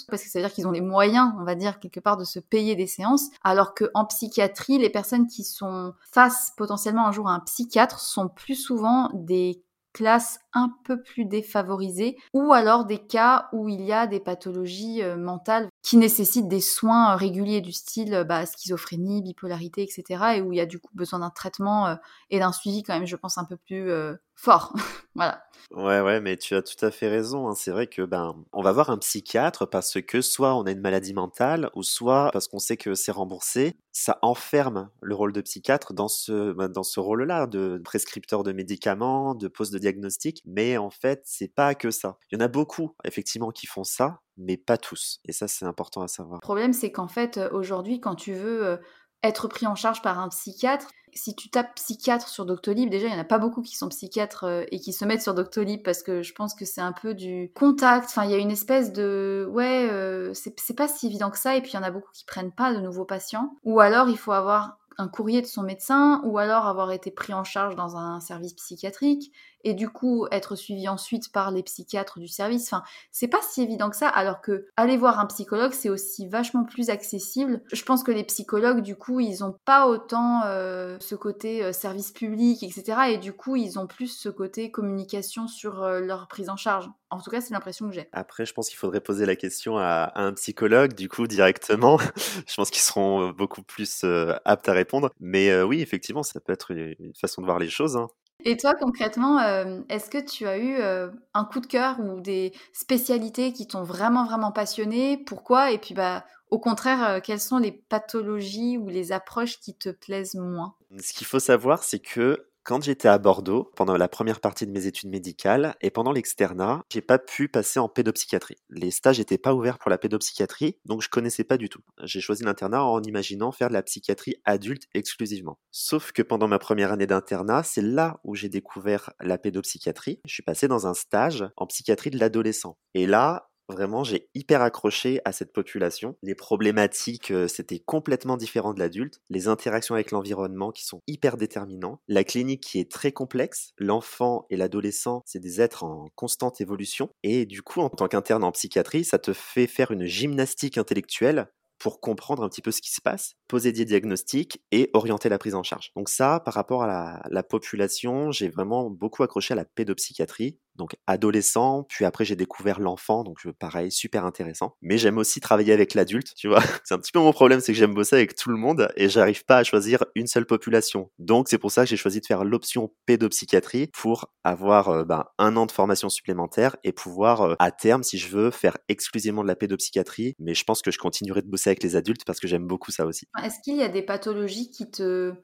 parce 0.08 0.24
que 0.24 0.28
ça 0.28 0.40
veut 0.40 0.44
dire 0.44 0.52
qu'ils 0.52 0.66
ont 0.66 0.72
les 0.72 0.80
moyens, 0.80 1.32
on 1.38 1.44
va 1.44 1.54
dire, 1.54 1.78
quelque 1.78 2.00
part 2.00 2.16
de 2.16 2.24
se 2.24 2.40
payer 2.40 2.74
des 2.74 2.88
séances, 2.88 3.30
alors 3.44 3.74
qu'en 3.74 4.04
psychiatrie, 4.06 4.78
les 4.78 4.90
personnes 4.90 5.28
qui 5.28 5.44
sont 5.44 5.94
face 6.12 6.52
potentiellement 6.56 7.06
un 7.06 7.12
jour 7.12 7.28
à 7.28 7.34
un 7.34 7.40
psychiatre 7.40 8.00
sont 8.00 8.28
plus 8.28 8.56
souvent 8.56 9.08
des 9.14 9.62
classes 9.96 10.40
un 10.52 10.70
peu 10.84 11.00
plus 11.00 11.24
défavorisées 11.24 12.18
ou 12.34 12.52
alors 12.52 12.84
des 12.84 12.98
cas 12.98 13.48
où 13.52 13.70
il 13.70 13.80
y 13.80 13.92
a 13.94 14.06
des 14.06 14.20
pathologies 14.20 15.02
euh, 15.02 15.16
mentales 15.16 15.68
qui 15.86 15.96
nécessitent 15.98 16.48
des 16.48 16.60
soins 16.60 17.12
euh, 17.12 17.16
réguliers 17.16 17.60
du 17.60 17.70
style 17.70 18.12
euh, 18.12 18.24
bah, 18.24 18.44
schizophrénie, 18.44 19.22
bipolarité, 19.22 19.84
etc. 19.84 20.20
et 20.34 20.40
où 20.40 20.52
il 20.52 20.56
y 20.56 20.60
a 20.60 20.66
du 20.66 20.80
coup 20.80 20.90
besoin 20.94 21.20
d'un 21.20 21.30
traitement 21.30 21.96
et 22.30 22.40
d'un 22.40 22.50
suivi 22.50 22.82
quand 22.82 22.92
même, 22.92 23.06
je 23.06 23.14
pense, 23.14 23.38
un 23.38 23.44
peu 23.44 23.56
plus 23.56 23.88
fort. 24.34 24.74
voilà. 25.14 25.44
Ouais, 25.70 26.00
ouais, 26.00 26.20
mais 26.20 26.36
tu 26.36 26.54
as 26.54 26.62
tout 26.62 26.84
à 26.84 26.90
fait 26.90 27.08
raison. 27.08 27.48
Hein. 27.48 27.54
C'est 27.54 27.70
vrai 27.70 27.86
que 27.86 28.02
ben, 28.02 28.36
on 28.52 28.62
va 28.62 28.72
voir 28.72 28.90
un 28.90 28.98
psychiatre 28.98 29.66
parce 29.68 30.00
que 30.00 30.20
soit 30.20 30.54
on 30.54 30.62
a 30.64 30.70
une 30.70 30.80
maladie 30.80 31.14
mentale, 31.14 31.70
ou 31.74 31.82
soit 31.82 32.30
parce 32.32 32.48
qu'on 32.48 32.58
sait 32.58 32.76
que 32.76 32.94
c'est 32.94 33.12
remboursé. 33.12 33.76
Ça 33.92 34.18
enferme 34.22 34.90
le 35.00 35.14
rôle 35.14 35.32
de 35.32 35.40
psychiatre 35.40 35.92
dans 35.92 36.08
ce, 36.08 36.52
ben, 36.52 36.68
dans 36.68 36.82
ce 36.82 37.00
rôle-là, 37.00 37.46
de 37.46 37.80
prescripteur 37.84 38.42
de 38.42 38.52
médicaments, 38.52 39.34
de 39.34 39.48
poste 39.48 39.72
de 39.72 39.78
diagnostic. 39.78 40.42
Mais 40.44 40.76
en 40.76 40.90
fait, 40.90 41.22
c'est 41.24 41.52
pas 41.52 41.74
que 41.74 41.90
ça. 41.90 42.18
Il 42.30 42.38
y 42.38 42.42
en 42.42 42.44
a 42.44 42.48
beaucoup, 42.48 42.94
effectivement, 43.04 43.50
qui 43.50 43.66
font 43.66 43.84
ça, 43.84 44.20
mais 44.36 44.56
pas 44.56 44.78
tous. 44.78 45.20
Et 45.24 45.32
ça, 45.32 45.48
c'est 45.48 45.64
important 45.64 46.02
à 46.02 46.08
savoir. 46.08 46.36
Le 46.36 46.44
problème, 46.44 46.72
c'est 46.72 46.92
qu'en 46.92 47.08
fait, 47.08 47.40
aujourd'hui, 47.52 48.00
quand 48.00 48.14
tu 48.14 48.32
veux 48.32 48.78
être 49.22 49.48
pris 49.48 49.66
en 49.66 49.74
charge 49.74 50.02
par 50.02 50.18
un 50.18 50.28
psychiatre. 50.28 50.88
Si 51.14 51.34
tu 51.34 51.48
tapes 51.48 51.74
psychiatre 51.76 52.28
sur 52.28 52.44
Doctolib, 52.44 52.90
déjà, 52.90 53.06
il 53.06 53.12
n'y 53.12 53.16
en 53.16 53.20
a 53.20 53.24
pas 53.24 53.38
beaucoup 53.38 53.62
qui 53.62 53.74
sont 53.74 53.88
psychiatres 53.88 54.44
euh, 54.44 54.64
et 54.70 54.78
qui 54.78 54.92
se 54.92 55.04
mettent 55.06 55.22
sur 55.22 55.32
Doctolib 55.32 55.82
parce 55.82 56.02
que 56.02 56.22
je 56.22 56.34
pense 56.34 56.54
que 56.54 56.66
c'est 56.66 56.82
un 56.82 56.92
peu 56.92 57.14
du 57.14 57.50
contact. 57.54 58.06
Enfin, 58.10 58.24
il 58.24 58.30
y 58.30 58.34
a 58.34 58.38
une 58.38 58.50
espèce 58.50 58.92
de. 58.92 59.48
Ouais, 59.50 59.88
euh, 59.90 60.32
c'est 60.34 60.76
pas 60.76 60.88
si 60.88 61.06
évident 61.06 61.30
que 61.30 61.38
ça. 61.38 61.56
Et 61.56 61.62
puis, 61.62 61.72
il 61.72 61.76
y 61.76 61.78
en 61.78 61.82
a 61.82 61.90
beaucoup 61.90 62.10
qui 62.12 62.24
prennent 62.26 62.52
pas 62.52 62.74
de 62.74 62.80
nouveaux 62.80 63.06
patients. 63.06 63.56
Ou 63.64 63.80
alors, 63.80 64.10
il 64.10 64.18
faut 64.18 64.32
avoir 64.32 64.78
un 64.98 65.08
courrier 65.08 65.42
de 65.42 65.46
son 65.46 65.62
médecin 65.62 66.20
ou 66.24 66.38
alors 66.38 66.66
avoir 66.66 66.90
été 66.90 67.10
pris 67.10 67.34
en 67.34 67.44
charge 67.44 67.76
dans 67.76 67.96
un 67.96 68.20
service 68.20 68.54
psychiatrique 68.54 69.30
et 69.66 69.74
du 69.74 69.88
coup 69.88 70.28
être 70.30 70.54
suivi 70.54 70.88
ensuite 70.88 71.32
par 71.32 71.50
les 71.50 71.64
psychiatres 71.64 72.20
du 72.20 72.28
service. 72.28 72.72
Enfin, 72.72 72.84
c'est 73.10 73.26
pas 73.26 73.40
si 73.42 73.62
évident 73.62 73.90
que 73.90 73.96
ça, 73.96 74.08
alors 74.08 74.40
que 74.40 74.68
aller 74.76 74.96
voir 74.96 75.18
un 75.18 75.26
psychologue, 75.26 75.72
c'est 75.72 75.88
aussi 75.88 76.28
vachement 76.28 76.64
plus 76.64 76.88
accessible. 76.88 77.60
Je 77.72 77.82
pense 77.82 78.04
que 78.04 78.12
les 78.12 78.22
psychologues, 78.22 78.80
du 78.80 78.94
coup, 78.94 79.18
ils 79.18 79.42
ont 79.42 79.56
pas 79.64 79.88
autant 79.88 80.42
euh, 80.44 80.98
ce 81.00 81.16
côté 81.16 81.64
euh, 81.64 81.72
service 81.72 82.12
public, 82.12 82.62
etc. 82.62 83.10
Et 83.10 83.18
du 83.18 83.32
coup, 83.32 83.56
ils 83.56 83.76
ont 83.76 83.88
plus 83.88 84.06
ce 84.06 84.28
côté 84.28 84.70
communication 84.70 85.48
sur 85.48 85.82
euh, 85.82 85.98
leur 85.98 86.28
prise 86.28 86.48
en 86.48 86.56
charge. 86.56 86.88
En 87.10 87.20
tout 87.20 87.30
cas, 87.30 87.40
c'est 87.40 87.52
l'impression 87.52 87.88
que 87.88 87.94
j'ai. 87.94 88.08
Après, 88.12 88.46
je 88.46 88.54
pense 88.54 88.68
qu'il 88.68 88.78
faudrait 88.78 89.00
poser 89.00 89.26
la 89.26 89.34
question 89.34 89.78
à, 89.78 90.12
un 90.14 90.32
psychologue, 90.34 90.94
du 90.94 91.08
coup, 91.08 91.26
directement. 91.26 91.98
je 92.46 92.54
pense 92.54 92.70
qu'ils 92.70 92.82
seront 92.82 93.30
beaucoup 93.30 93.62
plus 93.62 94.04
aptes 94.44 94.68
à 94.68 94.72
répondre. 94.72 95.10
Mais 95.18 95.62
oui, 95.62 95.80
effectivement, 95.80 96.22
ça 96.22 96.38
peut 96.38 96.52
être 96.52 96.70
une, 96.70 97.14
façon 97.20 97.42
de 97.42 97.46
voir 97.46 97.58
les 97.58 97.68
choses. 97.68 97.96
Hein. 97.96 98.08
Et 98.48 98.56
toi, 98.56 98.76
concrètement, 98.76 99.40
euh, 99.40 99.80
est-ce 99.88 100.08
que 100.08 100.24
tu 100.24 100.46
as 100.46 100.56
eu 100.56 100.76
euh, 100.76 101.10
un 101.34 101.44
coup 101.44 101.58
de 101.58 101.66
cœur 101.66 101.98
ou 101.98 102.20
des 102.20 102.52
spécialités 102.72 103.52
qui 103.52 103.66
t'ont 103.66 103.82
vraiment, 103.82 104.24
vraiment 104.24 104.52
passionné? 104.52 105.16
Pourquoi? 105.18 105.72
Et 105.72 105.78
puis, 105.78 105.94
bah, 105.94 106.24
au 106.52 106.60
contraire, 106.60 107.04
euh, 107.08 107.20
quelles 107.20 107.40
sont 107.40 107.58
les 107.58 107.72
pathologies 107.72 108.78
ou 108.78 108.88
les 108.88 109.10
approches 109.10 109.58
qui 109.58 109.76
te 109.76 109.88
plaisent 109.88 110.36
moins? 110.36 110.76
Ce 110.96 111.12
qu'il 111.12 111.26
faut 111.26 111.40
savoir, 111.40 111.82
c'est 111.82 111.98
que 111.98 112.46
quand 112.66 112.82
j'étais 112.82 113.06
à 113.06 113.18
Bordeaux, 113.18 113.70
pendant 113.76 113.96
la 113.96 114.08
première 114.08 114.40
partie 114.40 114.66
de 114.66 114.72
mes 114.72 114.86
études 114.86 115.08
médicales 115.08 115.76
et 115.80 115.90
pendant 115.90 116.10
l'externat, 116.10 116.82
j'ai 116.90 117.00
pas 117.00 117.20
pu 117.20 117.46
passer 117.46 117.78
en 117.78 117.88
pédopsychiatrie. 117.88 118.56
Les 118.70 118.90
stages 118.90 119.20
n'étaient 119.20 119.38
pas 119.38 119.54
ouverts 119.54 119.78
pour 119.78 119.88
la 119.88 119.98
pédopsychiatrie, 119.98 120.76
donc 120.84 121.00
je 121.00 121.08
connaissais 121.08 121.44
pas 121.44 121.58
du 121.58 121.68
tout. 121.68 121.82
J'ai 122.02 122.20
choisi 122.20 122.42
l'internat 122.42 122.82
en 122.82 123.00
imaginant 123.04 123.52
faire 123.52 123.68
de 123.68 123.74
la 123.74 123.84
psychiatrie 123.84 124.34
adulte 124.44 124.88
exclusivement. 124.94 125.60
Sauf 125.70 126.10
que 126.10 126.22
pendant 126.22 126.48
ma 126.48 126.58
première 126.58 126.90
année 126.90 127.06
d'internat, 127.06 127.62
c'est 127.62 127.82
là 127.82 128.18
où 128.24 128.34
j'ai 128.34 128.48
découvert 128.48 129.12
la 129.20 129.38
pédopsychiatrie. 129.38 130.18
Je 130.26 130.34
suis 130.34 130.42
passé 130.42 130.66
dans 130.66 130.88
un 130.88 130.94
stage 130.94 131.44
en 131.56 131.68
psychiatrie 131.68 132.10
de 132.10 132.18
l'adolescent. 132.18 132.78
Et 132.94 133.06
là, 133.06 133.48
Vraiment, 133.68 134.04
j'ai 134.04 134.28
hyper 134.34 134.62
accroché 134.62 135.20
à 135.24 135.32
cette 135.32 135.52
population. 135.52 136.16
Les 136.22 136.36
problématiques, 136.36 137.32
euh, 137.32 137.48
c'était 137.48 137.80
complètement 137.80 138.36
différent 138.36 138.72
de 138.72 138.78
l'adulte. 138.78 139.20
Les 139.28 139.48
interactions 139.48 139.96
avec 139.96 140.12
l'environnement 140.12 140.70
qui 140.70 140.84
sont 140.84 141.02
hyper 141.08 141.36
déterminants. 141.36 142.00
La 142.06 142.22
clinique 142.22 142.62
qui 142.62 142.78
est 142.78 142.90
très 142.90 143.10
complexe. 143.10 143.72
L'enfant 143.78 144.46
et 144.50 144.56
l'adolescent, 144.56 145.22
c'est 145.26 145.40
des 145.40 145.60
êtres 145.60 145.82
en 145.82 146.08
constante 146.14 146.60
évolution. 146.60 147.10
Et 147.24 147.44
du 147.44 147.62
coup, 147.62 147.80
en 147.80 147.90
tant 147.90 148.06
qu'interne 148.06 148.44
en 148.44 148.52
psychiatrie, 148.52 149.04
ça 149.04 149.18
te 149.18 149.32
fait 149.32 149.66
faire 149.66 149.90
une 149.90 150.04
gymnastique 150.04 150.78
intellectuelle 150.78 151.48
pour 151.78 152.00
comprendre 152.00 152.42
un 152.42 152.48
petit 152.48 152.62
peu 152.62 152.70
ce 152.70 152.80
qui 152.80 152.92
se 152.92 153.00
passe, 153.00 153.34
poser 153.48 153.72
des 153.72 153.84
diagnostics 153.84 154.62
et 154.72 154.90
orienter 154.94 155.28
la 155.28 155.38
prise 155.38 155.54
en 155.54 155.62
charge. 155.62 155.92
Donc 155.94 156.08
ça, 156.08 156.40
par 156.40 156.54
rapport 156.54 156.82
à 156.82 156.86
la, 156.86 157.22
la 157.28 157.42
population, 157.42 158.30
j'ai 158.30 158.48
vraiment 158.48 158.90
beaucoup 158.90 159.22
accroché 159.22 159.52
à 159.52 159.56
la 159.56 159.64
pédopsychiatrie 159.64 160.58
donc 160.76 160.96
adolescent, 161.06 161.84
puis 161.88 162.04
après 162.04 162.24
j'ai 162.24 162.36
découvert 162.36 162.80
l'enfant, 162.80 163.24
donc 163.24 163.38
pareil, 163.58 163.90
super 163.90 164.24
intéressant. 164.24 164.76
Mais 164.82 164.98
j'aime 164.98 165.18
aussi 165.18 165.40
travailler 165.40 165.72
avec 165.72 165.94
l'adulte, 165.94 166.34
tu 166.36 166.48
vois. 166.48 166.60
C'est 166.84 166.94
un 166.94 166.98
petit 166.98 167.12
peu 167.12 167.18
mon 167.18 167.32
problème, 167.32 167.60
c'est 167.60 167.72
que 167.72 167.78
j'aime 167.78 167.94
bosser 167.94 168.16
avec 168.16 168.34
tout 168.34 168.50
le 168.50 168.56
monde 168.56 168.88
et 168.96 169.08
j'arrive 169.08 169.44
pas 169.44 169.58
à 169.58 169.64
choisir 169.64 170.04
une 170.14 170.26
seule 170.26 170.46
population. 170.46 171.10
Donc 171.18 171.48
c'est 171.48 171.58
pour 171.58 171.72
ça 171.72 171.84
que 171.84 171.90
j'ai 171.90 171.96
choisi 171.96 172.20
de 172.20 172.26
faire 172.26 172.44
l'option 172.44 172.92
pédopsychiatrie 173.06 173.88
pour 173.92 174.30
avoir 174.44 174.88
euh, 174.88 175.04
ben, 175.04 175.24
un 175.38 175.56
an 175.56 175.66
de 175.66 175.72
formation 175.72 176.08
supplémentaire 176.08 176.76
et 176.84 176.92
pouvoir 176.92 177.42
euh, 177.42 177.54
à 177.58 177.70
terme, 177.70 178.02
si 178.02 178.18
je 178.18 178.28
veux, 178.28 178.50
faire 178.50 178.78
exclusivement 178.88 179.42
de 179.42 179.48
la 179.48 179.56
pédopsychiatrie. 179.56 180.34
Mais 180.38 180.54
je 180.54 180.64
pense 180.64 180.82
que 180.82 180.90
je 180.90 180.98
continuerai 180.98 181.42
de 181.42 181.48
bosser 181.48 181.70
avec 181.70 181.82
les 181.82 181.96
adultes 181.96 182.24
parce 182.24 182.40
que 182.40 182.46
j'aime 182.46 182.66
beaucoup 182.66 182.90
ça 182.90 183.06
aussi. 183.06 183.26
Est-ce 183.42 183.60
qu'il 183.62 183.76
y 183.76 183.82
a 183.82 183.88
des 183.88 184.02
pathologies 184.02 184.70
qui 184.70 184.90
te 184.90 185.34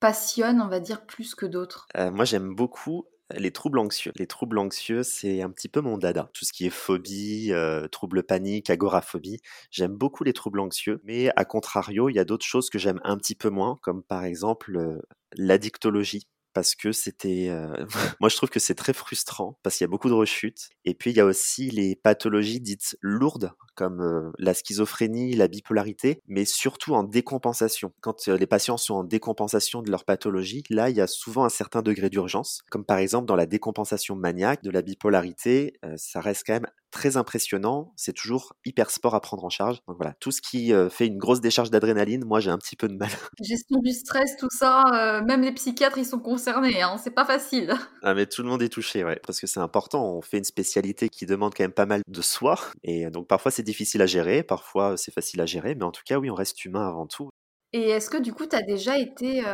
passionnent, 0.00 0.60
on 0.60 0.68
va 0.68 0.80
dire, 0.80 1.06
plus 1.06 1.34
que 1.34 1.46
d'autres? 1.46 1.86
Euh, 1.96 2.10
Moi 2.10 2.24
j'aime 2.24 2.54
beaucoup 2.54 3.06
les 3.36 3.50
troubles 3.50 3.78
anxieux. 3.78 4.12
Les 4.16 4.26
troubles 4.26 4.58
anxieux, 4.58 5.02
c'est 5.02 5.42
un 5.42 5.50
petit 5.50 5.68
peu 5.68 5.80
mon 5.80 5.98
dada. 5.98 6.30
Tout 6.34 6.44
ce 6.44 6.52
qui 6.52 6.66
est 6.66 6.70
phobie, 6.70 7.52
euh, 7.52 7.88
troubles 7.88 8.22
paniques, 8.22 8.70
agoraphobie. 8.70 9.40
J'aime 9.70 9.94
beaucoup 9.94 10.24
les 10.24 10.32
troubles 10.32 10.60
anxieux, 10.60 11.00
mais 11.04 11.30
à 11.36 11.44
contrario, 11.44 12.08
il 12.08 12.14
y 12.14 12.18
a 12.18 12.24
d'autres 12.24 12.46
choses 12.46 12.70
que 12.70 12.78
j'aime 12.78 13.00
un 13.04 13.16
petit 13.16 13.34
peu 13.34 13.50
moins, 13.50 13.78
comme 13.82 14.02
par 14.02 14.24
exemple 14.24 14.76
euh, 14.76 15.00
l'addictologie 15.36 16.26
parce 16.52 16.74
que 16.74 16.92
c'était 16.92 17.48
euh, 17.48 17.86
moi 18.20 18.28
je 18.28 18.36
trouve 18.36 18.50
que 18.50 18.60
c'est 18.60 18.74
très 18.74 18.92
frustrant 18.92 19.58
parce 19.62 19.76
qu'il 19.76 19.84
y 19.84 19.88
a 19.88 19.90
beaucoup 19.90 20.08
de 20.08 20.14
rechutes 20.14 20.70
et 20.84 20.94
puis 20.94 21.10
il 21.10 21.16
y 21.16 21.20
a 21.20 21.24
aussi 21.24 21.70
les 21.70 21.96
pathologies 21.96 22.60
dites 22.60 22.96
lourdes 23.00 23.52
comme 23.74 24.00
euh, 24.00 24.30
la 24.38 24.54
schizophrénie, 24.54 25.34
la 25.34 25.48
bipolarité 25.48 26.20
mais 26.26 26.44
surtout 26.44 26.94
en 26.94 27.04
décompensation. 27.04 27.92
Quand 28.00 28.28
euh, 28.28 28.36
les 28.36 28.46
patients 28.46 28.76
sont 28.76 28.94
en 28.94 29.04
décompensation 29.04 29.82
de 29.82 29.90
leur 29.90 30.04
pathologie, 30.04 30.62
là 30.70 30.90
il 30.90 30.96
y 30.96 31.00
a 31.00 31.06
souvent 31.06 31.44
un 31.44 31.50
certain 31.50 31.82
degré 31.82 32.10
d'urgence 32.10 32.62
comme 32.70 32.84
par 32.84 32.98
exemple 32.98 33.26
dans 33.26 33.36
la 33.36 33.46
décompensation 33.46 34.16
maniaque 34.16 34.62
de 34.62 34.70
la 34.70 34.82
bipolarité, 34.82 35.74
ça 35.96 36.20
reste 36.20 36.44
quand 36.46 36.54
même 36.54 36.66
très 36.90 37.16
impressionnant, 37.16 37.92
c'est 37.96 38.12
toujours 38.12 38.54
hyper 38.64 38.90
sport 38.90 39.14
à 39.14 39.20
prendre 39.20 39.44
en 39.44 39.50
charge. 39.50 39.78
Donc 39.86 39.96
voilà, 39.96 40.14
tout 40.20 40.30
ce 40.30 40.42
qui 40.42 40.72
fait 40.90 41.06
une 41.06 41.18
grosse 41.18 41.40
décharge 41.40 41.70
d'adrénaline, 41.70 42.24
moi 42.24 42.40
j'ai 42.40 42.50
un 42.50 42.58
petit 42.58 42.76
peu 42.76 42.88
de 42.88 42.96
mal. 42.96 43.10
Gestion 43.42 43.78
du 43.80 43.92
stress, 43.92 44.36
tout 44.36 44.48
ça, 44.50 45.22
même 45.26 45.42
les 45.42 45.52
psychiatres 45.52 45.98
ils 45.98 46.06
sont 46.06 46.18
concernés, 46.18 46.82
hein, 46.82 46.96
c'est 47.02 47.10
pas 47.10 47.24
facile. 47.24 47.74
Ah 48.02 48.14
mais 48.14 48.26
tout 48.26 48.42
le 48.42 48.48
monde 48.48 48.62
est 48.62 48.70
touché, 48.70 49.04
ouais, 49.04 49.20
parce 49.26 49.40
que 49.40 49.46
c'est 49.46 49.60
important. 49.60 50.16
On 50.16 50.22
fait 50.22 50.38
une 50.38 50.44
spécialité 50.44 51.10
qui 51.10 51.26
demande 51.26 51.54
quand 51.54 51.64
même 51.64 51.72
pas 51.72 51.86
mal 51.86 52.00
de 52.06 52.22
soi, 52.22 52.58
et 52.82 53.10
donc 53.10 53.28
parfois 53.28 53.50
c'est 53.50 53.62
difficile 53.62 54.00
à 54.00 54.06
gérer, 54.06 54.42
parfois 54.42 54.96
c'est 54.96 55.12
facile 55.12 55.40
à 55.40 55.46
gérer, 55.46 55.74
mais 55.74 55.84
en 55.84 55.90
tout 55.90 56.02
cas 56.04 56.18
oui, 56.18 56.30
on 56.30 56.34
reste 56.34 56.64
humain 56.64 56.88
avant 56.88 57.06
tout. 57.06 57.28
Et 57.72 57.90
est-ce 57.90 58.08
que 58.10 58.16
du 58.16 58.32
coup 58.32 58.46
tu 58.46 58.56
as 58.56 58.62
déjà 58.62 58.98
été 58.98 59.44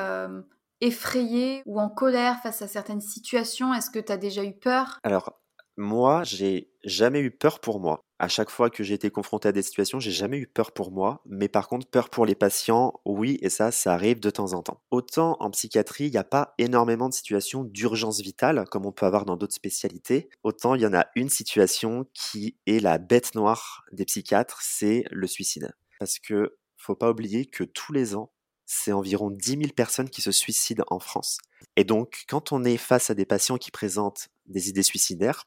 effrayé 0.81 1.63
ou 1.67 1.81
en 1.81 1.89
colère 1.89 2.41
face 2.43 2.63
à 2.63 2.69
certaines 2.69 3.01
situations? 3.01 3.75
Est-ce 3.75 3.91
que 3.91 3.99
tu 3.99 4.13
as 4.13 4.17
déjà 4.17 4.45
eu 4.45 4.55
peur? 4.55 4.99
Alors 5.03 5.41
moi, 5.77 6.25
j'ai 6.25 6.71
jamais 6.85 7.21
eu 7.21 7.31
peur 7.31 7.61
pour 7.61 7.81
moi. 7.81 8.01
À 8.19 8.29
chaque 8.29 8.49
fois 8.49 8.71
que 8.71 8.83
j'ai 8.83 8.95
été 8.95 9.11
confronté 9.11 9.49
à 9.49 9.53
des 9.53 9.63
situations, 9.63 10.01
j'ai 10.01 10.11
jamais 10.11 10.39
eu 10.39 10.47
peur 10.47 10.73
pour 10.73 10.91
moi, 10.91 11.21
mais 11.27 11.49
par 11.49 11.69
contre, 11.69 11.87
peur 11.87 12.09
pour 12.09 12.25
les 12.25 12.35
patients, 12.35 12.95
oui, 13.05 13.39
et 13.43 13.51
ça, 13.51 13.71
ça 13.71 13.93
arrive 13.93 14.21
de 14.21 14.31
temps 14.31 14.55
en 14.55 14.63
temps. 14.63 14.81
Autant 14.91 15.37
en 15.39 15.51
psychiatrie, 15.51 16.07
il 16.07 16.13
n'y 16.13 16.17
a 16.17 16.25
pas 16.25 16.55
énormément 16.57 17.11
de 17.11 17.15
situations 17.15 17.63
d'urgence 17.63 18.21
vitale, 18.21 18.65
comme 18.71 18.87
on 18.87 18.93
peut 18.93 19.05
avoir 19.05 19.27
dans 19.27 19.37
d'autres 19.37 19.55
spécialités, 19.55 20.31
autant 20.45 20.75
il 20.75 20.81
y 20.81 20.87
en 20.87 20.95
a 20.95 21.07
une 21.15 21.29
situation 21.29 22.07
qui 22.15 22.57
est 22.67 22.81
la 22.81 22.97
bête 22.97 23.35
noire 23.35 23.85
des 23.93 24.07
psychiatres, 24.07 24.61
c'est 24.63 25.05
le 25.11 25.27
suicide. 25.27 25.73
Parce 25.99 26.19
que 26.19 26.57
faut 26.77 26.95
pas 26.95 27.11
oublier 27.11 27.45
que 27.45 27.65
tous 27.65 27.93
les 27.93 28.15
ans, 28.15 28.31
c'est 28.65 28.93
environ 28.93 29.31
10 29.31 29.51
000 29.51 29.63
personnes 29.75 30.11
qui 30.11 30.23
se 30.23 30.33
suicident 30.33 30.85
en 30.89 30.99
France. 30.99 31.39
Et 31.77 31.85
donc, 31.85 32.25
quand 32.29 32.53
on 32.53 32.65
est 32.65 32.77
face 32.77 33.11
à 33.11 33.15
des 33.15 33.27
patients 33.27 33.59
qui 33.59 33.71
présentent 33.71 34.29
des 34.47 34.69
idées 34.69 34.83
suicidaires, 34.83 35.45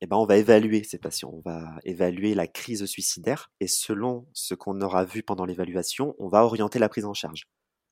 eh 0.00 0.06
ben, 0.06 0.16
on 0.16 0.26
va 0.26 0.36
évaluer 0.36 0.84
ces 0.84 0.98
patients, 0.98 1.32
on 1.32 1.40
va 1.48 1.76
évaluer 1.84 2.34
la 2.34 2.46
crise 2.46 2.84
suicidaire 2.86 3.50
et 3.60 3.66
selon 3.66 4.26
ce 4.32 4.54
qu'on 4.54 4.80
aura 4.80 5.04
vu 5.04 5.22
pendant 5.22 5.44
l'évaluation, 5.44 6.14
on 6.18 6.28
va 6.28 6.44
orienter 6.44 6.78
la 6.78 6.88
prise 6.88 7.04
en 7.04 7.14
charge. 7.14 7.46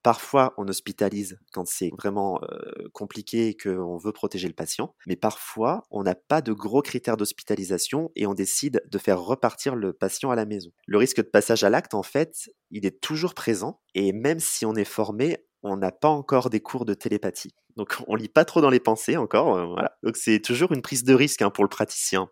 Parfois, 0.05 0.53
on 0.59 0.69
hospitalise 0.69 1.39
quand 1.51 1.67
c'est 1.67 1.91
vraiment 1.97 2.39
euh, 2.43 2.91
compliqué 2.93 3.49
et 3.49 3.57
qu'on 3.57 3.97
veut 3.97 4.13
protéger 4.13 4.49
le 4.49 4.55
patient, 4.55 4.95
mais 5.07 5.17
parfois, 5.17 5.83
on 5.91 6.03
n'a 6.03 6.15
pas 6.15 6.43
de 6.43 6.53
gros 6.53 6.83
critères 6.83 7.17
d'hospitalisation 7.17 8.13
et 8.15 8.27
on 8.27 8.35
décide 8.35 8.83
de 8.87 8.99
faire 8.99 9.19
repartir 9.19 9.75
le 9.75 9.95
patient 9.95 10.31
à 10.31 10.37
la 10.37 10.45
maison. 10.45 10.73
Le 10.87 10.99
risque 10.99 11.17
de 11.17 11.31
passage 11.31 11.65
à 11.65 11.71
l'acte, 11.71 11.95
en 11.95 12.03
fait, 12.03 12.51
il 12.71 12.85
est 12.85 13.01
toujours 13.01 13.33
présent 13.33 13.81
et 13.95 14.13
même 14.13 14.41
si 14.41 14.67
on 14.67 14.75
est 14.75 14.85
formé, 14.85 15.39
on 15.65 15.77
n'a 15.77 15.91
pas 15.91 16.09
encore 16.09 16.51
des 16.51 16.61
cours 16.61 16.85
de 16.85 16.95
télépathie. 16.95 17.55
Donc 17.77 17.97
on 18.07 18.15
lit 18.15 18.29
pas 18.29 18.45
trop 18.45 18.61
dans 18.61 18.71
les 18.71 18.81
pensées 18.81 19.17
encore. 19.17 19.57
Euh, 19.57 19.67
voilà. 19.67 19.97
Donc 20.03 20.17
c'est 20.17 20.41
toujours 20.41 20.73
une 20.73 20.83
prise 20.83 21.05
de 21.05 21.15
risque 21.15 21.43
hein, 21.43 21.51
pour 21.51 21.65
le 21.65 21.69
praticien. 21.69 22.29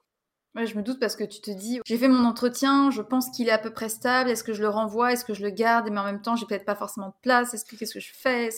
Ouais, 0.55 0.67
je 0.67 0.77
me 0.77 0.83
doute 0.83 1.01
parce 1.01 1.17
que 1.17 1.25
tu 1.25 1.41
te 1.41 1.51
dis, 1.51 1.81
j'ai 1.87 1.97
fait 1.97 2.09
mon 2.09 2.27
entretien, 2.27 2.91
je 2.91 3.01
pense 3.01 3.31
qu'il 3.31 3.49
est 3.49 3.53
à 3.53 3.59
peu 3.59 3.73
près 3.73 3.89
stable, 3.89 4.29
est-ce 4.29 4.45
que 4.45 4.53
je 4.53 4.61
le 4.61 4.69
renvoie, 4.69 5.13
est-ce 5.13 5.25
que 5.25 5.33
je 5.33 5.43
le 5.43 5.49
garde, 5.49 5.89
mais 5.91 5.99
en 5.99 6.05
même 6.05 6.21
temps, 6.21 6.37
j'ai 6.37 6.45
peut-être 6.45 6.67
pas 6.67 6.75
forcément 6.75 7.09
de 7.09 7.15
place, 7.23 7.55
est-ce 7.55 7.65
que 7.65 7.75
qu'est-ce 7.75 7.95
que 7.95 8.01
je 8.01 8.13
fais 8.13 8.51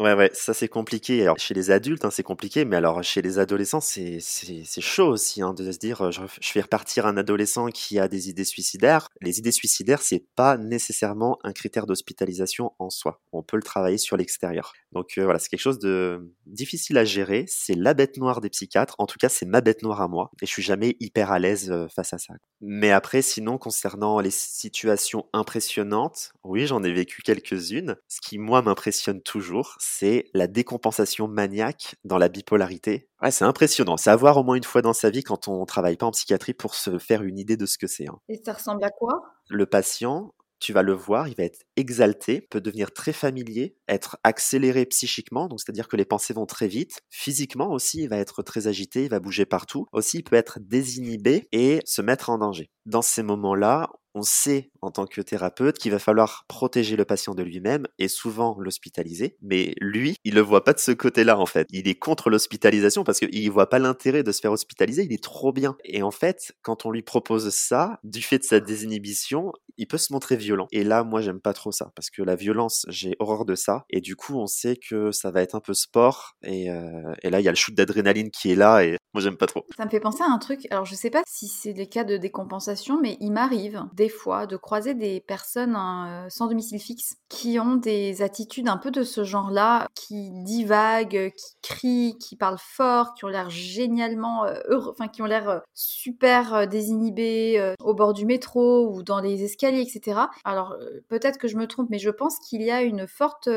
Ouais, 0.00 0.14
ouais, 0.14 0.30
ça 0.32 0.54
c'est 0.54 0.68
compliqué. 0.68 1.22
Alors 1.22 1.38
chez 1.38 1.52
les 1.54 1.70
adultes, 1.70 2.04
hein, 2.06 2.10
c'est 2.10 2.22
compliqué, 2.22 2.64
mais 2.64 2.76
alors 2.76 3.02
chez 3.04 3.20
les 3.20 3.38
adolescents, 3.38 3.80
c'est 3.82 4.18
c'est 4.20 4.80
chaud 4.80 5.08
aussi 5.08 5.42
hein, 5.42 5.52
de 5.52 5.70
se 5.70 5.78
dire, 5.78 6.10
je, 6.10 6.22
je 6.40 6.48
fais 6.50 6.62
repartir 6.62 7.06
un 7.06 7.16
adolescent 7.18 7.66
qui 7.68 7.98
a 7.98 8.08
des 8.08 8.30
idées 8.30 8.44
suicidaires. 8.44 9.08
Les 9.20 9.38
idées 9.38 9.52
suicidaires, 9.52 10.00
c'est 10.00 10.24
pas 10.36 10.56
nécessairement 10.56 11.38
un 11.44 11.52
critère 11.52 11.86
d'hospitalisation 11.86 12.72
en 12.78 12.88
soi. 12.90 13.20
On 13.32 13.42
peut 13.42 13.56
le 13.58 13.62
travailler 13.62 13.98
sur 13.98 14.16
l'extérieur. 14.16 14.79
Donc 14.92 15.12
euh, 15.18 15.24
voilà, 15.24 15.38
c'est 15.38 15.48
quelque 15.48 15.60
chose 15.60 15.78
de 15.78 16.32
difficile 16.46 16.98
à 16.98 17.04
gérer. 17.04 17.44
C'est 17.48 17.74
la 17.74 17.94
bête 17.94 18.16
noire 18.16 18.40
des 18.40 18.50
psychiatres. 18.50 18.94
En 18.98 19.06
tout 19.06 19.18
cas, 19.18 19.28
c'est 19.28 19.46
ma 19.46 19.60
bête 19.60 19.82
noire 19.82 20.00
à 20.00 20.08
moi, 20.08 20.30
et 20.42 20.46
je 20.46 20.50
suis 20.50 20.62
jamais 20.62 20.96
hyper 21.00 21.30
à 21.30 21.38
l'aise 21.38 21.70
euh, 21.70 21.88
face 21.88 22.12
à 22.12 22.18
ça. 22.18 22.34
Mais 22.60 22.90
après, 22.90 23.22
sinon, 23.22 23.58
concernant 23.58 24.20
les 24.20 24.30
situations 24.30 25.26
impressionnantes, 25.32 26.32
oui, 26.44 26.66
j'en 26.66 26.82
ai 26.82 26.92
vécu 26.92 27.22
quelques-unes. 27.22 27.96
Ce 28.08 28.20
qui 28.20 28.38
moi 28.38 28.62
m'impressionne 28.62 29.22
toujours 29.22 29.76
c'est 29.78 30.26
la 30.34 30.46
décompensation 30.46 31.28
maniaque 31.28 31.96
dans 32.04 32.18
la 32.18 32.28
bipolarité. 32.28 33.08
Ouais, 33.22 33.30
c'est 33.30 33.44
impressionnant. 33.44 33.96
C'est 33.96 34.10
à 34.10 34.16
voir 34.16 34.36
au 34.36 34.44
moins 34.44 34.54
une 34.54 34.64
fois 34.64 34.82
dans 34.82 34.92
sa 34.92 35.10
vie 35.10 35.22
quand 35.22 35.48
on 35.48 35.64
travaille 35.66 35.96
pas 35.96 36.06
en 36.06 36.10
psychiatrie 36.10 36.54
pour 36.54 36.74
se 36.74 36.98
faire 36.98 37.22
une 37.22 37.38
idée 37.38 37.56
de 37.56 37.66
ce 37.66 37.78
que 37.78 37.86
c'est. 37.86 38.08
Hein. 38.08 38.18
Et 38.28 38.40
ça 38.44 38.52
ressemble 38.52 38.82
à 38.84 38.90
quoi? 38.90 39.22
Le 39.48 39.66
patient, 39.66 40.34
tu 40.60 40.72
vas 40.72 40.82
le 40.82 40.92
voir, 40.92 41.28
il 41.28 41.34
va 41.34 41.44
être 41.44 41.60
exalté, 41.76 42.40
peut 42.42 42.60
devenir 42.60 42.92
très 42.92 43.12
familier, 43.12 43.76
être 43.88 44.18
accéléré 44.22 44.86
psychiquement, 44.86 45.48
donc 45.48 45.60
c'est-à-dire 45.60 45.88
que 45.88 45.96
les 45.96 46.04
pensées 46.04 46.34
vont 46.34 46.46
très 46.46 46.68
vite. 46.68 47.00
Physiquement 47.10 47.70
aussi, 47.70 48.02
il 48.02 48.08
va 48.08 48.18
être 48.18 48.42
très 48.42 48.66
agité, 48.66 49.04
il 49.04 49.10
va 49.10 49.20
bouger 49.20 49.46
partout. 49.46 49.86
Aussi, 49.92 50.18
il 50.18 50.22
peut 50.22 50.36
être 50.36 50.60
désinhibé 50.60 51.48
et 51.52 51.80
se 51.86 52.02
mettre 52.02 52.30
en 52.30 52.38
danger. 52.38 52.70
Dans 52.86 53.02
ces 53.02 53.22
moments-là, 53.22 53.90
on 54.14 54.22
sait 54.22 54.69
en 54.82 54.90
tant 54.90 55.06
que 55.06 55.20
thérapeute 55.20 55.78
qu'il 55.78 55.92
va 55.92 55.98
falloir 55.98 56.44
protéger 56.48 56.96
le 56.96 57.04
patient 57.04 57.34
de 57.34 57.42
lui-même 57.42 57.86
et 57.98 58.08
souvent 58.08 58.56
l'hospitaliser. 58.58 59.36
Mais 59.42 59.74
lui, 59.80 60.16
il 60.24 60.34
le 60.34 60.40
voit 60.40 60.64
pas 60.64 60.72
de 60.72 60.78
ce 60.78 60.92
côté-là 60.92 61.38
en 61.38 61.46
fait. 61.46 61.66
Il 61.70 61.88
est 61.88 61.94
contre 61.94 62.30
l'hospitalisation 62.30 63.04
parce 63.04 63.18
qu'il 63.20 63.50
voit 63.50 63.68
pas 63.68 63.78
l'intérêt 63.78 64.22
de 64.22 64.32
se 64.32 64.40
faire 64.40 64.52
hospitaliser. 64.52 65.04
Il 65.04 65.12
est 65.12 65.22
trop 65.22 65.52
bien. 65.52 65.76
Et 65.84 66.02
en 66.02 66.10
fait, 66.10 66.52
quand 66.62 66.86
on 66.86 66.90
lui 66.90 67.02
propose 67.02 67.50
ça, 67.50 68.00
du 68.04 68.22
fait 68.22 68.38
de 68.38 68.44
sa 68.44 68.60
désinhibition, 68.60 69.52
il 69.76 69.86
peut 69.86 69.98
se 69.98 70.12
montrer 70.12 70.36
violent. 70.36 70.68
Et 70.72 70.84
là, 70.84 71.04
moi, 71.04 71.20
j'aime 71.22 71.40
pas 71.40 71.54
trop 71.54 71.72
ça 71.72 71.90
parce 71.94 72.10
que 72.10 72.22
la 72.22 72.36
violence, 72.36 72.84
j'ai 72.88 73.16
horreur 73.18 73.44
de 73.44 73.54
ça. 73.54 73.84
Et 73.88 74.00
du 74.00 74.14
coup, 74.14 74.38
on 74.38 74.46
sait 74.46 74.76
que 74.76 75.10
ça 75.10 75.30
va 75.30 75.40
être 75.42 75.54
un 75.54 75.60
peu 75.60 75.72
sport. 75.72 76.36
Et, 76.42 76.70
euh, 76.70 77.14
là, 77.24 77.40
il 77.40 77.44
y 77.44 77.48
a 77.48 77.52
le 77.52 77.56
shoot 77.56 77.74
d'adrénaline 77.74 78.30
qui 78.30 78.52
est 78.52 78.56
là. 78.56 78.84
Et 78.84 78.98
moi, 79.14 79.22
j'aime 79.22 79.36
pas 79.36 79.46
trop. 79.46 79.64
Ça 79.76 79.84
me 79.84 79.90
fait 79.90 80.00
penser 80.00 80.22
à 80.22 80.30
un 80.30 80.38
truc. 80.38 80.66
Alors, 80.70 80.84
je 80.84 80.94
sais 80.94 81.10
pas 81.10 81.22
si 81.26 81.48
c'est 81.48 81.72
les 81.72 81.88
cas 81.88 82.04
de 82.04 82.16
décompensation, 82.16 83.00
mais 83.00 83.16
il 83.20 83.32
m'arrive 83.32 83.84
des 83.94 84.08
fois 84.08 84.46
de 84.46 84.56
des 84.78 85.20
personnes 85.20 85.74
hein, 85.74 86.26
sans 86.28 86.46
domicile 86.46 86.78
fixe 86.78 87.16
qui 87.28 87.58
ont 87.58 87.74
des 87.74 88.22
attitudes 88.22 88.68
un 88.68 88.76
peu 88.76 88.90
de 88.90 89.02
ce 89.02 89.24
genre-là, 89.24 89.88
qui 89.94 90.30
divaguent, 90.30 91.32
qui 91.36 91.56
crient, 91.62 92.18
qui 92.18 92.36
parlent 92.36 92.58
fort, 92.58 93.14
qui 93.14 93.24
ont 93.24 93.28
l'air 93.28 93.50
génialement 93.50 94.44
heureux, 94.68 94.90
enfin 94.90 95.08
qui 95.08 95.22
ont 95.22 95.26
l'air 95.26 95.62
super 95.74 96.68
désinhibés 96.68 97.74
au 97.80 97.94
bord 97.94 98.12
du 98.12 98.24
métro 98.24 98.88
ou 98.88 99.02
dans 99.02 99.20
les 99.20 99.42
escaliers, 99.42 99.82
etc. 99.82 100.20
Alors 100.44 100.76
peut-être 101.08 101.38
que 101.38 101.48
je 101.48 101.56
me 101.56 101.66
trompe, 101.66 101.90
mais 101.90 101.98
je 101.98 102.10
pense 102.10 102.38
qu'il 102.38 102.62
y 102.62 102.70
a 102.70 102.82
une 102.82 103.06
forte 103.06 103.48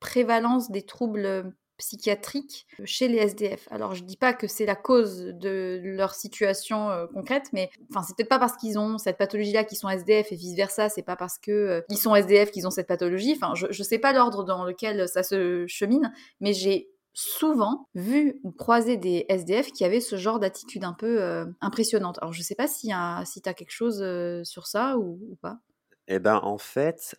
prévalence 0.00 0.70
des 0.70 0.82
troubles 0.82 1.52
psychiatriques 1.78 2.66
chez 2.84 3.08
les 3.08 3.18
SDF. 3.18 3.66
Alors 3.70 3.94
je 3.94 4.04
dis 4.04 4.16
pas 4.16 4.34
que 4.34 4.46
c'est 4.46 4.66
la 4.66 4.76
cause 4.76 5.18
de 5.18 5.80
leur 5.82 6.14
situation 6.14 6.90
euh, 6.90 7.06
concrète, 7.06 7.46
mais 7.52 7.70
enfin 7.90 8.02
c'est 8.02 8.16
peut-être 8.16 8.28
pas 8.28 8.38
parce 8.38 8.56
qu'ils 8.56 8.78
ont 8.78 8.98
cette 8.98 9.16
pathologie-là 9.16 9.64
qu'ils 9.64 9.78
sont 9.78 9.88
SDF 9.88 10.32
et 10.32 10.36
vice 10.36 10.54
versa. 10.54 10.88
C'est 10.88 11.02
pas 11.02 11.16
parce 11.16 11.38
que 11.38 11.50
euh, 11.50 11.80
ils 11.88 11.96
sont 11.96 12.14
SDF 12.14 12.50
qu'ils 12.50 12.66
ont 12.66 12.70
cette 12.70 12.88
pathologie. 12.88 13.32
Enfin 13.34 13.54
je, 13.54 13.66
je 13.70 13.82
sais 13.82 13.98
pas 13.98 14.12
l'ordre 14.12 14.44
dans 14.44 14.64
lequel 14.64 15.08
ça 15.08 15.22
se 15.22 15.66
chemine, 15.66 16.12
mais 16.40 16.52
j'ai 16.52 16.90
souvent 17.14 17.88
vu 17.94 18.38
ou 18.44 18.52
croisé 18.52 18.96
des 18.96 19.24
SDF 19.28 19.72
qui 19.72 19.84
avaient 19.84 20.00
ce 20.00 20.16
genre 20.16 20.38
d'attitude 20.38 20.84
un 20.84 20.92
peu 20.92 21.22
euh, 21.22 21.46
impressionnante. 21.60 22.18
Alors 22.20 22.32
je 22.32 22.42
sais 22.42 22.54
pas 22.54 22.68
si, 22.68 22.90
si 23.24 23.42
tu 23.42 23.48
as 23.48 23.54
quelque 23.54 23.72
chose 23.72 24.04
sur 24.44 24.66
ça 24.66 24.98
ou 24.98 25.36
pas. 25.40 25.58
Eh 26.10 26.20
ben, 26.20 26.40
en 26.42 26.56
fait, 26.56 27.14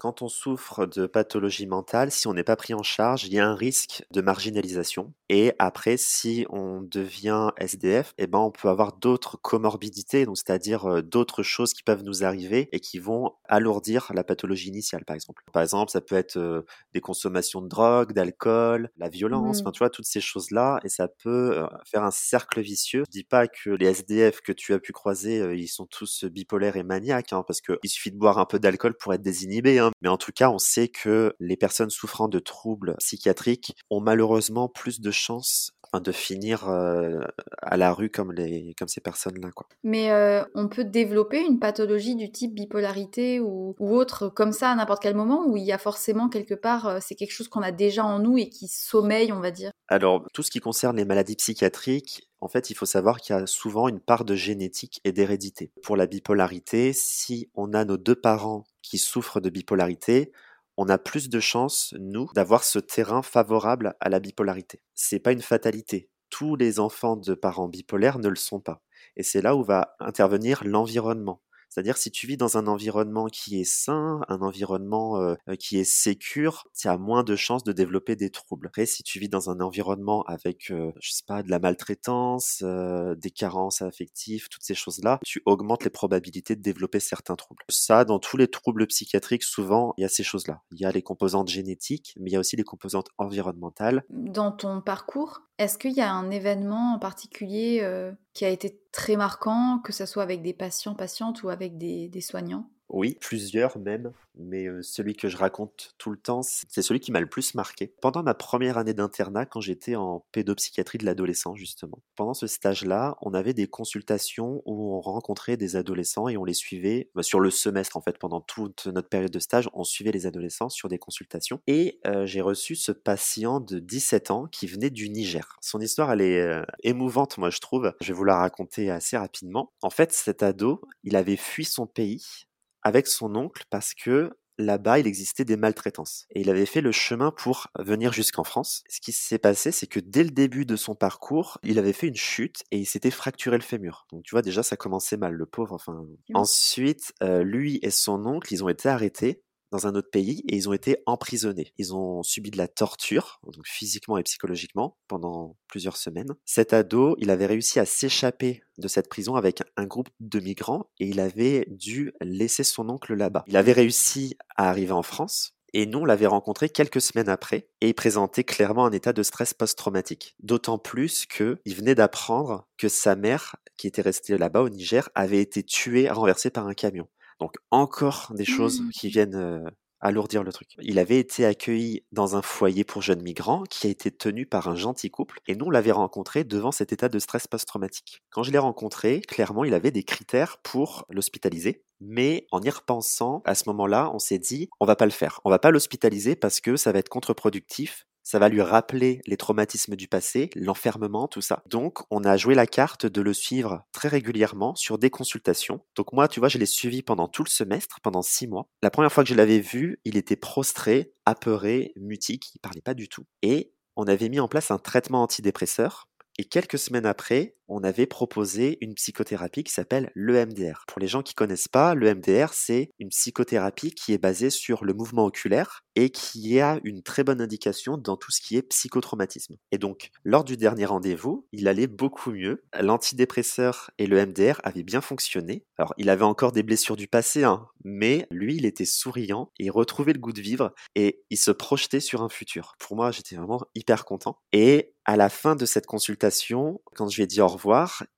quand 0.00 0.20
on 0.20 0.28
souffre 0.28 0.84
de 0.84 1.06
pathologie 1.06 1.66
mentale, 1.66 2.10
si 2.10 2.26
on 2.26 2.34
n'est 2.34 2.44
pas 2.44 2.56
pris 2.56 2.74
en 2.74 2.82
charge, 2.82 3.24
il 3.24 3.32
y 3.32 3.38
a 3.38 3.48
un 3.48 3.54
risque 3.54 4.04
de 4.10 4.20
marginalisation. 4.20 5.14
Et 5.30 5.54
après, 5.58 5.96
si 5.96 6.44
on 6.50 6.82
devient 6.82 7.48
SDF, 7.56 8.12
eh 8.18 8.26
ben, 8.26 8.38
on 8.38 8.50
peut 8.50 8.68
avoir 8.68 8.92
d'autres 8.92 9.38
comorbidités, 9.40 10.26
donc 10.26 10.36
c'est-à-dire 10.36 11.02
d'autres 11.02 11.42
choses 11.42 11.72
qui 11.72 11.82
peuvent 11.82 12.02
nous 12.02 12.22
arriver 12.22 12.68
et 12.72 12.80
qui 12.80 12.98
vont 12.98 13.32
alourdir 13.48 14.12
la 14.14 14.24
pathologie 14.24 14.68
initiale, 14.68 15.06
par 15.06 15.14
exemple. 15.16 15.42
Par 15.50 15.62
exemple, 15.62 15.90
ça 15.90 16.02
peut 16.02 16.16
être 16.16 16.64
des 16.92 17.00
consommations 17.00 17.62
de 17.62 17.68
drogue, 17.68 18.12
d'alcool, 18.12 18.90
la 18.98 19.08
violence, 19.08 19.60
enfin, 19.62 19.70
tu 19.70 19.78
vois, 19.78 19.88
toutes 19.90 20.04
ces 20.04 20.20
choses-là, 20.20 20.80
et 20.84 20.90
ça 20.90 21.08
peut 21.08 21.66
faire 21.86 22.02
un 22.02 22.10
cercle 22.10 22.60
vicieux. 22.60 23.04
Je 23.06 23.10
dis 23.10 23.24
pas 23.24 23.48
que 23.48 23.70
les 23.70 23.86
SDF 23.86 24.42
que 24.42 24.52
tu 24.52 24.74
as 24.74 24.78
pu 24.78 24.92
croiser, 24.92 25.54
ils 25.54 25.68
sont 25.68 25.86
tous 25.86 26.24
bipolaires 26.24 26.76
et 26.76 26.82
maniaques, 26.82 27.32
hein, 27.32 27.42
parce 27.46 27.62
qu'il 27.62 27.78
suffit 27.88 28.10
de 28.10 28.17
boire 28.18 28.38
un 28.38 28.44
peu 28.44 28.58
d'alcool 28.58 28.94
pour 28.96 29.14
être 29.14 29.22
désinhibé, 29.22 29.78
hein. 29.78 29.90
mais 30.02 30.08
en 30.08 30.18
tout 30.18 30.32
cas, 30.32 30.50
on 30.50 30.58
sait 30.58 30.88
que 30.88 31.34
les 31.40 31.56
personnes 31.56 31.90
souffrant 31.90 32.28
de 32.28 32.38
troubles 32.38 32.96
psychiatriques 32.98 33.74
ont 33.90 34.00
malheureusement 34.00 34.68
plus 34.68 35.00
de 35.00 35.10
chances 35.10 35.72
de 35.94 36.12
finir 36.12 36.68
euh, 36.68 37.20
à 37.62 37.76
la 37.76 37.92
rue 37.92 38.10
comme, 38.10 38.32
les, 38.32 38.74
comme 38.78 38.88
ces 38.88 39.00
personnes-là. 39.00 39.50
Quoi. 39.54 39.66
Mais 39.82 40.10
euh, 40.10 40.44
on 40.54 40.68
peut 40.68 40.84
développer 40.84 41.40
une 41.40 41.58
pathologie 41.58 42.14
du 42.14 42.30
type 42.30 42.54
bipolarité 42.54 43.40
ou, 43.40 43.74
ou 43.78 43.96
autre 43.96 44.28
comme 44.28 44.52
ça 44.52 44.70
à 44.70 44.74
n'importe 44.74 45.02
quel 45.02 45.14
moment 45.14 45.46
où 45.46 45.56
il 45.56 45.64
y 45.64 45.72
a 45.72 45.78
forcément 45.78 46.28
quelque 46.28 46.54
part, 46.54 46.86
euh, 46.86 46.98
c'est 47.00 47.14
quelque 47.14 47.32
chose 47.32 47.48
qu'on 47.48 47.62
a 47.62 47.72
déjà 47.72 48.04
en 48.04 48.18
nous 48.18 48.38
et 48.38 48.48
qui 48.48 48.68
sommeille, 48.68 49.32
on 49.32 49.40
va 49.40 49.50
dire? 49.50 49.70
Alors, 49.88 50.26
tout 50.34 50.42
ce 50.42 50.50
qui 50.50 50.60
concerne 50.60 50.96
les 50.96 51.04
maladies 51.04 51.36
psychiatriques, 51.36 52.28
en 52.40 52.48
fait, 52.48 52.70
il 52.70 52.74
faut 52.74 52.86
savoir 52.86 53.20
qu'il 53.20 53.34
y 53.34 53.38
a 53.38 53.46
souvent 53.46 53.88
une 53.88 54.00
part 54.00 54.24
de 54.24 54.34
génétique 54.34 55.00
et 55.04 55.12
d'hérédité. 55.12 55.72
Pour 55.82 55.96
la 55.96 56.06
bipolarité, 56.06 56.92
si 56.92 57.48
on 57.54 57.72
a 57.72 57.84
nos 57.84 57.96
deux 57.96 58.14
parents 58.14 58.64
qui 58.82 58.98
souffrent 58.98 59.40
de 59.40 59.50
bipolarité, 59.50 60.32
on 60.78 60.88
a 60.88 60.96
plus 60.98 61.28
de 61.28 61.40
chances, 61.40 61.94
nous, 62.00 62.30
d'avoir 62.34 62.64
ce 62.64 62.78
terrain 62.78 63.22
favorable 63.22 63.96
à 64.00 64.08
la 64.08 64.20
bipolarité. 64.20 64.82
C'est 64.94 65.18
pas 65.20 65.32
une 65.32 65.42
fatalité. 65.42 66.08
Tous 66.30 66.56
les 66.56 66.80
enfants 66.80 67.16
de 67.16 67.34
parents 67.34 67.68
bipolaires 67.68 68.18
ne 68.18 68.28
le 68.28 68.36
sont 68.36 68.60
pas. 68.60 68.82
Et 69.16 69.22
c'est 69.22 69.42
là 69.42 69.56
où 69.56 69.64
va 69.64 69.96
intervenir 70.00 70.62
l'environnement. 70.64 71.42
C'est-à-dire 71.68 71.96
si 71.96 72.10
tu 72.10 72.26
vis 72.26 72.36
dans 72.36 72.56
un 72.56 72.66
environnement 72.66 73.26
qui 73.26 73.60
est 73.60 73.64
sain, 73.64 74.20
un 74.28 74.40
environnement 74.40 75.20
euh, 75.20 75.34
qui 75.58 75.78
est 75.78 75.84
sécure, 75.84 76.66
tu 76.76 76.88
as 76.88 76.98
moins 76.98 77.22
de 77.22 77.36
chances 77.36 77.64
de 77.64 77.72
développer 77.72 78.16
des 78.16 78.30
troubles. 78.30 78.68
Après, 78.68 78.86
si 78.86 79.02
tu 79.02 79.18
vis 79.18 79.28
dans 79.28 79.50
un 79.50 79.60
environnement 79.60 80.22
avec, 80.24 80.70
euh, 80.70 80.92
je 81.00 81.12
sais 81.12 81.24
pas, 81.26 81.42
de 81.42 81.50
la 81.50 81.58
maltraitance, 81.58 82.62
euh, 82.62 83.14
des 83.14 83.30
carences 83.30 83.82
affectives, 83.82 84.48
toutes 84.48 84.62
ces 84.62 84.74
choses-là, 84.74 85.20
tu 85.24 85.42
augmentes 85.46 85.84
les 85.84 85.90
probabilités 85.90 86.56
de 86.56 86.62
développer 86.62 87.00
certains 87.00 87.36
troubles. 87.36 87.64
Ça, 87.68 88.04
dans 88.04 88.18
tous 88.18 88.36
les 88.36 88.48
troubles 88.48 88.86
psychiatriques, 88.86 89.44
souvent, 89.44 89.94
il 89.98 90.02
y 90.02 90.04
a 90.04 90.08
ces 90.08 90.22
choses-là. 90.22 90.62
Il 90.72 90.80
y 90.80 90.84
a 90.84 90.92
les 90.92 91.02
composantes 91.02 91.48
génétiques, 91.48 92.14
mais 92.18 92.30
il 92.30 92.32
y 92.32 92.36
a 92.36 92.40
aussi 92.40 92.56
les 92.56 92.64
composantes 92.64 93.08
environnementales. 93.18 94.04
Dans 94.10 94.52
ton 94.52 94.80
parcours, 94.80 95.47
est-ce 95.58 95.78
qu'il 95.78 95.92
y 95.92 96.00
a 96.00 96.12
un 96.12 96.30
événement 96.30 96.94
en 96.94 96.98
particulier 96.98 97.86
qui 98.34 98.44
a 98.44 98.48
été 98.48 98.80
très 98.92 99.16
marquant, 99.16 99.80
que 99.80 99.92
ce 99.92 100.06
soit 100.06 100.22
avec 100.22 100.42
des 100.42 100.54
patients, 100.54 100.94
patientes 100.94 101.42
ou 101.42 101.50
avec 101.50 101.78
des 101.78 102.20
soignants? 102.20 102.70
Oui, 102.88 103.16
plusieurs 103.20 103.78
même, 103.78 104.12
mais 104.34 104.66
celui 104.82 105.14
que 105.14 105.28
je 105.28 105.36
raconte 105.36 105.94
tout 105.98 106.10
le 106.10 106.16
temps, 106.16 106.42
c'est 106.42 106.82
celui 106.82 107.00
qui 107.00 107.12
m'a 107.12 107.20
le 107.20 107.28
plus 107.28 107.54
marqué. 107.54 107.92
Pendant 108.00 108.22
ma 108.22 108.34
première 108.34 108.78
année 108.78 108.94
d'internat, 108.94 109.46
quand 109.46 109.60
j'étais 109.60 109.96
en 109.96 110.24
pédopsychiatrie 110.32 110.98
de 110.98 111.04
l'adolescent, 111.04 111.54
justement. 111.54 111.98
Pendant 112.16 112.34
ce 112.34 112.46
stage-là, 112.46 113.16
on 113.20 113.34
avait 113.34 113.54
des 113.54 113.66
consultations 113.66 114.62
où 114.64 114.94
on 114.94 115.00
rencontrait 115.00 115.56
des 115.56 115.76
adolescents 115.76 116.28
et 116.28 116.36
on 116.36 116.44
les 116.44 116.54
suivait 116.54 117.10
bah, 117.14 117.22
sur 117.22 117.40
le 117.40 117.50
semestre, 117.50 117.96
en 117.96 118.00
fait, 118.00 118.18
pendant 118.18 118.40
toute 118.40 118.86
notre 118.86 119.08
période 119.08 119.30
de 119.30 119.38
stage, 119.38 119.68
on 119.74 119.84
suivait 119.84 120.12
les 120.12 120.26
adolescents 120.26 120.68
sur 120.68 120.88
des 120.88 120.98
consultations. 120.98 121.60
Et 121.66 122.00
j'ai 122.24 122.40
reçu 122.40 122.74
ce 122.74 122.92
patient 122.92 123.60
de 123.60 123.78
17 123.78 124.30
ans 124.30 124.46
qui 124.46 124.66
venait 124.66 124.90
du 124.90 125.10
Niger. 125.10 125.56
Son 125.60 125.80
histoire, 125.80 126.12
elle 126.12 126.20
est 126.20 126.62
émouvante, 126.82 127.38
moi, 127.38 127.50
je 127.50 127.58
trouve. 127.58 127.92
Je 128.00 128.08
vais 128.08 128.14
vous 128.14 128.24
la 128.24 128.36
raconter 128.36 128.90
assez 128.90 129.16
rapidement. 129.16 129.72
En 129.82 129.90
fait, 129.90 130.12
cet 130.12 130.42
ado, 130.42 130.80
il 131.02 131.16
avait 131.16 131.36
fui 131.36 131.64
son 131.64 131.86
pays 131.86 132.47
avec 132.82 133.06
son 133.06 133.34
oncle 133.34 133.64
parce 133.70 133.94
que 133.94 134.30
là-bas, 134.58 134.98
il 134.98 135.06
existait 135.06 135.44
des 135.44 135.56
maltraitances. 135.56 136.26
Et 136.30 136.40
il 136.40 136.50
avait 136.50 136.66
fait 136.66 136.80
le 136.80 136.92
chemin 136.92 137.30
pour 137.30 137.68
venir 137.78 138.12
jusqu'en 138.12 138.44
France. 138.44 138.82
Ce 138.88 139.00
qui 139.00 139.12
s'est 139.12 139.38
passé, 139.38 139.70
c'est 139.70 139.86
que 139.86 140.00
dès 140.00 140.24
le 140.24 140.30
début 140.30 140.66
de 140.66 140.76
son 140.76 140.94
parcours, 140.94 141.58
il 141.62 141.78
avait 141.78 141.92
fait 141.92 142.08
une 142.08 142.16
chute 142.16 142.64
et 142.70 142.78
il 142.78 142.86
s'était 142.86 143.10
fracturé 143.10 143.56
le 143.56 143.62
fémur. 143.62 144.06
Donc 144.12 144.24
tu 144.24 144.34
vois, 144.34 144.42
déjà, 144.42 144.62
ça 144.62 144.76
commençait 144.76 145.16
mal, 145.16 145.34
le 145.34 145.46
pauvre. 145.46 145.74
Enfin. 145.74 146.04
Ensuite, 146.34 147.12
euh, 147.22 147.42
lui 147.42 147.78
et 147.82 147.90
son 147.90 148.26
oncle, 148.26 148.52
ils 148.52 148.64
ont 148.64 148.68
été 148.68 148.88
arrêtés 148.88 149.42
dans 149.70 149.86
un 149.86 149.94
autre 149.94 150.10
pays 150.10 150.42
et 150.48 150.56
ils 150.56 150.68
ont 150.68 150.72
été 150.72 151.02
emprisonnés. 151.06 151.72
Ils 151.78 151.94
ont 151.94 152.22
subi 152.22 152.50
de 152.50 152.58
la 152.58 152.68
torture, 152.68 153.40
donc 153.44 153.66
physiquement 153.66 154.18
et 154.18 154.22
psychologiquement, 154.22 154.96
pendant 155.08 155.56
plusieurs 155.68 155.96
semaines. 155.96 156.34
Cet 156.44 156.72
ado, 156.72 157.16
il 157.18 157.30
avait 157.30 157.46
réussi 157.46 157.80
à 157.80 157.84
s'échapper 157.84 158.62
de 158.78 158.88
cette 158.88 159.08
prison 159.08 159.34
avec 159.34 159.62
un 159.76 159.86
groupe 159.86 160.08
de 160.20 160.40
migrants 160.40 160.90
et 161.00 161.06
il 161.06 161.20
avait 161.20 161.66
dû 161.70 162.12
laisser 162.20 162.64
son 162.64 162.88
oncle 162.88 163.14
là-bas. 163.14 163.44
Il 163.46 163.56
avait 163.56 163.72
réussi 163.72 164.36
à 164.56 164.68
arriver 164.70 164.92
en 164.92 165.02
France, 165.02 165.54
et 165.74 165.86
nous, 165.86 166.00
on 166.00 166.04
l'avait 166.04 166.26
rencontré 166.26 166.70
quelques 166.70 167.00
semaines 167.00 167.28
après 167.28 167.68
et 167.80 167.88
il 167.88 167.94
présentait 167.94 168.44
clairement 168.44 168.86
un 168.86 168.92
état 168.92 169.12
de 169.12 169.22
stress 169.22 169.52
post-traumatique. 169.54 170.34
D'autant 170.40 170.78
plus 170.78 171.26
que 171.26 171.58
il 171.64 171.74
venait 171.74 171.94
d'apprendre 171.94 172.66
que 172.78 172.88
sa 172.88 173.16
mère, 173.16 173.56
qui 173.76 173.86
était 173.86 174.02
restée 174.02 174.38
là-bas 174.38 174.62
au 174.62 174.68
Niger, 174.70 175.08
avait 175.14 175.40
été 175.40 175.62
tuée, 175.62 176.08
renversée 176.08 176.50
par 176.50 176.66
un 176.66 176.74
camion. 176.74 177.08
Donc 177.40 177.54
encore 177.70 178.32
des 178.34 178.44
choses 178.44 178.80
mmh. 178.80 178.90
qui 178.90 179.08
viennent 179.08 179.70
alourdir 180.00 180.44
le 180.44 180.52
truc. 180.52 180.68
Il 180.80 180.98
avait 180.98 181.18
été 181.18 181.44
accueilli 181.44 182.04
dans 182.12 182.36
un 182.36 182.42
foyer 182.42 182.84
pour 182.84 183.02
jeunes 183.02 183.22
migrants 183.22 183.64
qui 183.68 183.86
a 183.86 183.90
été 183.90 184.10
tenu 184.10 184.46
par 184.46 184.68
un 184.68 184.76
gentil 184.76 185.10
couple 185.10 185.40
et 185.46 185.56
nous 185.56 185.66
on 185.66 185.70
l'avait 185.70 185.92
rencontré 185.92 186.44
devant 186.44 186.72
cet 186.72 186.92
état 186.92 187.08
de 187.08 187.18
stress 187.18 187.46
post-traumatique. 187.46 188.22
Quand 188.30 188.42
je 188.42 188.52
l'ai 188.52 188.58
rencontré, 188.58 189.20
clairement 189.20 189.64
il 189.64 189.74
avait 189.74 189.90
des 189.90 190.04
critères 190.04 190.58
pour 190.62 191.04
l'hospitaliser, 191.10 191.84
mais 192.00 192.46
en 192.52 192.62
y 192.62 192.70
repensant, 192.70 193.42
à 193.44 193.54
ce 193.54 193.64
moment-là, 193.68 194.10
on 194.14 194.18
s'est 194.18 194.38
dit 194.38 194.68
on 194.80 194.86
va 194.86 194.96
pas 194.96 195.06
le 195.06 195.10
faire. 195.10 195.40
On 195.44 195.50
va 195.50 195.58
pas 195.58 195.70
l'hospitaliser 195.70 196.36
parce 196.36 196.60
que 196.60 196.76
ça 196.76 196.92
va 196.92 197.00
être 197.00 197.08
contre-productif 197.08 198.06
ça 198.28 198.38
va 198.38 198.50
lui 198.50 198.60
rappeler 198.60 199.22
les 199.26 199.38
traumatismes 199.38 199.96
du 199.96 200.06
passé, 200.06 200.50
l'enfermement, 200.54 201.28
tout 201.28 201.40
ça. 201.40 201.62
Donc, 201.64 202.00
on 202.10 202.24
a 202.24 202.36
joué 202.36 202.54
la 202.54 202.66
carte 202.66 203.06
de 203.06 203.22
le 203.22 203.32
suivre 203.32 203.86
très 203.90 204.08
régulièrement 204.08 204.74
sur 204.74 204.98
des 204.98 205.08
consultations. 205.08 205.80
Donc 205.96 206.12
moi, 206.12 206.28
tu 206.28 206.38
vois, 206.38 206.50
je 206.50 206.58
l'ai 206.58 206.66
suivi 206.66 207.00
pendant 207.00 207.26
tout 207.26 207.42
le 207.42 207.48
semestre, 207.48 208.00
pendant 208.02 208.20
six 208.20 208.46
mois. 208.46 208.68
La 208.82 208.90
première 208.90 209.10
fois 209.10 209.24
que 209.24 209.30
je 209.30 209.34
l'avais 209.34 209.60
vu, 209.60 209.98
il 210.04 210.18
était 210.18 210.36
prostré, 210.36 211.14
apeuré, 211.24 211.94
mutique, 211.96 212.54
il 212.54 212.58
parlait 212.58 212.82
pas 212.82 212.92
du 212.92 213.08
tout. 213.08 213.24
Et 213.40 213.72
on 213.96 214.04
avait 214.04 214.28
mis 214.28 214.40
en 214.40 214.48
place 214.48 214.70
un 214.70 214.78
traitement 214.78 215.22
antidépresseur. 215.22 216.10
Et 216.36 216.44
quelques 216.44 216.78
semaines 216.78 217.06
après, 217.06 217.56
on 217.68 217.84
avait 217.84 218.06
proposé 218.06 218.78
une 218.80 218.94
psychothérapie 218.94 219.64
qui 219.64 219.72
s'appelle 219.72 220.10
l'EMDR. 220.14 220.84
Pour 220.86 221.00
les 221.00 221.08
gens 221.08 221.22
qui 221.22 221.34
connaissent 221.34 221.68
pas, 221.68 221.94
l'EMDR, 221.94 222.52
c'est 222.52 222.90
une 222.98 223.10
psychothérapie 223.10 223.92
qui 223.92 224.12
est 224.12 224.18
basée 224.18 224.50
sur 224.50 224.84
le 224.84 224.94
mouvement 224.94 225.24
oculaire 225.26 225.84
et 225.94 226.10
qui 226.10 226.60
a 226.60 226.80
une 226.84 227.02
très 227.02 227.24
bonne 227.24 227.40
indication 227.40 227.98
dans 227.98 228.16
tout 228.16 228.30
ce 228.30 228.40
qui 228.40 228.56
est 228.56 228.62
psychotraumatisme. 228.62 229.56
Et 229.72 229.78
donc, 229.78 230.10
lors 230.24 230.44
du 230.44 230.56
dernier 230.56 230.86
rendez-vous, 230.86 231.46
il 231.52 231.68
allait 231.68 231.86
beaucoup 231.86 232.30
mieux. 232.30 232.64
L'antidépresseur 232.78 233.90
et 233.98 234.06
le 234.06 234.24
MDR 234.24 234.60
avaient 234.62 234.82
bien 234.82 235.00
fonctionné. 235.00 235.64
Alors, 235.76 235.94
il 235.98 236.08
avait 236.08 236.24
encore 236.24 236.52
des 236.52 236.62
blessures 236.62 236.96
du 236.96 237.08
passé, 237.08 237.44
hein, 237.44 237.66
mais 237.84 238.26
lui, 238.30 238.56
il 238.56 238.64
était 238.64 238.84
souriant, 238.84 239.50
il 239.58 239.70
retrouvait 239.70 240.12
le 240.12 240.18
goût 240.18 240.32
de 240.32 240.40
vivre 240.40 240.72
et 240.94 241.22
il 241.30 241.36
se 241.36 241.50
projetait 241.50 242.00
sur 242.00 242.22
un 242.22 242.28
futur. 242.28 242.76
Pour 242.78 242.96
moi, 242.96 243.10
j'étais 243.10 243.36
vraiment 243.36 243.62
hyper 243.74 244.04
content. 244.04 244.38
Et 244.52 244.94
à 245.04 245.16
la 245.16 245.30
fin 245.30 245.56
de 245.56 245.64
cette 245.64 245.86
consultation, 245.86 246.82
quand 246.94 247.08
je 247.08 247.16
lui 247.16 247.22
ai 247.22 247.26
dit 247.26 247.40
au 247.40 247.48
revoir. 247.48 247.57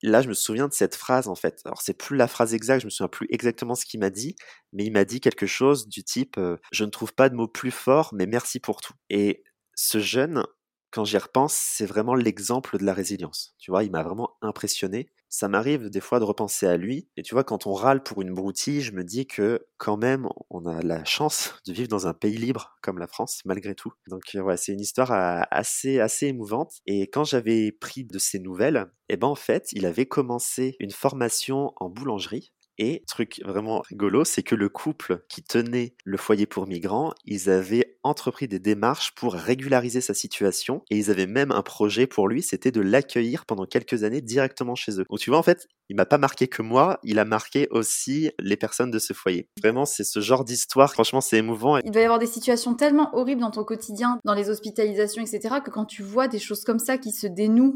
Là, 0.02 0.22
je 0.22 0.28
me 0.28 0.34
souviens 0.34 0.68
de 0.68 0.72
cette 0.72 0.94
phrase 0.94 1.28
en 1.28 1.34
fait. 1.34 1.60
Alors 1.64 1.82
c'est 1.82 1.94
plus 1.94 2.16
la 2.16 2.28
phrase 2.28 2.54
exacte, 2.54 2.82
je 2.82 2.86
me 2.86 2.90
souviens 2.90 3.08
plus 3.08 3.26
exactement 3.30 3.74
ce 3.74 3.84
qu'il 3.84 4.00
m'a 4.00 4.10
dit, 4.10 4.36
mais 4.72 4.84
il 4.84 4.92
m'a 4.92 5.04
dit 5.04 5.20
quelque 5.20 5.46
chose 5.46 5.88
du 5.88 6.04
type 6.04 6.38
je 6.72 6.84
ne 6.84 6.90
trouve 6.90 7.12
pas 7.14 7.28
de 7.28 7.34
mots 7.34 7.48
plus 7.48 7.70
forts, 7.70 8.10
mais 8.14 8.26
merci 8.26 8.60
pour 8.60 8.80
tout. 8.80 8.94
Et 9.10 9.42
ce 9.74 9.98
jeune, 9.98 10.44
quand 10.90 11.04
j'y 11.04 11.18
repense, 11.18 11.54
c'est 11.54 11.86
vraiment 11.86 12.14
l'exemple 12.14 12.78
de 12.78 12.84
la 12.84 12.92
résilience. 12.92 13.54
Tu 13.58 13.70
vois, 13.70 13.84
il 13.84 13.90
m'a 13.90 14.02
vraiment 14.02 14.36
impressionné. 14.42 15.08
Ça 15.28 15.48
m'arrive 15.48 15.90
des 15.90 16.00
fois 16.00 16.18
de 16.18 16.24
repenser 16.24 16.66
à 16.66 16.76
lui. 16.76 17.08
Et 17.16 17.22
tu 17.22 17.34
vois, 17.34 17.44
quand 17.44 17.66
on 17.66 17.72
râle 17.72 18.02
pour 18.02 18.20
une 18.22 18.34
broutille, 18.34 18.80
je 18.80 18.92
me 18.92 19.04
dis 19.04 19.26
que 19.26 19.66
quand 19.78 19.96
même, 19.96 20.28
on 20.50 20.66
a 20.66 20.82
la 20.82 21.04
chance 21.04 21.54
de 21.66 21.72
vivre 21.72 21.88
dans 21.88 22.06
un 22.08 22.14
pays 22.14 22.36
libre 22.36 22.76
comme 22.82 22.98
la 22.98 23.06
France, 23.06 23.40
malgré 23.44 23.74
tout. 23.74 23.92
Donc 24.08 24.22
ouais, 24.34 24.56
c'est 24.56 24.72
une 24.72 24.80
histoire 24.80 25.12
assez, 25.50 26.00
assez 26.00 26.26
émouvante. 26.26 26.80
Et 26.86 27.02
quand 27.02 27.24
j'avais 27.24 27.70
pris 27.72 28.04
de 28.04 28.18
ses 28.18 28.40
nouvelles, 28.40 28.90
eh 29.08 29.16
ben 29.16 29.28
en 29.28 29.36
fait, 29.36 29.68
il 29.72 29.86
avait 29.86 30.06
commencé 30.06 30.76
une 30.80 30.90
formation 30.90 31.72
en 31.76 31.88
boulangerie 31.88 32.52
et 32.80 33.04
truc 33.06 33.42
vraiment 33.44 33.82
rigolo, 33.82 34.24
c'est 34.24 34.42
que 34.42 34.54
le 34.54 34.70
couple 34.70 35.22
qui 35.28 35.42
tenait 35.42 35.94
le 36.02 36.16
foyer 36.16 36.46
pour 36.46 36.66
migrants, 36.66 37.12
ils 37.26 37.50
avaient 37.50 37.98
entrepris 38.02 38.48
des 38.48 38.58
démarches 38.58 39.14
pour 39.14 39.34
régulariser 39.34 40.00
sa 40.00 40.14
situation 40.14 40.82
et 40.90 40.96
ils 40.96 41.10
avaient 41.10 41.26
même 41.26 41.52
un 41.52 41.60
projet 41.62 42.06
pour 42.06 42.26
lui, 42.26 42.42
c'était 42.42 42.72
de 42.72 42.80
l'accueillir 42.80 43.44
pendant 43.44 43.66
quelques 43.66 44.02
années 44.02 44.22
directement 44.22 44.74
chez 44.74 44.98
eux. 44.98 45.04
Donc 45.10 45.18
tu 45.18 45.28
vois, 45.28 45.38
en 45.38 45.42
fait, 45.42 45.68
il 45.90 45.96
m'a 45.96 46.06
pas 46.06 46.16
marqué 46.16 46.48
que 46.48 46.62
moi, 46.62 46.98
il 47.04 47.18
a 47.18 47.26
marqué 47.26 47.68
aussi 47.70 48.30
les 48.38 48.56
personnes 48.56 48.90
de 48.90 48.98
ce 48.98 49.12
foyer. 49.12 49.50
Vraiment, 49.60 49.84
c'est 49.84 50.04
ce 50.04 50.20
genre 50.20 50.46
d'histoire, 50.46 50.90
franchement, 50.92 51.20
c'est 51.20 51.36
émouvant. 51.36 51.76
Il 51.78 51.90
doit 51.90 52.00
y 52.00 52.04
avoir 52.04 52.18
des 52.18 52.26
situations 52.26 52.74
tellement 52.74 53.14
horribles 53.14 53.42
dans 53.42 53.50
ton 53.50 53.64
quotidien, 53.64 54.18
dans 54.24 54.34
les 54.34 54.48
hospitalisations, 54.48 55.22
etc., 55.22 55.56
que 55.62 55.70
quand 55.70 55.84
tu 55.84 56.02
vois 56.02 56.28
des 56.28 56.38
choses 56.38 56.64
comme 56.64 56.78
ça 56.78 56.96
qui 56.96 57.12
se 57.12 57.26
dénouent 57.26 57.74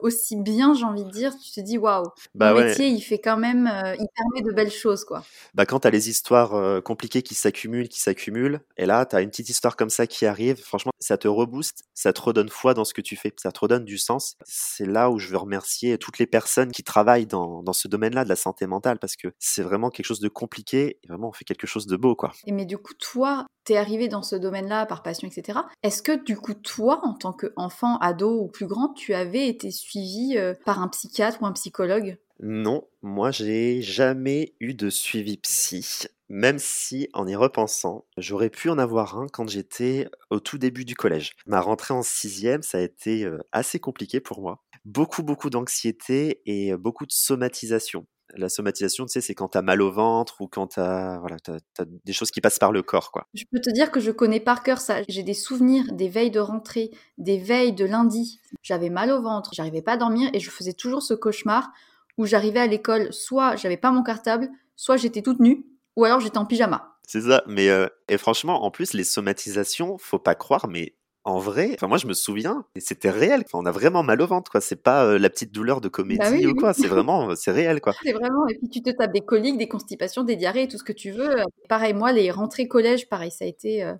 aussi 0.00 0.36
bien, 0.36 0.74
j'ai 0.74 0.84
envie 0.84 1.04
de 1.04 1.10
dire, 1.10 1.36
tu 1.36 1.50
te 1.50 1.60
dis 1.60 1.78
waouh, 1.78 2.08
bah 2.34 2.52
mon 2.52 2.64
métier, 2.64 2.88
il 2.88 3.00
fait 3.00 3.18
quand 3.18 3.36
même, 3.36 3.66
euh, 3.66 3.94
il 3.94 4.06
permet 4.14 4.42
de 4.48 4.54
belles 4.54 4.70
choses, 4.70 5.04
quoi. 5.04 5.24
Bah 5.54 5.66
quand 5.66 5.80
tu 5.80 5.88
as 5.88 5.90
les 5.90 6.08
histoires 6.08 6.54
euh, 6.54 6.80
compliquées 6.80 7.22
qui 7.22 7.34
s'accumulent, 7.34 7.88
qui 7.88 8.00
s'accumulent, 8.00 8.60
et 8.76 8.86
là, 8.86 9.06
tu 9.06 9.16
as 9.16 9.20
une 9.20 9.30
petite 9.30 9.48
histoire 9.48 9.76
comme 9.76 9.90
ça 9.90 10.06
qui 10.06 10.26
arrive, 10.26 10.56
franchement, 10.56 10.92
ça 10.98 11.18
te 11.18 11.28
rebooste, 11.28 11.84
ça 11.94 12.12
te 12.12 12.20
redonne 12.20 12.48
foi 12.48 12.74
dans 12.74 12.84
ce 12.84 12.94
que 12.94 13.00
tu 13.00 13.16
fais, 13.16 13.32
ça 13.36 13.52
te 13.52 13.60
redonne 13.60 13.84
du 13.84 13.98
sens. 13.98 14.36
C'est 14.44 14.86
là 14.86 15.10
où 15.10 15.18
je 15.18 15.28
veux 15.28 15.36
remercier 15.36 15.98
toutes 15.98 16.18
les 16.18 16.26
personnes 16.26 16.72
qui 16.72 16.82
travaillent 16.82 17.26
dans, 17.26 17.62
dans 17.62 17.72
ce 17.72 17.88
domaine-là 17.88 18.24
de 18.24 18.28
la 18.28 18.36
santé 18.36 18.66
mentale, 18.66 18.98
parce 18.98 19.16
que 19.16 19.28
c'est 19.38 19.62
vraiment 19.62 19.90
quelque 19.90 20.06
chose 20.06 20.20
de 20.20 20.28
compliqué, 20.28 20.98
et 21.02 21.08
vraiment, 21.08 21.28
on 21.28 21.32
fait 21.32 21.44
quelque 21.44 21.66
chose 21.66 21.86
de 21.86 21.96
beau, 21.96 22.14
quoi. 22.14 22.32
Et 22.46 22.52
mais 22.52 22.64
du 22.64 22.78
coup, 22.78 22.94
toi, 22.94 23.46
t'es 23.66 23.76
arrivé 23.76 24.08
dans 24.08 24.22
ce 24.22 24.36
domaine-là 24.36 24.86
par 24.86 25.02
passion, 25.02 25.28
etc. 25.28 25.58
Est-ce 25.82 26.02
que 26.02 26.24
du 26.24 26.36
coup, 26.36 26.54
toi, 26.54 27.00
en 27.02 27.12
tant 27.12 27.32
qu'enfant, 27.32 27.98
ado 27.98 28.40
ou 28.40 28.46
plus 28.46 28.66
grand, 28.66 28.94
tu 28.94 29.12
avais 29.12 29.48
été 29.48 29.70
suivi 29.70 30.38
euh, 30.38 30.54
par 30.64 30.80
un 30.80 30.88
psychiatre 30.88 31.42
ou 31.42 31.46
un 31.46 31.52
psychologue? 31.52 32.16
Non, 32.40 32.86
moi, 33.02 33.30
j'ai 33.30 33.82
jamais 33.82 34.54
eu 34.60 34.74
de 34.74 34.88
suivi 34.88 35.36
psy. 35.38 36.06
Même 36.28 36.58
si, 36.58 37.08
en 37.12 37.26
y 37.26 37.34
repensant, 37.34 38.04
j'aurais 38.16 38.50
pu 38.50 38.68
en 38.70 38.78
avoir 38.78 39.18
un 39.18 39.26
quand 39.28 39.48
j'étais 39.48 40.08
au 40.30 40.40
tout 40.40 40.58
début 40.58 40.84
du 40.84 40.94
collège. 40.94 41.32
Ma 41.46 41.60
rentrée 41.60 41.94
en 41.94 42.02
sixième, 42.02 42.62
ça 42.62 42.78
a 42.78 42.82
été 42.82 43.24
euh, 43.24 43.38
assez 43.52 43.80
compliqué 43.80 44.20
pour 44.20 44.40
moi. 44.40 44.62
Beaucoup, 44.84 45.22
beaucoup 45.22 45.50
d'anxiété 45.50 46.42
et 46.46 46.72
euh, 46.72 46.76
beaucoup 46.76 47.06
de 47.06 47.12
somatisation 47.12 48.06
la 48.40 48.48
somatisation, 48.48 49.06
tu 49.06 49.12
sais, 49.12 49.20
c'est 49.20 49.34
quand 49.34 49.48
t'as 49.48 49.62
mal 49.62 49.82
au 49.82 49.90
ventre 49.90 50.40
ou 50.40 50.48
quand 50.48 50.68
t'as 50.68 51.18
voilà, 51.18 51.36
as, 51.48 51.84
des 52.04 52.12
choses 52.12 52.30
qui 52.30 52.40
passent 52.40 52.58
par 52.58 52.72
le 52.72 52.82
corps, 52.82 53.10
quoi. 53.12 53.26
Je 53.34 53.44
peux 53.50 53.60
te 53.60 53.70
dire 53.70 53.90
que 53.90 54.00
je 54.00 54.10
connais 54.10 54.40
par 54.40 54.62
cœur 54.62 54.78
ça. 54.78 55.02
J'ai 55.08 55.22
des 55.22 55.34
souvenirs 55.34 55.92
des 55.92 56.08
veilles 56.08 56.30
de 56.30 56.40
rentrée, 56.40 56.90
des 57.18 57.38
veilles 57.38 57.72
de 57.72 57.84
lundi. 57.84 58.40
J'avais 58.62 58.90
mal 58.90 59.10
au 59.10 59.22
ventre, 59.22 59.50
j'arrivais 59.52 59.82
pas 59.82 59.92
à 59.92 59.96
dormir 59.96 60.30
et 60.32 60.40
je 60.40 60.50
faisais 60.50 60.72
toujours 60.72 61.02
ce 61.02 61.14
cauchemar 61.14 61.70
où 62.18 62.26
j'arrivais 62.26 62.60
à 62.60 62.66
l'école, 62.66 63.12
soit 63.12 63.56
j'avais 63.56 63.76
pas 63.76 63.90
mon 63.90 64.02
cartable, 64.02 64.48
soit 64.74 64.96
j'étais 64.96 65.22
toute 65.22 65.40
nue, 65.40 65.66
ou 65.96 66.04
alors 66.04 66.20
j'étais 66.20 66.38
en 66.38 66.46
pyjama. 66.46 66.96
C'est 67.06 67.20
ça, 67.20 67.44
mais 67.46 67.68
euh, 67.68 67.86
et 68.08 68.18
franchement, 68.18 68.64
en 68.64 68.70
plus, 68.70 68.92
les 68.92 69.04
somatisations, 69.04 69.96
faut 69.98 70.18
pas 70.18 70.34
croire, 70.34 70.66
mais 70.66 70.95
en 71.26 71.40
vrai, 71.40 71.72
enfin 71.74 71.88
moi 71.88 71.98
je 71.98 72.06
me 72.06 72.12
souviens, 72.12 72.64
et 72.76 72.80
c'était 72.80 73.10
réel. 73.10 73.42
on 73.52 73.66
a 73.66 73.72
vraiment 73.72 74.04
mal 74.04 74.22
au 74.22 74.28
ventre, 74.28 74.48
quoi. 74.48 74.60
C'est 74.60 74.80
pas 74.80 75.04
euh, 75.04 75.18
la 75.18 75.28
petite 75.28 75.52
douleur 75.52 75.80
de 75.80 75.88
bah 75.88 75.92
comédie 75.92 76.46
ou 76.46 76.54
quoi. 76.54 76.72
C'est 76.72 76.86
vraiment, 76.86 77.34
c'est 77.34 77.50
réel, 77.50 77.80
quoi. 77.80 77.94
C'est 78.04 78.12
vraiment. 78.12 78.46
Et 78.46 78.54
puis 78.54 78.68
tu 78.68 78.80
te 78.80 78.90
tapes 78.90 79.12
des 79.12 79.22
coliques, 79.22 79.58
des 79.58 79.66
constipations, 79.66 80.22
des 80.22 80.36
diarrhées, 80.36 80.68
tout 80.68 80.78
ce 80.78 80.84
que 80.84 80.92
tu 80.92 81.10
veux. 81.10 81.34
Pareil, 81.68 81.94
moi 81.94 82.12
les 82.12 82.30
rentrées 82.30 82.68
collège, 82.68 83.08
pareil, 83.08 83.32
ça 83.32 83.44
a 83.44 83.48
été. 83.48 83.82
Euh, 83.82 83.94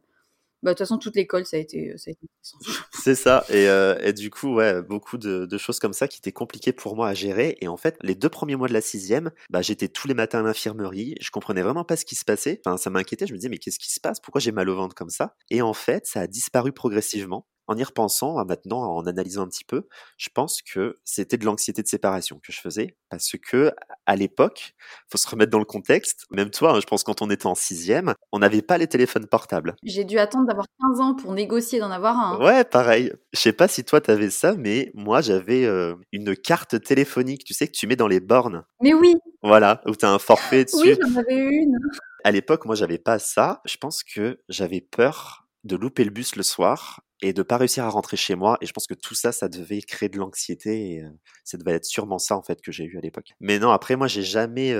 bah, 0.62 0.70
de 0.70 0.74
toute 0.74 0.86
façon, 0.86 0.98
toute 0.98 1.16
l'école, 1.16 1.44
ça 1.46 1.56
a 1.56 1.60
été. 1.60 1.94
Ça 1.96 2.10
C'est 2.92 3.14
ça. 3.14 3.44
Et, 3.50 3.68
euh, 3.68 3.98
et, 4.02 4.12
du 4.12 4.30
coup, 4.30 4.54
ouais, 4.54 4.82
beaucoup 4.82 5.18
de, 5.18 5.46
de, 5.46 5.58
choses 5.58 5.78
comme 5.78 5.92
ça 5.92 6.08
qui 6.08 6.18
étaient 6.18 6.32
compliquées 6.32 6.72
pour 6.72 6.96
moi 6.96 7.08
à 7.08 7.14
gérer. 7.14 7.56
Et 7.60 7.68
en 7.68 7.76
fait, 7.76 7.96
les 8.02 8.14
deux 8.14 8.28
premiers 8.28 8.56
mois 8.56 8.68
de 8.68 8.72
la 8.72 8.80
sixième, 8.80 9.30
bah, 9.50 9.62
j'étais 9.62 9.88
tous 9.88 10.08
les 10.08 10.14
matins 10.14 10.40
à 10.40 10.42
l'infirmerie. 10.42 11.14
Je 11.20 11.30
comprenais 11.30 11.62
vraiment 11.62 11.84
pas 11.84 11.96
ce 11.96 12.04
qui 12.04 12.14
se 12.14 12.24
passait. 12.24 12.60
Enfin, 12.64 12.78
ça 12.78 12.90
m'inquiétait. 12.90 13.26
Je 13.26 13.32
me 13.32 13.38
disais, 13.38 13.48
mais 13.48 13.58
qu'est-ce 13.58 13.78
qui 13.78 13.92
se 13.92 14.00
passe? 14.00 14.20
Pourquoi 14.20 14.40
j'ai 14.40 14.52
mal 14.52 14.68
au 14.68 14.76
ventre 14.76 14.94
comme 14.94 15.10
ça? 15.10 15.34
Et 15.50 15.62
en 15.62 15.74
fait, 15.74 16.06
ça 16.06 16.20
a 16.20 16.26
disparu 16.26 16.72
progressivement 16.72 17.46
en 17.68 17.76
y 17.76 17.84
repensant, 17.84 18.44
maintenant, 18.44 18.96
en 18.96 19.06
analysant 19.06 19.42
un 19.42 19.48
petit 19.48 19.64
peu, 19.64 19.86
je 20.16 20.28
pense 20.32 20.62
que 20.62 20.96
c'était 21.04 21.36
de 21.36 21.44
l'anxiété 21.44 21.82
de 21.82 21.88
séparation 21.88 22.38
que 22.38 22.52
je 22.52 22.60
faisais, 22.60 22.96
parce 23.10 23.32
que 23.42 23.72
à 24.06 24.16
l'époque, 24.16 24.74
faut 25.10 25.18
se 25.18 25.28
remettre 25.28 25.50
dans 25.50 25.58
le 25.58 25.64
contexte. 25.64 26.24
Même 26.30 26.50
toi, 26.50 26.76
hein, 26.76 26.80
je 26.80 26.86
pense 26.86 27.02
quand 27.02 27.22
on 27.22 27.30
était 27.30 27.46
en 27.46 27.54
sixième, 27.54 28.14
on 28.32 28.38
n'avait 28.38 28.62
pas 28.62 28.78
les 28.78 28.86
téléphones 28.86 29.26
portables. 29.26 29.74
J'ai 29.82 30.04
dû 30.04 30.18
attendre 30.18 30.46
d'avoir 30.46 30.66
15 30.80 31.00
ans 31.00 31.14
pour 31.14 31.32
négocier 31.32 31.80
d'en 31.80 31.90
avoir 31.90 32.16
un. 32.18 32.34
Hein. 32.34 32.44
Ouais, 32.44 32.64
pareil. 32.64 33.12
Je 33.32 33.40
sais 33.40 33.52
pas 33.52 33.68
si 33.68 33.84
toi 33.84 34.00
t'avais 34.00 34.30
ça, 34.30 34.54
mais 34.56 34.90
moi 34.94 35.20
j'avais 35.20 35.64
euh, 35.64 35.94
une 36.12 36.36
carte 36.36 36.80
téléphonique, 36.82 37.44
tu 37.44 37.54
sais 37.54 37.66
que 37.66 37.72
tu 37.72 37.86
mets 37.86 37.96
dans 37.96 38.08
les 38.08 38.20
bornes. 38.20 38.64
Mais 38.80 38.94
oui. 38.94 39.14
Voilà, 39.42 39.82
où 39.86 39.94
t'as 39.94 40.10
un 40.10 40.18
forfait 40.18 40.64
dessus. 40.66 40.76
oui, 40.80 40.96
j'en 41.00 41.16
avais 41.16 41.36
une. 41.36 41.76
À 42.24 42.30
l'époque, 42.30 42.64
moi 42.64 42.74
j'avais 42.74 42.98
pas 42.98 43.18
ça. 43.18 43.60
Je 43.64 43.76
pense 43.76 44.02
que 44.02 44.40
j'avais 44.48 44.80
peur 44.80 45.46
de 45.64 45.76
louper 45.76 46.04
le 46.04 46.10
bus 46.10 46.36
le 46.36 46.42
soir 46.42 47.00
et 47.22 47.32
de 47.32 47.42
pas 47.42 47.56
réussir 47.56 47.84
à 47.84 47.88
rentrer 47.88 48.16
chez 48.16 48.34
moi. 48.34 48.58
Et 48.60 48.66
je 48.66 48.72
pense 48.72 48.86
que 48.86 48.94
tout 48.94 49.14
ça, 49.14 49.32
ça 49.32 49.48
devait 49.48 49.80
créer 49.80 50.08
de 50.08 50.18
l'anxiété. 50.18 50.92
Et 50.92 51.04
ça 51.44 51.56
devait 51.58 51.72
être 51.72 51.84
sûrement 51.84 52.18
ça 52.18 52.36
en 52.36 52.42
fait 52.42 52.60
que 52.60 52.72
j'ai 52.72 52.84
eu 52.84 52.98
à 52.98 53.00
l'époque. 53.00 53.32
Mais 53.40 53.58
non, 53.58 53.70
après 53.70 53.96
moi, 53.96 54.06
j'ai 54.06 54.22
jamais 54.22 54.74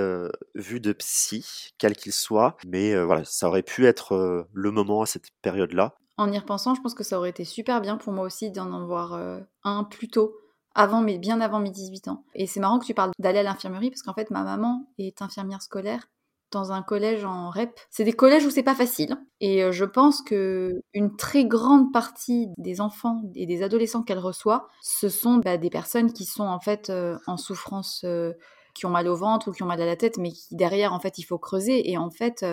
vu 0.55 0.81
de 0.81 0.93
psy, 0.93 1.73
quel 1.79 1.97
qu'il 1.97 2.13
soit. 2.13 2.57
Mais 2.67 3.01
voilà, 3.05 3.25
ça 3.25 3.49
aurait 3.49 3.63
pu 3.63 3.87
être 3.87 4.47
le 4.53 4.71
moment 4.71 5.03
à 5.03 5.07
cette 5.07 5.31
période-là. 5.43 5.95
En 6.19 6.33
y 6.33 6.39
repensant, 6.39 6.75
je 6.75 6.81
pense 6.81 6.95
que 6.95 7.05
ça 7.05 7.19
aurait 7.19 7.31
été 7.31 7.45
super 7.45 7.81
bien 7.81 7.97
pour 7.97 8.13
moi 8.13 8.25
aussi 8.25 8.51
d'en 8.51 8.73
avoir 8.73 9.21
un 9.65 9.85
plus 9.85 10.09
tôt. 10.09 10.35
Avant, 10.79 11.01
mais 11.01 11.17
bien 11.17 11.41
avant 11.41 11.59
mes 11.59 11.71
18 11.71 12.09
ans. 12.09 12.27
Et 12.35 12.47
c'est 12.47 12.61
marrant 12.61 12.79
que 12.79 12.85
tu 12.85 12.93
parles 12.93 13.13
d'aller 13.19 13.39
à 13.39 13.43
l'infirmerie 13.43 13.89
parce 13.89 14.03
qu'en 14.03 14.13
fait, 14.13 14.31
ma 14.31 14.43
maman 14.43 14.87
est 14.99 15.23
infirmière 15.23 15.63
scolaire 15.63 16.11
dans 16.53 16.73
un 16.73 16.83
collège 16.83 17.25
en 17.25 17.51
REP. 17.51 17.79
C'est 17.91 18.05
des 18.05 18.13
collèges 18.13 18.45
où 18.45 18.51
c'est 18.51 18.63
pas 18.63 18.75
facile. 18.75 19.17
Et 19.41 19.63
euh, 19.63 19.73
je 19.73 19.85
pense 19.85 20.23
que 20.23 20.81
une 20.95 21.17
très 21.17 21.45
grande 21.45 21.93
partie 21.93 22.49
des 22.57 22.81
enfants 22.81 23.23
et 23.35 23.47
des 23.47 23.63
adolescents 23.63 24.03
qu'elle 24.03 24.19
reçoit, 24.19 24.69
ce 24.83 25.09
sont 25.09 25.37
bah, 25.37 25.57
des 25.57 25.71
personnes 25.71 26.13
qui 26.13 26.25
sont 26.25 26.47
en 26.47 26.61
fait 26.61 26.91
euh, 26.91 27.19
en 27.27 27.37
souffrance, 27.37 28.03
euh, 28.05 28.33
qui 28.75 28.87
ont 28.87 28.91
mal 28.91 29.09
au 29.09 29.17
ventre 29.17 29.49
ou 29.49 29.53
qui 29.53 29.63
ont 29.63 29.67
mal 29.67 29.81
à 29.81 29.87
la 29.87 29.97
tête, 29.97 30.19
mais 30.19 30.33
qui 30.33 30.55
derrière 30.55 30.93
en 30.93 31.01
fait 31.01 31.19
il 31.19 31.25
faut 31.25 31.39
creuser. 31.39 31.91
Et 31.91 31.99
en 31.99 32.11
fait, 32.11 32.45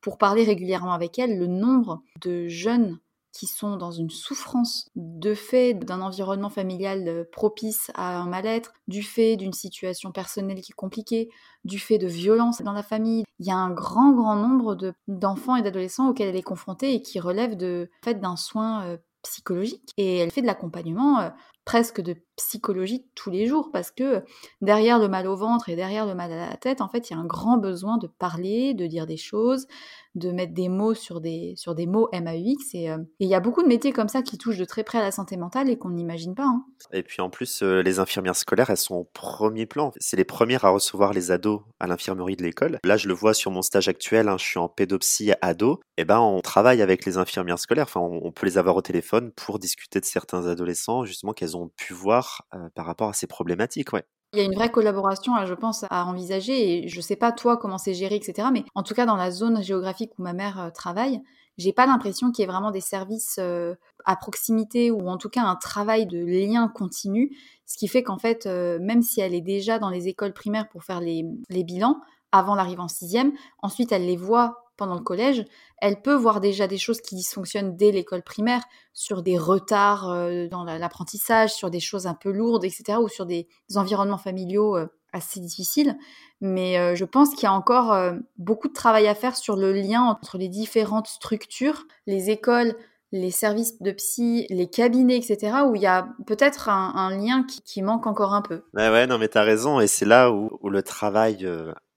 pour 0.00 0.18
parler 0.18 0.44
régulièrement 0.44 0.92
avec 0.92 1.18
elles, 1.18 1.38
le 1.38 1.46
nombre 1.46 2.02
de 2.20 2.48
jeunes 2.48 2.98
qui 3.32 3.46
sont 3.46 3.76
dans 3.76 3.90
une 3.90 4.10
souffrance 4.10 4.90
de 4.94 5.34
fait 5.34 5.74
d'un 5.74 6.00
environnement 6.00 6.50
familial 6.50 7.08
euh, 7.08 7.24
propice 7.32 7.90
à 7.94 8.18
un 8.18 8.26
mal-être, 8.26 8.72
du 8.88 9.02
fait 9.02 9.36
d'une 9.36 9.52
situation 9.52 10.12
personnelle 10.12 10.60
qui 10.60 10.72
est 10.72 10.74
compliquée, 10.74 11.30
du 11.64 11.78
fait 11.78 11.98
de 11.98 12.06
violences 12.06 12.62
dans 12.62 12.72
la 12.72 12.82
famille. 12.82 13.24
Il 13.38 13.46
y 13.46 13.50
a 13.50 13.56
un 13.56 13.70
grand, 13.70 14.12
grand 14.12 14.36
nombre 14.36 14.94
d'enfants 15.08 15.56
et 15.56 15.62
d'adolescents 15.62 16.10
auxquels 16.10 16.28
elle 16.28 16.36
est 16.36 16.42
confrontée 16.42 16.94
et 16.94 17.02
qui 17.02 17.20
relèvent 17.20 17.56
de 17.56 17.90
fait 18.04 18.20
d'un 18.20 18.36
soin 18.36 18.84
euh, 18.84 18.96
psychologique. 19.22 19.92
Et 19.96 20.18
elle 20.18 20.30
fait 20.30 20.42
de 20.42 20.46
l'accompagnement 20.46 21.20
euh, 21.20 21.30
presque 21.64 22.00
de 22.00 22.16
psychologie 22.36 23.06
tous 23.14 23.30
les 23.30 23.46
jours 23.46 23.70
parce 23.72 23.90
que 23.90 24.24
derrière 24.60 24.98
le 24.98 25.08
mal 25.08 25.26
au 25.26 25.36
ventre 25.36 25.68
et 25.68 25.76
derrière 25.76 26.06
le 26.06 26.14
mal 26.14 26.32
à 26.32 26.50
la 26.50 26.56
tête, 26.56 26.80
en 26.80 26.88
fait, 26.88 27.10
il 27.10 27.12
y 27.12 27.16
a 27.16 27.18
un 27.18 27.26
grand 27.26 27.58
besoin 27.58 27.98
de 27.98 28.06
parler, 28.06 28.74
de 28.74 28.86
dire 28.86 29.06
des 29.06 29.16
choses, 29.16 29.66
de 30.14 30.30
mettre 30.30 30.52
des 30.52 30.68
mots 30.68 30.94
sur 30.94 31.20
des, 31.20 31.54
sur 31.56 31.74
des 31.74 31.86
mots 31.86 32.08
MAUX. 32.12 32.74
Euh, 32.74 32.98
et 33.20 33.24
il 33.24 33.28
y 33.28 33.34
a 33.34 33.40
beaucoup 33.40 33.62
de 33.62 33.68
métiers 33.68 33.92
comme 33.92 34.08
ça 34.08 34.22
qui 34.22 34.38
touchent 34.38 34.58
de 34.58 34.64
très 34.64 34.84
près 34.84 34.98
à 34.98 35.02
la 35.02 35.10
santé 35.10 35.36
mentale 35.36 35.70
et 35.70 35.78
qu'on 35.78 35.90
n'imagine 35.90 36.34
pas. 36.34 36.44
Hein. 36.44 36.64
Et 36.92 37.02
puis 37.02 37.22
en 37.22 37.30
plus, 37.30 37.62
euh, 37.62 37.82
les 37.82 37.98
infirmières 37.98 38.36
scolaires, 38.36 38.70
elles 38.70 38.76
sont 38.76 38.96
au 38.96 39.04
premier 39.04 39.66
plan. 39.66 39.92
C'est 39.98 40.16
les 40.16 40.24
premières 40.24 40.64
à 40.64 40.70
recevoir 40.70 41.12
les 41.12 41.30
ados 41.30 41.62
à 41.80 41.86
l'infirmerie 41.86 42.36
de 42.36 42.42
l'école. 42.42 42.78
Là, 42.84 42.96
je 42.96 43.08
le 43.08 43.14
vois 43.14 43.34
sur 43.34 43.50
mon 43.50 43.62
stage 43.62 43.88
actuel, 43.88 44.28
hein, 44.28 44.36
je 44.38 44.44
suis 44.44 44.58
en 44.58 44.68
pédopsie 44.68 45.32
ado. 45.40 45.80
Et 45.96 46.02
eh 46.02 46.04
ben, 46.04 46.20
on 46.20 46.40
travaille 46.40 46.82
avec 46.82 47.04
les 47.04 47.18
infirmières 47.18 47.58
scolaires. 47.58 47.84
Enfin, 47.84 48.00
on, 48.00 48.32
peut 48.32 48.46
les 48.46 48.58
avoir 48.58 48.76
au 48.76 48.82
téléphone 48.82 49.30
pour 49.32 49.58
discuter 49.58 50.00
de 50.00 50.04
certains 50.04 50.46
adolescents, 50.46 51.04
justement, 51.04 51.32
qu'elles 51.32 51.51
ont 51.56 51.70
pu 51.76 51.92
voir 51.92 52.46
euh, 52.54 52.68
par 52.74 52.86
rapport 52.86 53.08
à 53.08 53.12
ces 53.12 53.26
problématiques. 53.26 53.92
Ouais. 53.92 54.04
Il 54.32 54.38
y 54.38 54.42
a 54.42 54.44
une 54.44 54.54
vraie 54.54 54.70
collaboration, 54.70 55.32
je 55.44 55.54
pense, 55.54 55.84
à 55.90 56.06
envisager. 56.06 56.84
Et 56.84 56.88
je 56.88 57.00
sais 57.00 57.16
pas 57.16 57.32
toi 57.32 57.56
comment 57.56 57.78
c'est 57.78 57.94
géré, 57.94 58.14
etc. 58.14 58.48
Mais 58.52 58.64
en 58.74 58.82
tout 58.82 58.94
cas, 58.94 59.06
dans 59.06 59.16
la 59.16 59.30
zone 59.30 59.62
géographique 59.62 60.12
où 60.18 60.22
ma 60.22 60.32
mère 60.32 60.60
euh, 60.60 60.70
travaille, 60.70 61.20
j'ai 61.58 61.72
pas 61.72 61.86
l'impression 61.86 62.30
qu'il 62.32 62.42
y 62.42 62.44
ait 62.44 62.50
vraiment 62.50 62.70
des 62.70 62.80
services 62.80 63.36
euh, 63.38 63.74
à 64.06 64.16
proximité 64.16 64.90
ou 64.90 65.08
en 65.08 65.18
tout 65.18 65.28
cas 65.28 65.42
un 65.42 65.56
travail 65.56 66.06
de 66.06 66.18
lien 66.18 66.68
continu, 66.68 67.36
ce 67.66 67.76
qui 67.76 67.88
fait 67.88 68.02
qu'en 68.02 68.18
fait, 68.18 68.46
même 68.46 69.02
si 69.02 69.20
elle 69.20 69.34
est 69.34 69.42
déjà 69.42 69.78
dans 69.78 69.90
les 69.90 70.08
écoles 70.08 70.32
primaires 70.32 70.68
pour 70.70 70.82
faire 70.82 71.00
les 71.00 71.24
bilans 71.50 72.00
avant 72.32 72.54
l'arrivée 72.54 72.80
en 72.80 72.88
sixième, 72.88 73.32
ensuite 73.58 73.92
elle 73.92 74.06
les 74.06 74.16
voit 74.16 74.61
pendant 74.76 74.94
le 74.94 75.02
collège, 75.02 75.44
elle 75.78 76.00
peut 76.00 76.14
voir 76.14 76.40
déjà 76.40 76.66
des 76.66 76.78
choses 76.78 77.00
qui 77.00 77.14
dysfonctionnent 77.14 77.76
dès 77.76 77.90
l'école 77.90 78.22
primaire, 78.22 78.62
sur 78.94 79.22
des 79.22 79.38
retards 79.38 80.10
euh, 80.10 80.48
dans 80.48 80.64
l'apprentissage, 80.64 81.52
sur 81.52 81.70
des 81.70 81.80
choses 81.80 82.06
un 82.06 82.14
peu 82.14 82.30
lourdes, 82.30 82.64
etc., 82.64 82.98
ou 83.00 83.08
sur 83.08 83.26
des, 83.26 83.48
environnements 83.74 84.18
familiaux 84.18 84.76
euh, 84.76 84.86
assez 85.12 85.40
difficiles. 85.40 85.96
Mais 86.40 86.78
euh, 86.78 86.94
je 86.94 87.04
pense 87.04 87.30
qu'il 87.30 87.44
y 87.44 87.46
a 87.46 87.52
encore 87.52 87.96
beaucoup 88.38 88.68
de 88.68 88.72
travail 88.72 89.06
à 89.08 89.14
faire 89.14 89.36
sur 89.36 89.56
le 89.56 89.72
lien 89.72 90.02
entre 90.02 90.38
les 90.38 90.48
différentes 90.48 91.06
structures, 91.06 91.84
les 92.06 92.30
écoles, 92.30 92.74
les 93.12 93.30
services 93.30 93.80
de 93.82 93.92
psy, 93.92 94.46
les 94.48 94.68
cabinets, 94.68 95.16
etc., 95.16 95.58
où 95.68 95.74
il 95.74 95.82
y 95.82 95.86
a 95.86 96.08
peut-être 96.26 96.70
un, 96.70 97.10
lien 97.10 97.44
qui, 97.44 97.82
manque 97.82 98.06
encore 98.06 98.32
un 98.32 98.40
peu. 98.40 98.62
Ouais, 98.72 98.88
ouais, 98.88 99.06
non, 99.06 99.18
mais 99.18 99.28
tu 99.28 99.36
as 99.36 99.42
raison, 99.42 99.80
et 99.80 99.86
c'est 99.86 100.06
là 100.06 100.32
où, 100.32 100.68
le 100.68 100.82
travail 100.82 101.46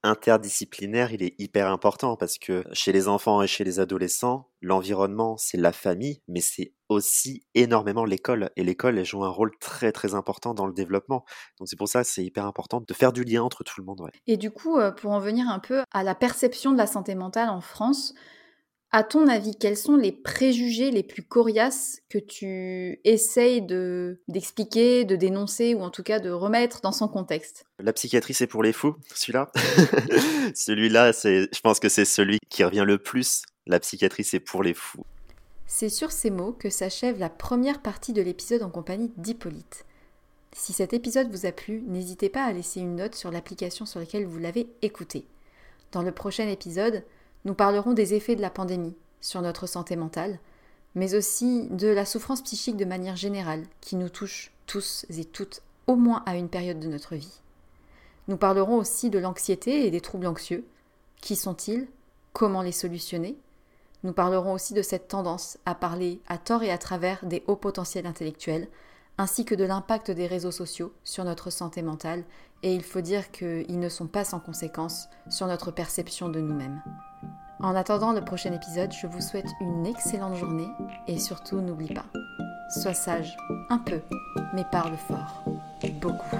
interdisciplinaire, 0.05 1.11
il 1.11 1.23
est 1.23 1.35
hyper 1.39 1.67
important 1.67 2.15
parce 2.15 2.37
que 2.37 2.63
chez 2.71 2.91
les 2.91 3.07
enfants 3.07 3.41
et 3.41 3.47
chez 3.47 3.63
les 3.63 3.79
adolescents, 3.79 4.49
l'environnement, 4.61 5.35
c'est 5.37 5.57
la 5.57 5.71
famille, 5.71 6.21
mais 6.27 6.41
c'est 6.41 6.73
aussi 6.89 7.45
énormément 7.55 8.05
l'école. 8.05 8.51
Et 8.55 8.63
l'école, 8.63 8.97
elle 8.97 9.05
joue 9.05 9.23
un 9.23 9.29
rôle 9.29 9.51
très 9.59 9.91
très 9.91 10.13
important 10.13 10.53
dans 10.53 10.67
le 10.67 10.73
développement. 10.73 11.25
Donc 11.59 11.67
c'est 11.67 11.75
pour 11.75 11.89
ça 11.89 12.03
que 12.03 12.07
c'est 12.07 12.23
hyper 12.23 12.45
important 12.45 12.81
de 12.81 12.93
faire 12.93 13.11
du 13.11 13.23
lien 13.23 13.43
entre 13.43 13.63
tout 13.63 13.81
le 13.81 13.85
monde. 13.85 14.09
Et 14.27 14.37
du 14.37 14.51
coup, 14.51 14.77
euh, 14.77 14.91
pour 14.91 15.11
en 15.11 15.19
venir 15.19 15.49
un 15.49 15.59
peu 15.59 15.83
à 15.91 16.03
la 16.03 16.15
perception 16.15 16.71
de 16.71 16.77
la 16.77 16.87
santé 16.87 17.15
mentale 17.15 17.49
en 17.49 17.61
France, 17.61 18.13
à 18.91 19.03
ton 19.03 19.27
avis, 19.27 19.55
quels 19.55 19.77
sont 19.77 19.97
les 19.97 20.11
préjugés 20.11 20.89
les 20.89 21.03
plus 21.03 21.23
coriaces 21.23 21.99
que 22.09 22.17
tu 22.17 22.99
essayes 23.03 23.61
de 23.61 24.21
d'expliquer, 24.27 25.03
de 25.03 25.15
dénoncer 25.15 25.73
ou 25.75 25.81
en 25.81 25.89
tout 25.89 26.03
cas 26.03 26.19
de 26.19 26.29
remettre 26.29 26.81
dans 26.81 26.93
son 26.93 27.07
contexte? 27.07 27.65
La 27.79 27.91
psychiatrie, 27.93 28.33
c'est 28.33 28.47
pour 28.47 28.63
les 28.63 28.71
fous, 28.71 28.95
celui-là. 29.13 29.51
celui-là, 30.55 31.11
c'est, 31.11 31.49
je 31.53 31.59
pense 31.59 31.79
que 31.79 31.89
c'est 31.89 32.05
celui 32.05 32.39
qui 32.49 32.63
revient 32.63 32.85
le 32.85 32.97
plus. 32.97 33.43
La 33.67 33.79
psychiatrie, 33.79 34.23
c'est 34.23 34.39
pour 34.39 34.63
les 34.63 34.73
fous. 34.73 35.03
C'est 35.67 35.89
sur 35.89 36.11
ces 36.11 36.29
mots 36.29 36.53
que 36.53 36.69
s'achève 36.69 37.19
la 37.19 37.29
première 37.29 37.81
partie 37.81 38.13
de 38.13 38.21
l'épisode 38.21 38.63
en 38.63 38.69
compagnie 38.69 39.11
d'Hippolyte. 39.17 39.85
Si 40.53 40.71
cet 40.71 40.93
épisode 40.93 41.29
vous 41.31 41.45
a 41.45 41.51
plu, 41.51 41.81
n'hésitez 41.85 42.29
pas 42.29 42.45
à 42.45 42.53
laisser 42.53 42.79
une 42.79 42.95
note 42.95 43.15
sur 43.15 43.29
l'application 43.29 43.85
sur 43.85 43.99
laquelle 43.99 44.25
vous 44.25 44.39
l'avez 44.39 44.67
écouté. 44.81 45.25
Dans 45.91 46.01
le 46.01 46.13
prochain 46.13 46.47
épisode, 46.47 47.03
nous 47.45 47.53
parlerons 47.53 47.93
des 47.93 48.13
effets 48.13 48.35
de 48.35 48.41
la 48.41 48.49
pandémie 48.49 48.95
sur 49.21 49.41
notre 49.41 49.67
santé 49.67 49.95
mentale, 49.95 50.39
mais 50.95 51.15
aussi 51.15 51.67
de 51.69 51.87
la 51.87 52.05
souffrance 52.05 52.41
psychique 52.41 52.77
de 52.77 52.85
manière 52.85 53.15
générale 53.15 53.63
qui 53.81 53.95
nous 53.95 54.09
touche 54.09 54.51
tous 54.65 55.05
et 55.09 55.25
toutes 55.25 55.61
au 55.87 55.95
moins 55.95 56.23
à 56.25 56.35
une 56.35 56.49
période 56.49 56.79
de 56.79 56.87
notre 56.87 57.15
vie. 57.15 57.41
Nous 58.27 58.37
parlerons 58.37 58.77
aussi 58.77 59.09
de 59.09 59.19
l'anxiété 59.19 59.85
et 59.85 59.91
des 59.91 60.01
troubles 60.01 60.25
anxieux. 60.25 60.65
Qui 61.21 61.35
sont-ils? 61.35 61.87
Comment 62.33 62.63
les 62.63 62.71
solutionner? 62.71 63.37
Nous 64.03 64.13
parlerons 64.13 64.53
aussi 64.53 64.73
de 64.73 64.81
cette 64.81 65.07
tendance 65.07 65.57
à 65.65 65.75
parler 65.75 66.19
à 66.27 66.37
tort 66.37 66.63
et 66.63 66.71
à 66.71 66.77
travers 66.77 67.23
des 67.25 67.43
hauts 67.47 67.55
potentiels 67.55 68.07
intellectuels, 68.07 68.67
ainsi 69.17 69.45
que 69.45 69.55
de 69.55 69.63
l'impact 69.63 70.11
des 70.11 70.27
réseaux 70.27 70.51
sociaux 70.51 70.93
sur 71.03 71.23
notre 71.23 71.49
santé 71.49 71.81
mentale, 71.81 72.23
et 72.63 72.73
il 72.73 72.83
faut 72.83 73.01
dire 73.01 73.31
qu'ils 73.31 73.79
ne 73.79 73.89
sont 73.89 74.07
pas 74.07 74.23
sans 74.23 74.39
conséquences 74.39 75.09
sur 75.29 75.47
notre 75.47 75.71
perception 75.71 76.29
de 76.29 76.39
nous-mêmes. 76.39 76.81
En 77.59 77.75
attendant 77.75 78.11
le 78.11 78.23
prochain 78.23 78.53
épisode, 78.53 78.91
je 78.91 79.07
vous 79.07 79.21
souhaite 79.21 79.49
une 79.61 79.85
excellente 79.85 80.35
journée 80.35 80.67
et 81.07 81.17
surtout 81.17 81.61
n'oublie 81.61 81.93
pas, 81.93 82.05
sois 82.69 82.93
sage 82.93 83.37
un 83.69 83.77
peu, 83.77 84.01
mais 84.53 84.65
parle 84.71 84.97
fort, 84.97 85.43
beaucoup. 86.01 86.37